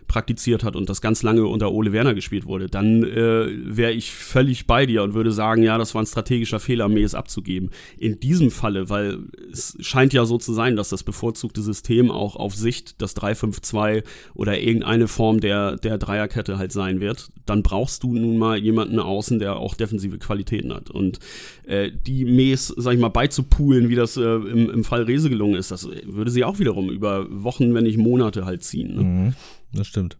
praktiziert 0.09 0.65
hat 0.65 0.75
und 0.75 0.89
das 0.89 0.99
ganz 1.19 1.23
lange 1.23 1.45
unter 1.45 1.71
Ole 1.71 1.91
Werner 1.91 2.13
gespielt 2.13 2.45
wurde, 2.45 2.67
dann 2.67 3.03
äh, 3.03 3.47
wäre 3.65 3.91
ich 3.91 4.11
völlig 4.11 4.67
bei 4.67 4.85
dir 4.85 5.03
und 5.03 5.13
würde 5.13 5.31
sagen, 5.31 5.63
ja, 5.63 5.77
das 5.77 5.93
war 5.93 6.01
ein 6.01 6.05
strategischer 6.05 6.59
Fehler, 6.59 6.87
Mees 6.87 7.13
abzugeben. 7.13 7.71
In 7.97 8.19
diesem 8.19 8.51
Falle, 8.51 8.89
weil 8.89 9.19
es 9.51 9.75
scheint 9.81 10.13
ja 10.13 10.25
so 10.25 10.37
zu 10.37 10.53
sein, 10.53 10.75
dass 10.75 10.89
das 10.89 11.03
bevorzugte 11.03 11.61
System 11.61 12.09
auch 12.09 12.35
auf 12.35 12.55
Sicht 12.55 13.01
das 13.01 13.15
3-5-2 13.17 14.03
oder 14.33 14.59
irgendeine 14.59 15.07
Form 15.07 15.41
der, 15.41 15.75
der 15.75 15.97
Dreierkette 15.97 16.57
halt 16.57 16.71
sein 16.71 17.01
wird, 17.01 17.29
dann 17.45 17.63
brauchst 17.63 18.03
du 18.03 18.13
nun 18.13 18.37
mal 18.37 18.57
jemanden 18.57 18.99
außen, 18.99 19.39
der 19.39 19.57
auch 19.57 19.75
defensive 19.75 20.19
Qualitäten 20.19 20.73
hat. 20.73 20.89
Und 20.89 21.19
äh, 21.65 21.91
die 21.91 22.23
Mees, 22.23 22.73
sag 22.77 22.93
ich 22.93 22.99
mal, 22.99 23.09
beizupulen, 23.09 23.89
wie 23.89 23.95
das 23.95 24.15
äh, 24.15 24.21
im, 24.21 24.69
im 24.69 24.83
Fall 24.85 25.03
Rese 25.03 25.29
gelungen 25.29 25.55
ist, 25.55 25.71
das 25.71 25.89
würde 26.05 26.31
sie 26.31 26.45
auch 26.45 26.59
wiederum 26.59 26.89
über 26.89 27.27
Wochen, 27.29 27.73
wenn 27.73 27.83
nicht 27.83 27.97
Monate 27.97 28.45
halt 28.45 28.63
ziehen. 28.63 28.95
Ne? 28.95 29.03
Mhm 29.03 29.33
das 29.73 29.87
stimmt. 29.87 30.17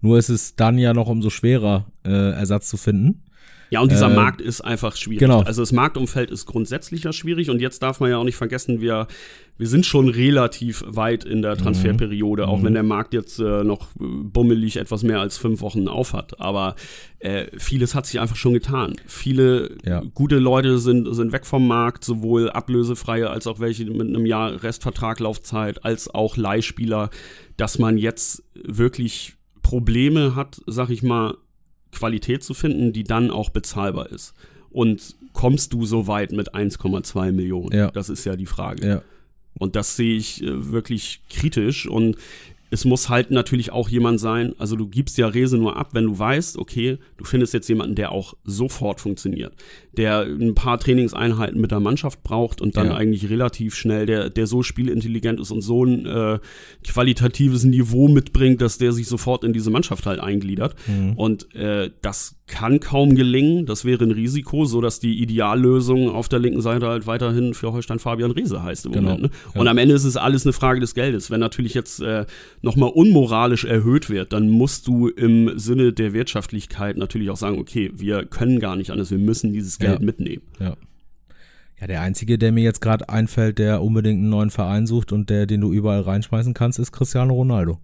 Nur 0.00 0.18
ist 0.18 0.28
es 0.28 0.56
dann 0.56 0.78
ja 0.78 0.94
noch 0.94 1.08
umso 1.08 1.30
schwerer, 1.30 1.86
äh, 2.04 2.32
Ersatz 2.32 2.68
zu 2.68 2.76
finden. 2.76 3.22
Ja, 3.70 3.80
und 3.80 3.92
dieser 3.92 4.10
äh, 4.10 4.14
Markt 4.14 4.40
ist 4.40 4.62
einfach 4.62 4.96
schwierig. 4.96 5.20
Genau. 5.20 5.40
Also 5.40 5.62
das 5.62 5.72
Marktumfeld 5.72 6.30
ist 6.30 6.46
grundsätzlich 6.46 7.04
ja 7.04 7.12
schwierig 7.12 7.50
und 7.50 7.60
jetzt 7.60 7.82
darf 7.82 8.00
man 8.00 8.10
ja 8.10 8.16
auch 8.16 8.24
nicht 8.24 8.36
vergessen, 8.36 8.80
wir, 8.80 9.06
wir 9.58 9.66
sind 9.66 9.84
schon 9.84 10.08
relativ 10.08 10.82
weit 10.86 11.24
in 11.24 11.42
der 11.42 11.54
mhm. 11.54 11.58
Transferperiode, 11.58 12.44
mhm. 12.44 12.48
auch 12.48 12.62
wenn 12.62 12.74
der 12.74 12.82
Markt 12.82 13.12
jetzt 13.12 13.38
äh, 13.38 13.64
noch 13.64 13.88
bummelig 13.98 14.76
etwas 14.78 15.02
mehr 15.02 15.20
als 15.20 15.36
fünf 15.36 15.60
Wochen 15.60 15.86
aufhat. 15.86 16.40
Aber 16.40 16.76
äh, 17.18 17.46
vieles 17.58 17.94
hat 17.94 18.06
sich 18.06 18.20
einfach 18.20 18.36
schon 18.36 18.54
getan. 18.54 18.94
Viele 19.06 19.76
ja. 19.84 20.02
gute 20.14 20.38
Leute 20.38 20.78
sind, 20.78 21.12
sind 21.14 21.32
weg 21.32 21.44
vom 21.44 21.66
Markt, 21.66 22.04
sowohl 22.04 22.50
ablösefreie 22.50 23.28
als 23.28 23.46
auch 23.46 23.60
welche 23.60 23.84
mit 23.84 24.08
einem 24.08 24.24
Jahr 24.24 24.62
Restvertrag, 24.62 25.20
Laufzeit, 25.20 25.84
als 25.84 26.08
auch 26.08 26.36
Leihspieler, 26.36 27.10
dass 27.56 27.78
man 27.78 27.98
jetzt 27.98 28.44
wirklich 28.54 29.37
Probleme 29.62 30.34
hat, 30.34 30.60
sag 30.66 30.90
ich 30.90 31.02
mal, 31.02 31.36
Qualität 31.92 32.42
zu 32.42 32.54
finden, 32.54 32.92
die 32.92 33.04
dann 33.04 33.30
auch 33.30 33.50
bezahlbar 33.50 34.10
ist. 34.10 34.34
Und 34.70 35.16
kommst 35.32 35.72
du 35.72 35.86
so 35.86 36.06
weit 36.06 36.32
mit 36.32 36.54
1,2 36.54 37.32
Millionen? 37.32 37.74
Ja. 37.74 37.90
Das 37.90 38.08
ist 38.08 38.24
ja 38.24 38.36
die 38.36 38.46
Frage. 38.46 38.86
Ja. 38.86 39.02
Und 39.58 39.76
das 39.76 39.96
sehe 39.96 40.16
ich 40.16 40.42
äh, 40.42 40.72
wirklich 40.72 41.22
kritisch. 41.30 41.88
Und 41.88 42.16
es 42.70 42.84
muss 42.84 43.08
halt 43.08 43.30
natürlich 43.30 43.72
auch 43.72 43.88
jemand 43.88 44.20
sein, 44.20 44.54
also 44.58 44.76
du 44.76 44.86
gibst 44.86 45.16
ja 45.16 45.26
Rese 45.26 45.56
nur 45.56 45.76
ab, 45.76 45.90
wenn 45.92 46.04
du 46.04 46.18
weißt, 46.18 46.58
okay, 46.58 46.98
du 47.16 47.24
findest 47.24 47.54
jetzt 47.54 47.68
jemanden, 47.68 47.94
der 47.94 48.12
auch 48.12 48.34
sofort 48.44 49.00
funktioniert, 49.00 49.54
der 49.98 50.20
ein 50.22 50.54
paar 50.54 50.78
Trainingseinheiten 50.78 51.60
mit 51.60 51.72
der 51.72 51.80
Mannschaft 51.80 52.22
braucht 52.22 52.60
und 52.60 52.76
dann 52.76 52.86
ja. 52.86 52.94
eigentlich 52.94 53.28
relativ 53.28 53.74
schnell, 53.74 54.06
der, 54.06 54.30
der 54.30 54.46
so 54.46 54.62
spielintelligent 54.62 55.40
ist 55.40 55.50
und 55.50 55.60
so 55.60 55.84
ein 55.84 56.06
äh, 56.06 56.38
qualitatives 56.86 57.64
Niveau 57.64 58.08
mitbringt, 58.08 58.62
dass 58.62 58.78
der 58.78 58.92
sich 58.92 59.08
sofort 59.08 59.42
in 59.42 59.52
diese 59.52 59.70
Mannschaft 59.70 60.06
halt 60.06 60.20
eingliedert. 60.20 60.76
Mhm. 60.86 61.14
Und 61.14 61.54
äh, 61.54 61.90
das 62.00 62.36
kann 62.48 62.80
kaum 62.80 63.14
gelingen. 63.14 63.66
Das 63.66 63.84
wäre 63.84 64.04
ein 64.04 64.10
Risiko, 64.10 64.64
so 64.64 64.80
dass 64.80 65.00
die 65.00 65.20
Ideallösung 65.20 66.08
auf 66.08 66.28
der 66.28 66.38
linken 66.38 66.62
Seite 66.62 66.86
halt 66.86 67.06
weiterhin 67.06 67.54
für 67.54 67.72
Holstein 67.72 67.98
Fabian 67.98 68.30
Riese 68.30 68.62
heißt 68.62 68.86
im 68.86 68.92
genau. 68.92 69.10
Moment. 69.10 69.22
Ne? 69.24 69.30
Und 69.54 69.66
ja. 69.66 69.70
am 69.70 69.78
Ende 69.78 69.94
ist 69.94 70.04
es 70.04 70.16
alles 70.16 70.46
eine 70.46 70.52
Frage 70.52 70.80
des 70.80 70.94
Geldes. 70.94 71.30
Wenn 71.30 71.40
natürlich 71.40 71.74
jetzt 71.74 72.00
äh, 72.00 72.24
nochmal 72.62 72.90
unmoralisch 72.90 73.64
erhöht 73.64 74.10
wird, 74.10 74.32
dann 74.32 74.48
musst 74.48 74.86
du 74.86 75.08
im 75.08 75.58
Sinne 75.58 75.92
der 75.92 76.12
Wirtschaftlichkeit 76.12 76.96
natürlich 76.96 77.30
auch 77.30 77.36
sagen, 77.36 77.58
okay, 77.58 77.90
wir 77.94 78.24
können 78.24 78.60
gar 78.60 78.76
nicht 78.76 78.90
anders, 78.90 79.10
wir 79.10 79.18
müssen 79.18 79.52
dieses 79.52 79.78
Geld 79.78 79.87
ja. 79.94 79.98
mitnehmen. 79.98 80.42
Ja. 80.58 80.76
Ja, 81.80 81.86
der 81.86 82.00
einzige, 82.00 82.38
der 82.38 82.50
mir 82.50 82.64
jetzt 82.64 82.80
gerade 82.80 83.08
einfällt, 83.08 83.58
der 83.58 83.82
unbedingt 83.82 84.18
einen 84.18 84.30
neuen 84.30 84.50
Verein 84.50 84.86
sucht 84.86 85.12
und 85.12 85.30
der, 85.30 85.46
den 85.46 85.60
du 85.60 85.72
überall 85.72 86.00
reinschmeißen 86.00 86.52
kannst, 86.52 86.80
ist 86.80 86.90
Cristiano 86.90 87.34
Ronaldo. 87.34 87.78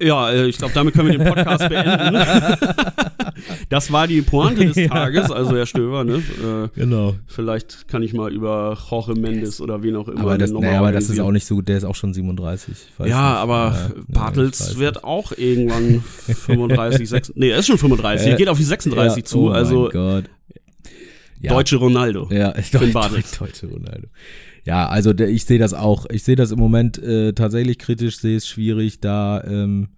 Ja, 0.00 0.30
äh, 0.30 0.46
ich 0.46 0.58
glaube, 0.58 0.74
damit 0.74 0.94
können 0.94 1.10
wir 1.10 1.18
den 1.18 1.26
Podcast 1.26 1.68
beenden. 1.68 2.16
das 3.68 3.92
war 3.92 4.08
die 4.08 4.22
Pointe 4.22 4.66
des 4.66 4.88
Tages, 4.88 5.30
also 5.30 5.56
Herr 5.56 5.66
Stöver, 5.66 6.02
ne? 6.02 6.16
Äh, 6.16 6.68
genau. 6.78 7.14
Vielleicht 7.26 7.86
kann 7.86 8.02
ich 8.02 8.12
mal 8.12 8.32
über 8.32 8.76
Jorge 8.90 9.14
Mendes 9.14 9.60
oder 9.60 9.82
wen 9.82 9.94
auch 9.96 10.08
immer. 10.08 10.20
Aber 10.20 10.36
das, 10.36 10.50
naja, 10.50 10.80
aber 10.80 10.90
das 10.90 11.08
ist 11.10 11.20
auch 11.20 11.30
nicht 11.30 11.46
so 11.46 11.56
gut, 11.56 11.68
der 11.68 11.78
ist 11.78 11.84
auch 11.84 11.94
schon 11.94 12.12
37. 12.12 12.76
ja, 12.98 13.04
nicht. 13.04 13.14
aber 13.14 13.72
ja, 13.72 14.02
Bartels 14.08 14.78
wird 14.78 15.04
auch 15.04 15.32
irgendwann 15.36 16.02
35, 16.26 17.08
6, 17.08 17.32
nee, 17.36 17.50
er 17.50 17.58
ist 17.58 17.66
schon 17.66 17.78
35, 17.78 18.26
er 18.26 18.36
geht 18.36 18.48
auf 18.48 18.58
die 18.58 18.64
36 18.64 19.16
ja, 19.16 19.24
zu, 19.24 19.44
oh 19.44 19.50
also 19.50 19.88
Gott. 19.92 20.24
Deutsche 21.50 21.76
Ronaldo. 21.76 22.28
Ja, 22.30 22.52
Deutsch, 22.72 23.38
deutsche 23.38 23.66
Ronaldo. 23.66 24.08
Ja, 24.64 24.88
also 24.88 25.12
der, 25.12 25.28
ich 25.28 25.44
sehe 25.44 25.58
das 25.58 25.74
auch. 25.74 26.06
Ich 26.10 26.22
sehe 26.22 26.36
das 26.36 26.50
im 26.50 26.58
Moment 26.58 26.98
äh, 26.98 27.32
tatsächlich 27.32 27.78
kritisch, 27.78 28.18
sehe 28.18 28.36
es 28.36 28.46
schwierig, 28.46 29.00
da 29.00 29.42
ähm, 29.44 29.88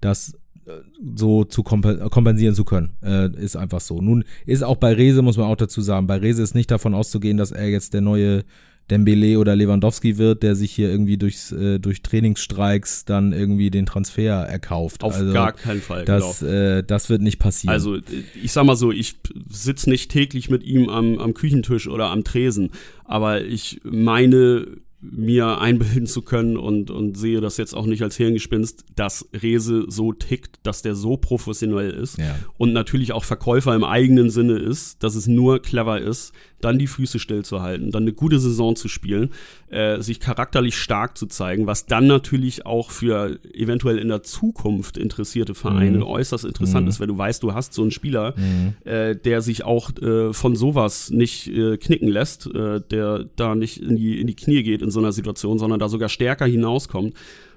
das 0.00 0.34
äh, 0.66 0.72
so 1.14 1.44
zu 1.44 1.62
kompensieren 1.62 2.54
zu 2.54 2.64
können. 2.64 2.92
Äh, 3.02 3.30
ist 3.36 3.56
einfach 3.56 3.80
so. 3.80 4.00
Nun 4.00 4.24
ist 4.46 4.62
auch 4.62 4.76
bei 4.76 4.92
Rese, 4.92 5.22
muss 5.22 5.38
man 5.38 5.46
auch 5.46 5.56
dazu 5.56 5.80
sagen, 5.80 6.06
bei 6.06 6.16
Rese 6.16 6.42
ist 6.42 6.54
nicht 6.54 6.70
davon 6.70 6.94
auszugehen, 6.94 7.38
dass 7.38 7.50
er 7.50 7.68
jetzt 7.68 7.94
der 7.94 8.02
neue 8.02 8.44
Dembele 8.90 9.38
oder 9.38 9.56
Lewandowski 9.56 10.18
wird, 10.18 10.42
der 10.42 10.54
sich 10.54 10.72
hier 10.72 10.90
irgendwie 10.90 11.16
durchs, 11.16 11.52
äh, 11.52 11.78
durch 11.78 12.02
Trainingsstreiks 12.02 13.04
dann 13.04 13.32
irgendwie 13.32 13.70
den 13.70 13.86
Transfer 13.86 14.44
erkauft. 14.46 15.02
Auf 15.02 15.14
also, 15.14 15.32
gar 15.32 15.52
keinen 15.52 15.80
Fall. 15.80 16.04
Das, 16.04 16.40
genau. 16.40 16.52
äh, 16.52 16.84
das 16.84 17.08
wird 17.08 17.22
nicht 17.22 17.38
passieren. 17.38 17.72
Also 17.72 17.98
ich 18.42 18.52
sag 18.52 18.64
mal 18.64 18.76
so, 18.76 18.92
ich 18.92 19.16
sitze 19.48 19.88
nicht 19.88 20.10
täglich 20.10 20.50
mit 20.50 20.64
ihm 20.64 20.88
am, 20.88 21.18
am 21.18 21.34
Küchentisch 21.34 21.88
oder 21.88 22.10
am 22.10 22.24
Tresen, 22.24 22.70
aber 23.04 23.44
ich 23.44 23.80
meine 23.84 24.66
mir 25.02 25.60
einbilden 25.60 26.06
zu 26.06 26.22
können 26.22 26.56
und, 26.56 26.90
und 26.90 27.16
sehe 27.16 27.40
das 27.40 27.56
jetzt 27.56 27.74
auch 27.74 27.86
nicht 27.86 28.02
als 28.02 28.16
Hirngespinst, 28.16 28.84
dass 28.94 29.28
Rese 29.32 29.86
so 29.88 30.12
tickt, 30.12 30.58
dass 30.62 30.82
der 30.82 30.94
so 30.94 31.16
professionell 31.16 31.90
ist 31.90 32.18
ja. 32.18 32.38
und 32.58 32.72
natürlich 32.72 33.12
auch 33.12 33.24
Verkäufer 33.24 33.74
im 33.74 33.84
eigenen 33.84 34.30
Sinne 34.30 34.58
ist, 34.58 35.02
dass 35.02 35.14
es 35.14 35.26
nur 35.26 35.62
clever 35.62 36.00
ist, 36.00 36.32
dann 36.60 36.78
die 36.78 36.86
Füße 36.86 37.18
stillzuhalten, 37.18 37.90
dann 37.90 38.04
eine 38.04 38.12
gute 38.12 38.38
Saison 38.38 38.76
zu 38.76 38.88
spielen, 38.88 39.30
äh, 39.70 40.00
sich 40.00 40.20
charakterlich 40.20 40.76
stark 40.76 41.16
zu 41.16 41.26
zeigen, 41.26 41.66
was 41.66 41.86
dann 41.86 42.06
natürlich 42.06 42.66
auch 42.66 42.90
für 42.90 43.38
eventuell 43.52 43.98
in 43.98 44.08
der 44.08 44.22
Zukunft 44.22 44.96
interessierte 44.96 45.54
Vereine 45.54 45.98
mhm. 45.98 46.04
äußerst 46.04 46.44
interessant 46.44 46.84
mhm. 46.84 46.90
ist, 46.90 47.00
wenn 47.00 47.08
du 47.08 47.18
weißt, 47.18 47.42
du 47.42 47.54
hast 47.54 47.74
so 47.74 47.82
einen 47.82 47.90
Spieler, 47.90 48.34
mhm. 48.36 48.74
äh, 48.84 49.16
der 49.16 49.42
sich 49.42 49.64
auch 49.64 49.90
äh, 50.00 50.32
von 50.32 50.56
sowas 50.56 51.10
nicht 51.10 51.48
äh, 51.48 51.76
knicken 51.76 52.08
lässt, 52.08 52.46
äh, 52.46 52.80
der 52.80 53.24
da 53.36 53.54
nicht 53.54 53.82
in 53.82 53.96
die, 53.96 54.20
in 54.20 54.26
die 54.26 54.36
Knie 54.36 54.62
geht 54.62 54.82
in 54.82 54.90
so 54.90 55.00
einer 55.00 55.12
Situation, 55.12 55.58
sondern 55.58 55.80
da 55.80 55.88
sogar 55.88 56.08
stärker 56.08 56.46
hinauskommt. 56.46 57.14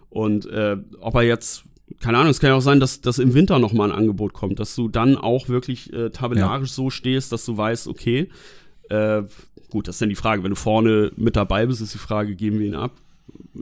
Und 0.10 0.46
äh, 0.46 0.78
ob 1.00 1.16
er 1.16 1.24
jetzt 1.24 1.64
keine 2.00 2.18
Ahnung, 2.18 2.32
es 2.32 2.40
kann 2.40 2.50
ja 2.50 2.56
auch 2.56 2.62
sein, 2.62 2.80
dass, 2.80 3.02
dass 3.02 3.20
im 3.20 3.34
Winter 3.34 3.60
nochmal 3.60 3.92
ein 3.92 3.98
Angebot 3.98 4.34
kommt, 4.34 4.60
dass 4.60 4.76
du 4.76 4.88
dann 4.88 5.18
auch 5.18 5.50
wirklich 5.50 5.92
äh, 5.94 6.10
tabellarisch 6.10 6.70
ja. 6.70 6.76
so 6.76 6.90
stehst, 6.90 7.32
dass 7.32 7.46
du 7.46 7.56
weißt, 7.56 7.88
okay, 7.88 8.30
äh, 8.94 9.24
gut, 9.70 9.88
das 9.88 9.96
ist 9.96 10.02
dann 10.02 10.10
die 10.10 10.16
Frage. 10.16 10.44
Wenn 10.44 10.52
du 10.52 10.56
vorne 10.56 11.12
mit 11.16 11.36
dabei 11.36 11.66
bist, 11.66 11.82
ist 11.82 11.94
die 11.94 12.00
Frage, 12.00 12.36
geben 12.36 12.60
wir 12.60 12.68
ihn 12.68 12.76
ab? 12.76 12.92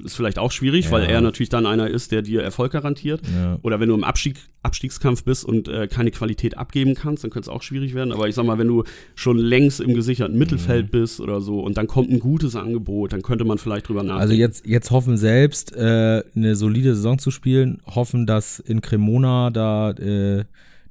Ist 0.04 0.16
vielleicht 0.16 0.40
auch 0.40 0.52
schwierig, 0.52 0.86
ja. 0.86 0.92
weil 0.92 1.04
er 1.04 1.22
natürlich 1.22 1.50
dann 1.50 1.66
einer 1.66 1.88
ist, 1.88 2.12
der 2.12 2.22
dir 2.22 2.42
Erfolg 2.42 2.74
garantiert. 2.74 3.22
Ja. 3.34 3.60
Oder 3.62 3.80
wenn 3.80 3.88
du 3.88 3.96
im 3.96 4.04
Abstieg, 4.04 4.38
Abstiegskampf 4.64 5.24
bist 5.24 5.46
und 5.46 5.68
äh, 5.68 5.88
keine 5.88 6.12
Qualität 6.12 6.58
abgeben 6.58 6.96
kannst, 6.96 7.24
dann 7.24 7.32
könnte 7.32 7.50
es 7.50 7.56
auch 7.56 7.62
schwierig 7.62 7.94
werden. 7.94 8.12
Aber 8.12 8.28
ich 8.28 8.36
sag 8.36 8.46
mal, 8.46 8.58
wenn 8.58 8.68
du 8.68 8.84
schon 9.16 9.38
längst 9.38 9.80
im 9.80 9.94
gesicherten 9.94 10.38
Mittelfeld 10.38 10.88
mhm. 10.88 10.92
bist 10.92 11.22
oder 11.22 11.40
so 11.40 11.62
und 11.62 11.78
dann 11.78 11.88
kommt 11.88 12.10
ein 12.10 12.20
gutes 12.20 12.56
Angebot, 12.56 13.14
dann 13.14 13.22
könnte 13.22 13.46
man 13.46 13.58
vielleicht 13.58 13.88
drüber 13.88 14.04
nachdenken. 14.04 14.22
Also 14.22 14.34
jetzt, 14.34 14.66
jetzt 14.66 14.92
hoffen 14.92 15.16
selbst, 15.16 15.74
äh, 15.76 16.24
eine 16.36 16.56
solide 16.56 16.96
Saison 16.96 17.20
zu 17.20 17.32
spielen, 17.32 17.82
hoffen, 17.86 18.26
dass 18.26 18.60
in 18.60 18.82
Cremona 18.82 19.52
da 19.52 19.92
äh, 19.92 20.44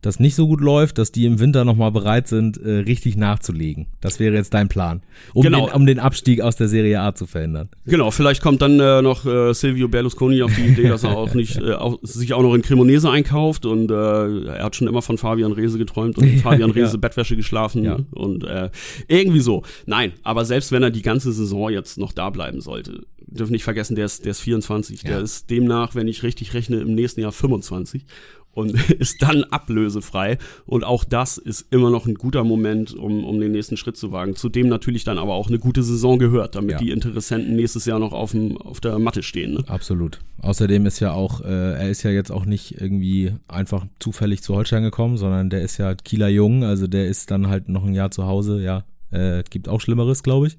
das 0.03 0.19
nicht 0.19 0.35
so 0.35 0.47
gut 0.47 0.61
läuft, 0.61 0.99
dass 0.99 1.13
die 1.13 1.27
im 1.27 1.41
Winter 1.41 1.65
nochmal 1.65 1.93
bereit 1.93 2.29
sind, 2.29 2.57
äh, 2.57 2.71
richtig 2.71 3.17
nachzulegen. 3.17 3.87
Das 4.01 4.19
wäre 4.19 4.35
jetzt 4.35 4.55
dein 4.55 4.69
Plan, 4.69 5.03
um, 5.35 5.43
genau. 5.43 5.67
den, 5.67 5.75
um 5.75 5.87
den 5.87 5.99
Abstieg 5.99 6.41
aus 6.41 6.57
der 6.57 6.69
Serie 6.69 7.01
A 7.01 7.15
zu 7.15 7.27
verhindern. 7.27 7.69
Genau, 7.87 8.11
vielleicht 8.11 8.43
kommt 8.43 8.63
dann 8.63 8.81
äh, 8.81 9.03
noch 9.03 9.27
äh, 9.27 9.53
Silvio 9.53 9.89
Berlusconi 9.89 10.43
auf 10.43 10.55
die 10.55 10.69
Idee, 10.69 10.89
dass 10.89 11.05
er 11.05 11.17
auch 11.17 11.35
nicht 11.35 11.59
äh, 11.59 11.73
auch, 11.73 11.99
sich 12.03 12.33
auch 12.33 12.43
noch 12.43 12.55
in 12.55 12.63
Cremonese 12.63 13.11
einkauft 13.11 13.67
und 13.67 13.91
äh, 13.91 13.95
er 13.95 14.65
hat 14.65 14.77
schon 14.77 14.89
immer 14.89 15.03
von 15.03 15.19
Fabian 15.19 15.53
Rehse 15.53 15.79
geträumt 15.79 16.19
und 16.19 16.29
Fabian 16.43 16.71
Rehse 16.71 16.93
ja. 16.93 16.99
Bettwäsche 16.99 17.37
geschlafen 17.37 17.85
ja. 17.85 17.99
und 18.13 18.45
äh, 18.45 18.71
irgendwie 19.09 19.41
so. 19.41 19.63
Nein, 19.87 20.13
aber 20.23 20.45
selbst 20.45 20.73
wenn 20.73 20.83
er 20.83 20.91
die 20.91 21.03
ganze 21.03 21.33
Saison 21.33 21.71
jetzt 21.71 21.99
noch 21.99 22.13
da 22.13 22.31
bleiben 22.31 22.61
sollte, 22.61 23.03
dürfen 23.27 23.53
nicht 23.53 23.65
vergessen, 23.65 23.95
der 23.95 24.07
ist, 24.07 24.25
der 24.25 24.33
ist 24.33 24.41
24, 24.41 25.03
ja. 25.03 25.11
der 25.11 25.21
ist 25.21 25.51
demnach, 25.51 25.95
wenn 25.95 26.09
ich 26.09 26.23
richtig 26.23 26.55
rechne, 26.55 26.81
im 26.81 26.95
nächsten 26.95 27.21
Jahr 27.21 27.33
25 27.33 28.05
und 28.53 28.91
ist 28.99 29.23
dann 29.23 29.45
ablösefrei. 29.45 30.39
Und 30.67 30.85
auch 30.85 31.05
das 31.05 31.39
ist 31.39 31.67
immer 31.71 31.91
noch 31.91 32.07
ein 32.07 32.15
guter 32.15 32.45
Moment, 32.45 32.95
um, 32.95 33.25
um 33.25 33.41
den 33.41 33.53
nächsten 33.53 33.77
Schritt 33.77 33.97
zu 33.97 34.13
wagen. 34.13 34.37
Zudem 34.37 34.69
natürlich 34.69 35.05
dann 35.05 35.19
aber 35.19 35.35
auch 35.35 35.49
eine 35.49 35.59
gute 35.59 35.83
Saison 35.83 36.19
gehört, 36.19 36.55
damit 36.55 36.73
ja. 36.73 36.79
die 36.79 36.91
Interessenten 36.91 37.57
nächstes 37.57 37.85
Jahr 37.85 37.99
noch 37.99 38.13
auf, 38.13 38.33
dem, 38.33 38.57
auf 38.57 38.81
der 38.81 38.99
Matte 38.99 39.23
stehen. 39.23 39.55
Ne? 39.55 39.65
Absolut. 39.67 40.21
Außerdem 40.43 40.87
ist 40.87 41.01
ja 41.01 41.13
auch, 41.13 41.43
äh, 41.43 41.75
er 41.75 41.91
ist 41.91 42.03
ja 42.03 42.11
jetzt 42.11 42.31
auch 42.31 42.45
nicht 42.45 42.81
irgendwie 42.81 43.35
einfach 43.49 43.87
zufällig 43.99 44.43
zu 44.43 44.55
Holstein 44.55 44.83
gekommen, 44.83 45.17
sondern 45.17 45.51
der 45.51 45.63
ist 45.63 45.79
ja 45.79 45.95
Kieler 45.95 46.29
Jung, 46.29 46.65
also 46.65 46.87
der 46.87 47.07
ist 47.07 47.31
dann 47.31 47.49
halt 47.49 47.69
noch 47.69 47.85
ein 47.85 47.95
Jahr 47.95 48.11
zu 48.11 48.27
Hause, 48.27 48.63
ja. 48.63 48.85
Äh, 49.11 49.43
gibt 49.51 49.69
auch 49.69 49.81
Schlimmeres, 49.81 50.23
glaube 50.23 50.47
ich. 50.47 50.59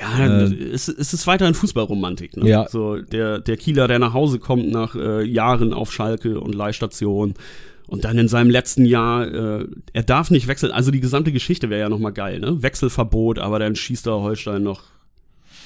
Ja, 0.00 0.26
äh, 0.26 0.44
es, 0.72 0.88
es 0.88 1.12
ist 1.12 1.26
weiterhin 1.26 1.54
Fußballromantik. 1.54 2.36
Ne? 2.36 2.48
Ja. 2.48 2.68
So 2.68 2.96
der, 2.96 3.38
der 3.38 3.56
Kieler, 3.56 3.88
der 3.88 3.98
nach 3.98 4.14
Hause 4.14 4.38
kommt 4.38 4.70
nach 4.70 4.94
äh, 4.94 5.22
Jahren 5.24 5.72
auf 5.72 5.92
Schalke 5.92 6.40
und 6.40 6.54
Leihstation 6.54 7.34
und 7.86 8.04
dann 8.04 8.16
in 8.18 8.28
seinem 8.28 8.50
letzten 8.50 8.86
Jahr, 8.86 9.26
äh, 9.26 9.66
er 9.92 10.02
darf 10.04 10.30
nicht 10.30 10.46
wechseln. 10.46 10.70
Also 10.70 10.90
die 10.90 11.00
gesamte 11.00 11.32
Geschichte 11.32 11.70
wäre 11.70 11.80
ja 11.80 11.88
nochmal 11.88 12.12
geil, 12.12 12.38
ne? 12.38 12.62
Wechselverbot, 12.62 13.40
aber 13.40 13.58
dann 13.58 13.74
schießt 13.74 14.06
er 14.06 14.20
Holstein 14.20 14.62
noch 14.62 14.84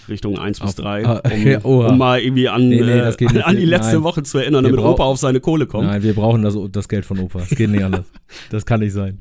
Richtung 0.08 0.38
1 0.38 0.60
bis 0.60 0.74
3, 0.76 1.06
ah, 1.06 1.22
um, 1.24 1.42
ja, 1.46 1.58
um, 1.60 1.98
mal 1.98 2.20
irgendwie 2.20 2.48
an, 2.48 2.68
nee, 2.68 2.80
nee, 2.80 2.98
äh, 2.98 3.26
an, 3.26 3.36
an, 3.42 3.56
die 3.56 3.64
letzte 3.64 3.94
Nein. 3.94 4.02
Woche 4.04 4.22
zu 4.22 4.38
erinnern, 4.38 4.64
damit 4.64 4.80
Opa 4.80 5.04
auf 5.04 5.18
seine 5.18 5.40
Kohle 5.40 5.66
kommt. 5.66 5.86
Nein, 5.86 6.02
wir 6.02 6.14
brauchen 6.14 6.42
das, 6.42 6.56
das 6.70 6.88
Geld 6.88 7.04
von 7.04 7.18
Opa. 7.18 7.40
Das 7.40 7.50
geht 7.50 7.70
nicht 7.70 7.84
anders. 7.84 8.06
Das 8.50 8.66
kann 8.66 8.80
nicht 8.80 8.92
sein. 8.92 9.18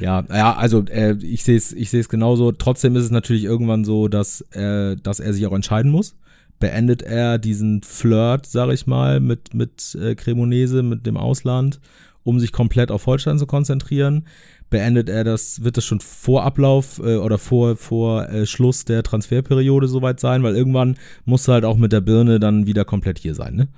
Ja, 0.00 0.24
ja, 0.28 0.56
also 0.56 0.84
äh, 0.86 1.16
ich 1.22 1.44
sehe 1.44 1.56
es 1.56 1.72
ich 1.72 2.08
genauso. 2.08 2.52
Trotzdem 2.52 2.96
ist 2.96 3.04
es 3.04 3.10
natürlich 3.10 3.44
irgendwann 3.44 3.84
so, 3.84 4.08
dass, 4.08 4.40
äh, 4.52 4.96
dass 4.96 5.20
er 5.20 5.32
sich 5.32 5.46
auch 5.46 5.52
entscheiden 5.52 5.90
muss. 5.90 6.16
Beendet 6.58 7.02
er 7.02 7.38
diesen 7.38 7.82
Flirt, 7.82 8.46
sag 8.46 8.70
ich 8.70 8.86
mal, 8.86 9.20
mit, 9.20 9.54
mit 9.54 9.96
äh, 10.00 10.14
Cremonese, 10.14 10.82
mit 10.82 11.06
dem 11.06 11.16
Ausland, 11.16 11.80
um 12.22 12.38
sich 12.38 12.52
komplett 12.52 12.90
auf 12.90 13.06
Holstein 13.06 13.38
zu 13.38 13.46
konzentrieren? 13.46 14.26
Beendet 14.70 15.08
er 15.08 15.24
das, 15.24 15.64
wird 15.64 15.76
das 15.76 15.84
schon 15.84 16.00
vor 16.00 16.44
Ablauf 16.44 16.98
äh, 16.98 17.16
oder 17.16 17.38
vor, 17.38 17.76
vor 17.76 18.28
äh, 18.28 18.46
Schluss 18.46 18.84
der 18.84 19.02
Transferperiode 19.02 19.88
soweit 19.88 20.20
sein? 20.20 20.42
Weil 20.42 20.56
irgendwann 20.56 20.96
muss 21.24 21.48
er 21.48 21.54
halt 21.54 21.64
auch 21.64 21.76
mit 21.76 21.92
der 21.92 22.00
Birne 22.00 22.38
dann 22.38 22.66
wieder 22.66 22.84
komplett 22.84 23.18
hier 23.18 23.34
sein, 23.34 23.54
ne? 23.54 23.68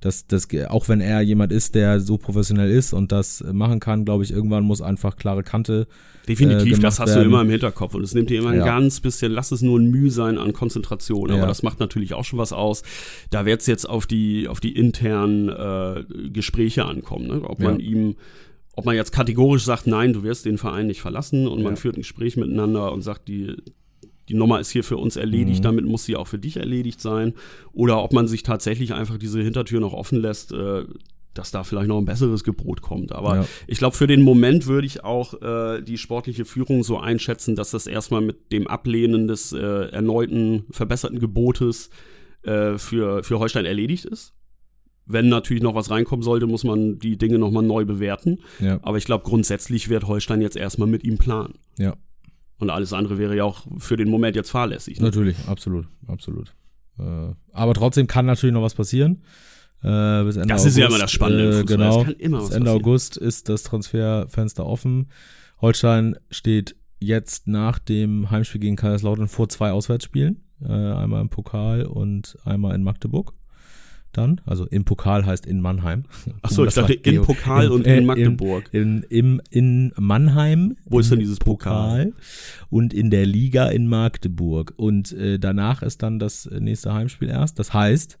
Dass 0.00 0.26
das 0.26 0.48
auch 0.68 0.88
wenn 0.88 1.00
er 1.00 1.20
jemand 1.22 1.52
ist, 1.52 1.74
der 1.74 2.00
so 2.00 2.18
professionell 2.18 2.70
ist 2.70 2.92
und 2.92 3.10
das 3.10 3.44
machen 3.52 3.80
kann, 3.80 4.04
glaube 4.04 4.24
ich, 4.24 4.30
irgendwann 4.30 4.64
muss 4.64 4.80
einfach 4.80 5.16
klare 5.16 5.42
Kante. 5.42 5.86
Definitiv, 6.28 6.78
äh, 6.78 6.80
das 6.80 7.00
hast 7.00 7.10
werden. 7.10 7.24
du 7.24 7.28
immer 7.28 7.42
im 7.42 7.50
Hinterkopf 7.50 7.94
und 7.94 8.02
es 8.02 8.14
nimmt 8.14 8.30
dir 8.30 8.38
immer 8.38 8.50
ein 8.50 8.58
ja. 8.58 8.64
ganz 8.64 9.00
bisschen, 9.00 9.32
lass 9.32 9.50
es 9.50 9.62
nur 9.62 9.78
ein 9.78 9.90
Mühe 9.90 10.10
sein 10.10 10.38
an 10.38 10.52
Konzentration, 10.52 11.30
aber 11.30 11.40
ja. 11.40 11.46
das 11.46 11.62
macht 11.62 11.80
natürlich 11.80 12.14
auch 12.14 12.24
schon 12.24 12.38
was 12.38 12.52
aus. 12.52 12.82
Da 13.30 13.44
wird 13.44 13.60
es 13.60 13.66
jetzt 13.66 13.88
auf 13.88 14.06
die 14.06 14.46
auf 14.46 14.60
die 14.60 14.76
internen 14.76 15.48
äh, 15.48 16.04
Gespräche 16.30 16.84
ankommen, 16.84 17.26
ne? 17.26 17.42
ob 17.42 17.58
man 17.60 17.80
ja. 17.80 17.86
ihm 17.86 18.16
ob 18.78 18.84
man 18.84 18.94
jetzt 18.94 19.10
kategorisch 19.10 19.64
sagt, 19.64 19.88
nein, 19.88 20.12
du 20.12 20.22
wirst 20.22 20.44
den 20.44 20.56
Verein 20.56 20.86
nicht 20.86 21.00
verlassen 21.00 21.48
und 21.48 21.64
man 21.64 21.76
führt 21.76 21.96
ein 21.96 22.02
Gespräch 22.02 22.36
miteinander 22.36 22.92
und 22.92 23.02
sagt, 23.02 23.26
die, 23.26 23.56
die 24.28 24.34
Nummer 24.34 24.60
ist 24.60 24.70
hier 24.70 24.84
für 24.84 24.96
uns 24.96 25.16
erledigt, 25.16 25.60
mhm. 25.60 25.64
damit 25.64 25.84
muss 25.86 26.04
sie 26.04 26.16
auch 26.16 26.26
für 26.26 26.38
dich 26.38 26.56
erledigt 26.56 27.00
sein. 27.00 27.34
Oder 27.72 28.02
ob 28.02 28.12
man 28.12 28.28
sich 28.28 28.42
tatsächlich 28.42 28.94
einfach 28.94 29.18
diese 29.18 29.40
Hintertür 29.40 29.80
noch 29.80 29.92
offen 29.92 30.20
lässt, 30.20 30.52
äh, 30.52 30.84
dass 31.34 31.50
da 31.50 31.62
vielleicht 31.64 31.88
noch 31.88 31.98
ein 31.98 32.04
besseres 32.04 32.42
Gebot 32.44 32.82
kommt. 32.82 33.12
Aber 33.12 33.36
ja. 33.36 33.46
ich 33.66 33.78
glaube, 33.78 33.96
für 33.96 34.06
den 34.06 34.22
Moment 34.22 34.66
würde 34.66 34.86
ich 34.86 35.04
auch 35.04 35.40
äh, 35.40 35.82
die 35.82 35.96
sportliche 35.96 36.44
Führung 36.44 36.82
so 36.82 36.98
einschätzen, 36.98 37.54
dass 37.54 37.70
das 37.70 37.86
erstmal 37.86 38.20
mit 38.20 38.52
dem 38.52 38.66
Ablehnen 38.66 39.28
des 39.28 39.52
äh, 39.52 39.58
erneuten 39.58 40.64
verbesserten 40.70 41.20
Gebotes 41.20 41.90
äh, 42.42 42.76
für, 42.76 43.22
für 43.22 43.38
Holstein 43.38 43.64
erledigt 43.64 44.04
ist. 44.04 44.34
Wenn 45.06 45.28
natürlich 45.28 45.62
noch 45.62 45.74
was 45.74 45.90
reinkommen 45.90 46.22
sollte, 46.22 46.46
muss 46.46 46.64
man 46.64 46.98
die 46.98 47.16
Dinge 47.16 47.38
nochmal 47.38 47.62
neu 47.62 47.86
bewerten. 47.86 48.40
Ja. 48.60 48.78
Aber 48.82 48.98
ich 48.98 49.04
glaube, 49.04 49.24
grundsätzlich 49.24 49.88
wird 49.88 50.06
Holstein 50.06 50.42
jetzt 50.42 50.56
erstmal 50.56 50.88
mit 50.88 51.02
ihm 51.04 51.16
planen. 51.16 51.54
Ja, 51.78 51.94
und 52.58 52.70
alles 52.70 52.92
andere 52.92 53.18
wäre 53.18 53.36
ja 53.36 53.44
auch 53.44 53.66
für 53.78 53.96
den 53.96 54.08
Moment 54.08 54.36
jetzt 54.36 54.50
fahrlässig. 54.50 54.98
Ne? 54.98 55.06
Natürlich, 55.06 55.36
absolut, 55.46 55.86
absolut. 56.06 56.54
Äh, 56.98 57.34
aber 57.52 57.74
trotzdem 57.74 58.06
kann 58.06 58.26
natürlich 58.26 58.54
noch 58.54 58.62
was 58.62 58.74
passieren. 58.74 59.22
Äh, 59.82 60.24
bis 60.24 60.36
Ende 60.36 60.48
das 60.48 60.62
August, 60.62 60.66
ist 60.66 60.76
ja 60.76 60.86
immer 60.88 60.98
das 60.98 61.12
Spannende. 61.12 61.60
Äh, 61.60 61.64
genau. 61.64 62.04
bis 62.04 62.14
Ende 62.18 62.38
passieren. 62.38 62.68
August 62.68 63.16
ist 63.16 63.48
das 63.48 63.62
Transferfenster 63.62 64.66
offen. 64.66 65.08
Holstein 65.60 66.16
steht 66.30 66.76
jetzt 66.98 67.46
nach 67.46 67.78
dem 67.78 68.30
Heimspiel 68.30 68.60
gegen 68.60 68.76
Kaiserslautern 68.76 69.28
vor 69.28 69.48
zwei 69.48 69.70
Auswärtsspielen. 69.70 70.44
Äh, 70.60 70.72
einmal 70.72 71.20
im 71.20 71.28
Pokal 71.28 71.86
und 71.86 72.36
einmal 72.44 72.74
in 72.74 72.82
Magdeburg. 72.82 73.32
Dann. 74.12 74.40
Also 74.44 74.66
im 74.66 74.84
Pokal 74.84 75.26
heißt 75.26 75.46
in 75.46 75.60
Mannheim. 75.60 76.04
Achso, 76.42 76.64
ich 76.64 76.74
dachte 76.74 76.94
in 76.94 77.22
Pokal 77.22 77.66
in, 77.66 77.72
und 77.72 77.86
in 77.86 78.06
Magdeburg. 78.06 78.68
In, 78.72 79.02
in, 79.08 79.42
in, 79.50 79.92
Mannheim. 79.96 80.76
Wo 80.86 80.98
ist 80.98 81.10
denn 81.10 81.20
dieses 81.20 81.38
Pokal? 81.38 82.06
Pokal? 82.06 82.12
Und 82.70 82.94
in 82.94 83.10
der 83.10 83.26
Liga 83.26 83.68
in 83.68 83.86
Magdeburg. 83.88 84.74
Und 84.76 85.12
äh, 85.12 85.38
danach 85.38 85.82
ist 85.82 86.02
dann 86.02 86.18
das 86.18 86.48
nächste 86.50 86.94
Heimspiel 86.94 87.28
erst. 87.28 87.58
Das 87.58 87.72
heißt, 87.72 88.18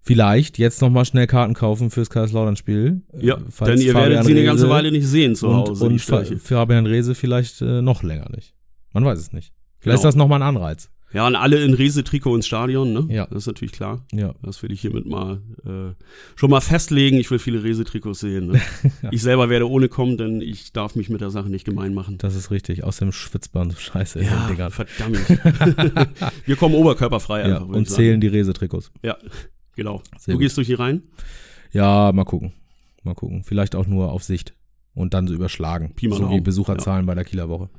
vielleicht 0.00 0.58
jetzt 0.58 0.82
nochmal 0.82 1.04
schnell 1.04 1.26
Karten 1.26 1.54
kaufen 1.54 1.90
fürs 1.90 2.10
Kaiserslautern-Spiel. 2.10 3.02
Äh, 3.12 3.26
ja, 3.26 3.36
denn 3.36 3.80
ihr 3.80 3.92
Fabian 3.92 4.10
werdet 4.10 4.24
sie 4.24 4.32
eine 4.32 4.44
ganze 4.44 4.68
Weile 4.68 4.90
nicht 4.92 5.06
sehen 5.06 5.34
zu 5.36 5.54
Hause. 5.54 5.84
Und, 5.84 5.92
und 6.10 6.40
Fabian 6.40 6.86
Rehse 6.86 7.14
vielleicht 7.14 7.62
äh, 7.62 7.80
noch 7.80 8.02
länger 8.02 8.28
nicht. 8.34 8.54
Man 8.92 9.04
weiß 9.04 9.18
es 9.18 9.32
nicht. 9.32 9.52
Vielleicht 9.78 9.98
genau. 9.98 10.08
ist 10.08 10.14
das 10.14 10.16
nochmal 10.16 10.42
ein 10.42 10.48
Anreiz. 10.48 10.91
Ja, 11.12 11.26
und 11.26 11.36
alle 11.36 11.62
in 11.62 11.74
Riese-Trikot 11.74 12.36
ins 12.36 12.46
Stadion, 12.46 12.92
ne? 12.92 13.06
Ja. 13.10 13.26
Das 13.26 13.38
ist 13.38 13.46
natürlich 13.46 13.72
klar. 13.72 14.04
Ja. 14.12 14.34
Das 14.42 14.62
will 14.62 14.72
ich 14.72 14.80
hiermit 14.80 15.06
mal 15.06 15.42
äh, 15.64 15.94
schon 16.36 16.50
mal 16.50 16.60
festlegen. 16.60 17.18
Ich 17.18 17.30
will 17.30 17.38
viele 17.38 17.62
Riese-Trikots 17.62 18.20
sehen. 18.20 18.48
Ne? 18.48 18.60
ja. 19.02 19.10
Ich 19.12 19.22
selber 19.22 19.50
werde 19.50 19.68
ohne 19.68 19.88
kommen, 19.88 20.16
denn 20.16 20.40
ich 20.40 20.72
darf 20.72 20.94
mich 20.94 21.10
mit 21.10 21.20
der 21.20 21.30
Sache 21.30 21.50
nicht 21.50 21.64
gemein 21.64 21.92
machen. 21.92 22.16
Das 22.18 22.34
ist 22.34 22.50
richtig. 22.50 22.82
Aus 22.84 22.96
dem 22.96 23.12
Schwitzband. 23.12 23.74
Scheiße, 23.78 24.22
ja, 24.22 24.48
Digga. 24.48 24.70
verdammt. 24.70 25.18
Wir 26.46 26.56
kommen 26.56 26.74
oberkörperfrei 26.74 27.48
ja, 27.48 27.58
Und 27.58 27.88
zählen 27.90 28.20
die 28.20 28.28
Riese-Trikots. 28.28 28.90
Ja, 29.02 29.16
genau. 29.76 30.02
Sehr 30.18 30.32
du 30.32 30.38
gut. 30.38 30.40
gehst 30.42 30.56
durch 30.56 30.66
hier 30.66 30.80
rein? 30.80 31.02
Ja, 31.72 32.10
mal 32.12 32.24
gucken. 32.24 32.52
Mal 33.02 33.14
gucken. 33.14 33.44
Vielleicht 33.44 33.74
auch 33.74 33.86
nur 33.86 34.12
auf 34.12 34.22
Sicht. 34.22 34.54
Und 34.94 35.14
dann 35.14 35.26
so 35.26 35.34
überschlagen. 35.34 35.94
Pi 35.94 36.10
so 36.10 36.30
wie 36.30 36.40
Besucherzahlen 36.40 37.06
bei 37.06 37.14
der 37.14 37.24
Kieler 37.24 37.48
Woche. 37.48 37.70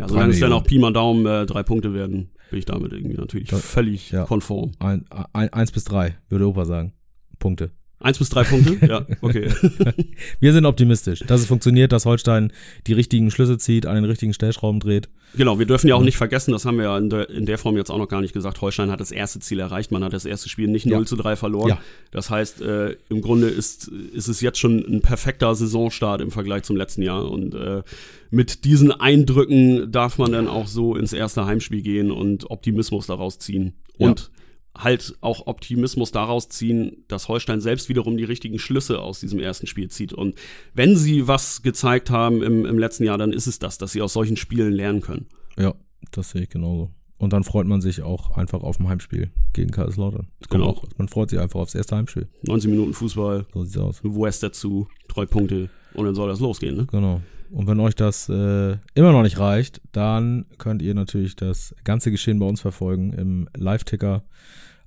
Ja, 0.00 0.08
solange 0.08 0.32
es 0.32 0.40
dann 0.40 0.52
auch 0.52 0.64
Pi 0.64 0.78
mal 0.78 0.92
Daumen 0.92 1.26
äh, 1.26 1.44
drei 1.44 1.62
Punkte 1.62 1.92
werden, 1.92 2.30
bin 2.48 2.58
ich 2.58 2.64
damit 2.64 2.92
irgendwie 2.92 3.16
natürlich 3.16 3.48
das, 3.48 3.60
völlig 3.60 4.10
ja. 4.10 4.24
konform. 4.24 4.72
Ein, 4.78 5.04
ein, 5.34 5.52
eins 5.52 5.72
bis 5.72 5.84
drei, 5.84 6.16
würde 6.30 6.48
Opa 6.48 6.64
sagen. 6.64 6.94
Punkte. 7.38 7.70
Eins 8.02 8.18
bis 8.18 8.30
drei 8.30 8.44
Punkte? 8.44 8.78
Ja, 8.86 9.04
okay. 9.20 9.50
Wir 10.40 10.54
sind 10.54 10.64
optimistisch, 10.64 11.20
dass 11.26 11.42
es 11.42 11.46
funktioniert, 11.46 11.92
dass 11.92 12.06
Holstein 12.06 12.50
die 12.86 12.94
richtigen 12.94 13.30
Schlüsse 13.30 13.58
zieht, 13.58 13.84
an 13.84 13.94
den 13.94 14.04
richtigen 14.06 14.32
Stellschrauben 14.32 14.80
dreht. 14.80 15.10
Genau, 15.36 15.60
wir 15.60 15.66
dürfen 15.66 15.86
ja 15.86 15.94
auch 15.94 16.02
nicht 16.02 16.16
vergessen, 16.16 16.50
das 16.50 16.64
haben 16.64 16.78
wir 16.78 16.86
ja 16.86 16.98
in 16.98 17.08
der, 17.08 17.30
in 17.30 17.46
der 17.46 17.56
Form 17.56 17.76
jetzt 17.76 17.90
auch 17.90 17.98
noch 17.98 18.08
gar 18.08 18.20
nicht 18.20 18.32
gesagt, 18.32 18.60
Holstein 18.62 18.90
hat 18.90 19.00
das 19.00 19.12
erste 19.12 19.38
Ziel 19.38 19.60
erreicht, 19.60 19.92
man 19.92 20.02
hat 20.02 20.12
das 20.12 20.24
erste 20.24 20.48
Spiel 20.48 20.66
nicht 20.66 20.86
ja. 20.86 20.96
0 20.96 21.06
zu 21.06 21.14
3 21.14 21.36
verloren. 21.36 21.68
Ja. 21.68 21.78
Das 22.10 22.30
heißt, 22.30 22.62
äh, 22.62 22.96
im 23.10 23.20
Grunde 23.20 23.48
ist, 23.48 23.86
ist 23.88 24.28
es 24.28 24.40
jetzt 24.40 24.58
schon 24.58 24.78
ein 24.78 25.02
perfekter 25.02 25.54
Saisonstart 25.54 26.20
im 26.20 26.32
Vergleich 26.32 26.64
zum 26.64 26.76
letzten 26.76 27.02
Jahr 27.02 27.30
und 27.30 27.54
äh, 27.54 27.82
mit 28.30 28.64
diesen 28.64 28.92
Eindrücken 28.92 29.92
darf 29.92 30.18
man 30.18 30.32
dann 30.32 30.48
auch 30.48 30.66
so 30.66 30.96
ins 30.96 31.12
erste 31.12 31.44
Heimspiel 31.44 31.82
gehen 31.82 32.10
und 32.10 32.50
Optimismus 32.50 33.06
daraus 33.06 33.38
ziehen. 33.38 33.74
Und 33.98 34.30
halt 34.76 35.16
auch 35.20 35.46
Optimismus 35.46 36.12
daraus 36.12 36.48
ziehen, 36.48 37.04
dass 37.08 37.28
Holstein 37.28 37.60
selbst 37.60 37.88
wiederum 37.88 38.16
die 38.16 38.24
richtigen 38.24 38.58
Schlüsse 38.58 39.00
aus 39.00 39.20
diesem 39.20 39.40
ersten 39.40 39.66
Spiel 39.66 39.90
zieht. 39.90 40.12
Und 40.12 40.36
wenn 40.74 40.96
sie 40.96 41.26
was 41.26 41.62
gezeigt 41.62 42.10
haben 42.10 42.42
im, 42.42 42.64
im 42.64 42.78
letzten 42.78 43.04
Jahr, 43.04 43.18
dann 43.18 43.32
ist 43.32 43.46
es 43.46 43.58
das, 43.58 43.78
dass 43.78 43.92
sie 43.92 44.02
aus 44.02 44.12
solchen 44.12 44.36
Spielen 44.36 44.72
lernen 44.72 45.00
können. 45.00 45.26
Ja, 45.58 45.74
das 46.12 46.30
sehe 46.30 46.42
ich 46.42 46.50
genauso. 46.50 46.90
Und 47.18 47.34
dann 47.34 47.44
freut 47.44 47.66
man 47.66 47.82
sich 47.82 48.00
auch 48.00 48.38
einfach 48.38 48.62
auf 48.62 48.80
ein 48.80 48.88
Heimspiel 48.88 49.30
gegen 49.52 49.72
Kaiserslautern. 49.72 50.28
Genau. 50.48 50.68
Auch, 50.68 50.84
man 50.96 51.08
freut 51.08 51.28
sich 51.28 51.38
einfach 51.38 51.60
aufs 51.60 51.74
erste 51.74 51.96
Heimspiel. 51.96 52.28
90 52.44 52.70
Minuten 52.70 52.94
Fußball. 52.94 53.44
So 53.52 53.64
sieht's 53.64 53.76
aus. 53.76 54.00
West 54.02 54.42
dazu, 54.42 54.88
drei 55.06 55.26
Punkte 55.26 55.68
und 55.92 56.06
dann 56.06 56.14
soll 56.14 56.28
das 56.28 56.40
losgehen, 56.40 56.76
ne? 56.76 56.86
Genau. 56.90 57.20
Und 57.50 57.66
wenn 57.66 57.80
euch 57.80 57.94
das 57.94 58.28
äh, 58.28 58.76
immer 58.94 59.12
noch 59.12 59.22
nicht 59.22 59.38
reicht, 59.38 59.80
dann 59.92 60.46
könnt 60.58 60.82
ihr 60.82 60.94
natürlich 60.94 61.36
das 61.36 61.74
ganze 61.84 62.10
Geschehen 62.10 62.38
bei 62.38 62.46
uns 62.46 62.60
verfolgen 62.60 63.12
im 63.12 63.48
Live-Ticker 63.56 64.22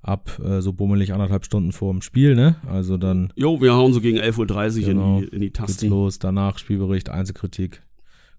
ab 0.00 0.38
äh, 0.44 0.60
so 0.60 0.72
bummelig 0.72 1.12
anderthalb 1.12 1.44
Stunden 1.44 1.72
vor 1.72 1.92
dem 1.92 2.02
Spiel, 2.02 2.34
ne? 2.34 2.56
Also 2.66 2.96
dann. 2.96 3.32
Jo, 3.36 3.60
wir 3.60 3.74
hauen 3.74 3.92
so 3.92 4.00
gegen 4.00 4.18
11.30 4.18 4.80
Uhr 4.80 4.86
genau, 4.86 5.18
in, 5.18 5.22
die, 5.22 5.28
in 5.34 5.40
die 5.40 5.50
Tasten. 5.50 5.80
Geht's 5.80 5.90
los, 5.90 6.18
danach 6.18 6.58
Spielbericht, 6.58 7.08
Einzelkritik, 7.08 7.82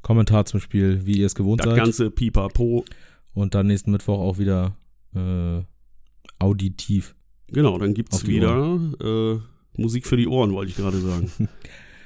Kommentar 0.01 0.45
zum 0.45 0.59
Spiel, 0.59 1.05
wie 1.05 1.19
ihr 1.19 1.26
es 1.26 1.36
gewohnt 1.36 1.61
das 1.61 1.67
seid. 1.67 1.78
Das 1.78 1.84
ganze 1.84 2.11
Pipapo. 2.11 2.86
Und 3.34 3.53
dann 3.53 3.67
nächsten 3.67 3.91
Mittwoch 3.91 4.19
auch 4.19 4.38
wieder 4.38 4.78
äh, 5.13 5.61
auditiv. 6.39 7.15
Genau, 7.47 7.78
dann 7.78 7.93
gibt's 7.93 8.26
wieder 8.26 8.80
äh, 9.01 9.39
Musik 9.80 10.07
für 10.07 10.17
die 10.17 10.28
Ohren, 10.28 10.53
wollte 10.53 10.71
ich 10.71 10.78
gerade 10.78 10.97
sagen. 10.97 11.32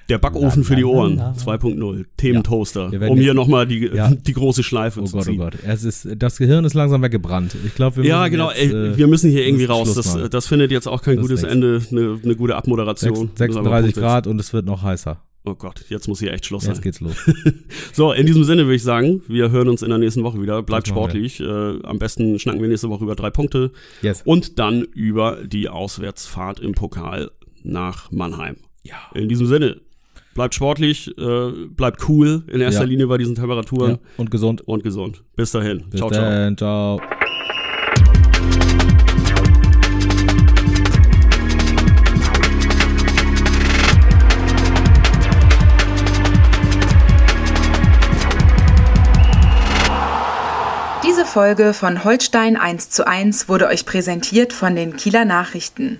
Der 0.10 0.18
Backofen 0.18 0.64
für 0.64 0.76
die 0.76 0.84
Ohren 0.84 1.20
2.0, 1.20 2.05
Thementoaster, 2.18 2.91
ja, 2.91 3.07
um 3.07 3.20
hier 3.20 3.34
nochmal 3.34 3.68
die, 3.68 3.89
ja. 3.93 4.10
die 4.14 4.34
große 4.34 4.64
Schleife 4.64 5.01
oh 5.01 5.05
zu 5.05 5.18
Gott, 5.18 5.26
ziehen. 5.26 5.39
Oh 5.39 5.43
Gott, 5.45 5.57
es 5.66 5.84
ist, 5.84 6.07
das 6.18 6.38
Gehirn 6.38 6.66
ist 6.66 6.74
langsam 6.74 7.01
weggebrannt. 7.01 7.55
Ich 7.66 7.76
glaube, 7.76 7.97
wir 7.97 8.05
Ja, 8.05 8.28
genau, 8.28 8.49
jetzt, 8.49 8.74
ey, 8.74 8.97
wir 8.97 9.07
müssen 9.07 9.30
hier 9.30 9.45
irgendwie 9.45 9.66
raus. 9.66 9.93
Das, 9.93 10.18
das, 10.30 10.47
findet 10.47 10.72
jetzt 10.72 10.88
auch 10.88 11.01
kein 11.01 11.18
das 11.18 11.28
gutes 11.28 11.43
Ende, 11.43 11.82
eine, 11.91 12.20
eine 12.24 12.36
gute 12.36 12.55
Abmoderation. 12.55 13.30
36 13.36 13.93
Grad 13.93 14.28
und 14.28 14.39
es 14.39 14.51
wird 14.51 14.66
noch 14.66 14.82
heißer. 14.84 15.22
Oh 15.45 15.55
Gott, 15.55 15.86
jetzt 15.89 16.07
muss 16.07 16.20
hier 16.20 16.34
echt 16.34 16.45
Schluss 16.45 16.64
sein. 16.64 16.74
Jetzt 16.74 16.84
geht's 16.84 16.99
los. 16.99 17.16
so, 17.93 18.12
in 18.12 18.26
diesem 18.26 18.43
Sinne 18.43 18.66
würde 18.66 18.76
ich 18.76 18.84
sagen, 18.84 19.22
wir 19.28 19.51
hören 19.51 19.70
uns 19.70 19.82
in 19.82 19.89
der 19.89 19.97
nächsten 19.97 20.24
Woche 20.24 20.41
wieder. 20.41 20.62
Bleibt 20.64 20.88
sportlich. 20.88 21.39
Äh, 21.39 21.82
am 21.84 21.97
besten 21.97 22.38
schnacken 22.39 22.62
wir 22.62 22.68
nächste 22.68 22.89
Woche 22.89 23.03
über 23.03 23.16
drei 23.16 23.30
Punkte. 23.30 23.72
Yes. 24.01 24.22
Und 24.26 24.60
dann 24.60 24.84
über 24.84 25.38
die 25.45 25.70
Auswärtsfahrt 25.70 26.60
im 26.60 26.74
Pokal 26.74 27.32
nach 27.64 28.12
Mannheim. 28.12 28.57
Ja. 28.84 28.97
In 29.14 29.30
diesem 29.30 29.47
Sinne, 29.47 29.82
bleibt 30.39 30.55
sportlich, 30.55 31.13
äh, 31.17 31.51
bleibt 31.67 32.07
cool 32.07 32.43
in 32.47 32.61
erster 32.61 32.83
ja. 32.83 32.87
Linie 32.87 33.07
bei 33.07 33.17
diesen 33.17 33.35
Temperaturen. 33.35 33.91
Ja. 33.91 33.97
Und 34.15 34.31
gesund. 34.31 34.61
Und 34.61 34.83
gesund. 34.83 35.21
Bis 35.35 35.51
dahin. 35.51 35.83
Bis 35.89 35.99
ciao, 35.99 36.09
ciao. 36.09 36.55
ciao. 36.55 37.01
Diese 51.05 51.25
Folge 51.25 51.73
von 51.73 52.05
Holstein 52.05 52.55
1 52.55 52.91
zu 52.91 53.05
1 53.05 53.49
wurde 53.49 53.67
euch 53.67 53.85
präsentiert 53.85 54.53
von 54.53 54.73
den 54.77 54.95
Kieler 54.95 55.25
Nachrichten. 55.25 55.99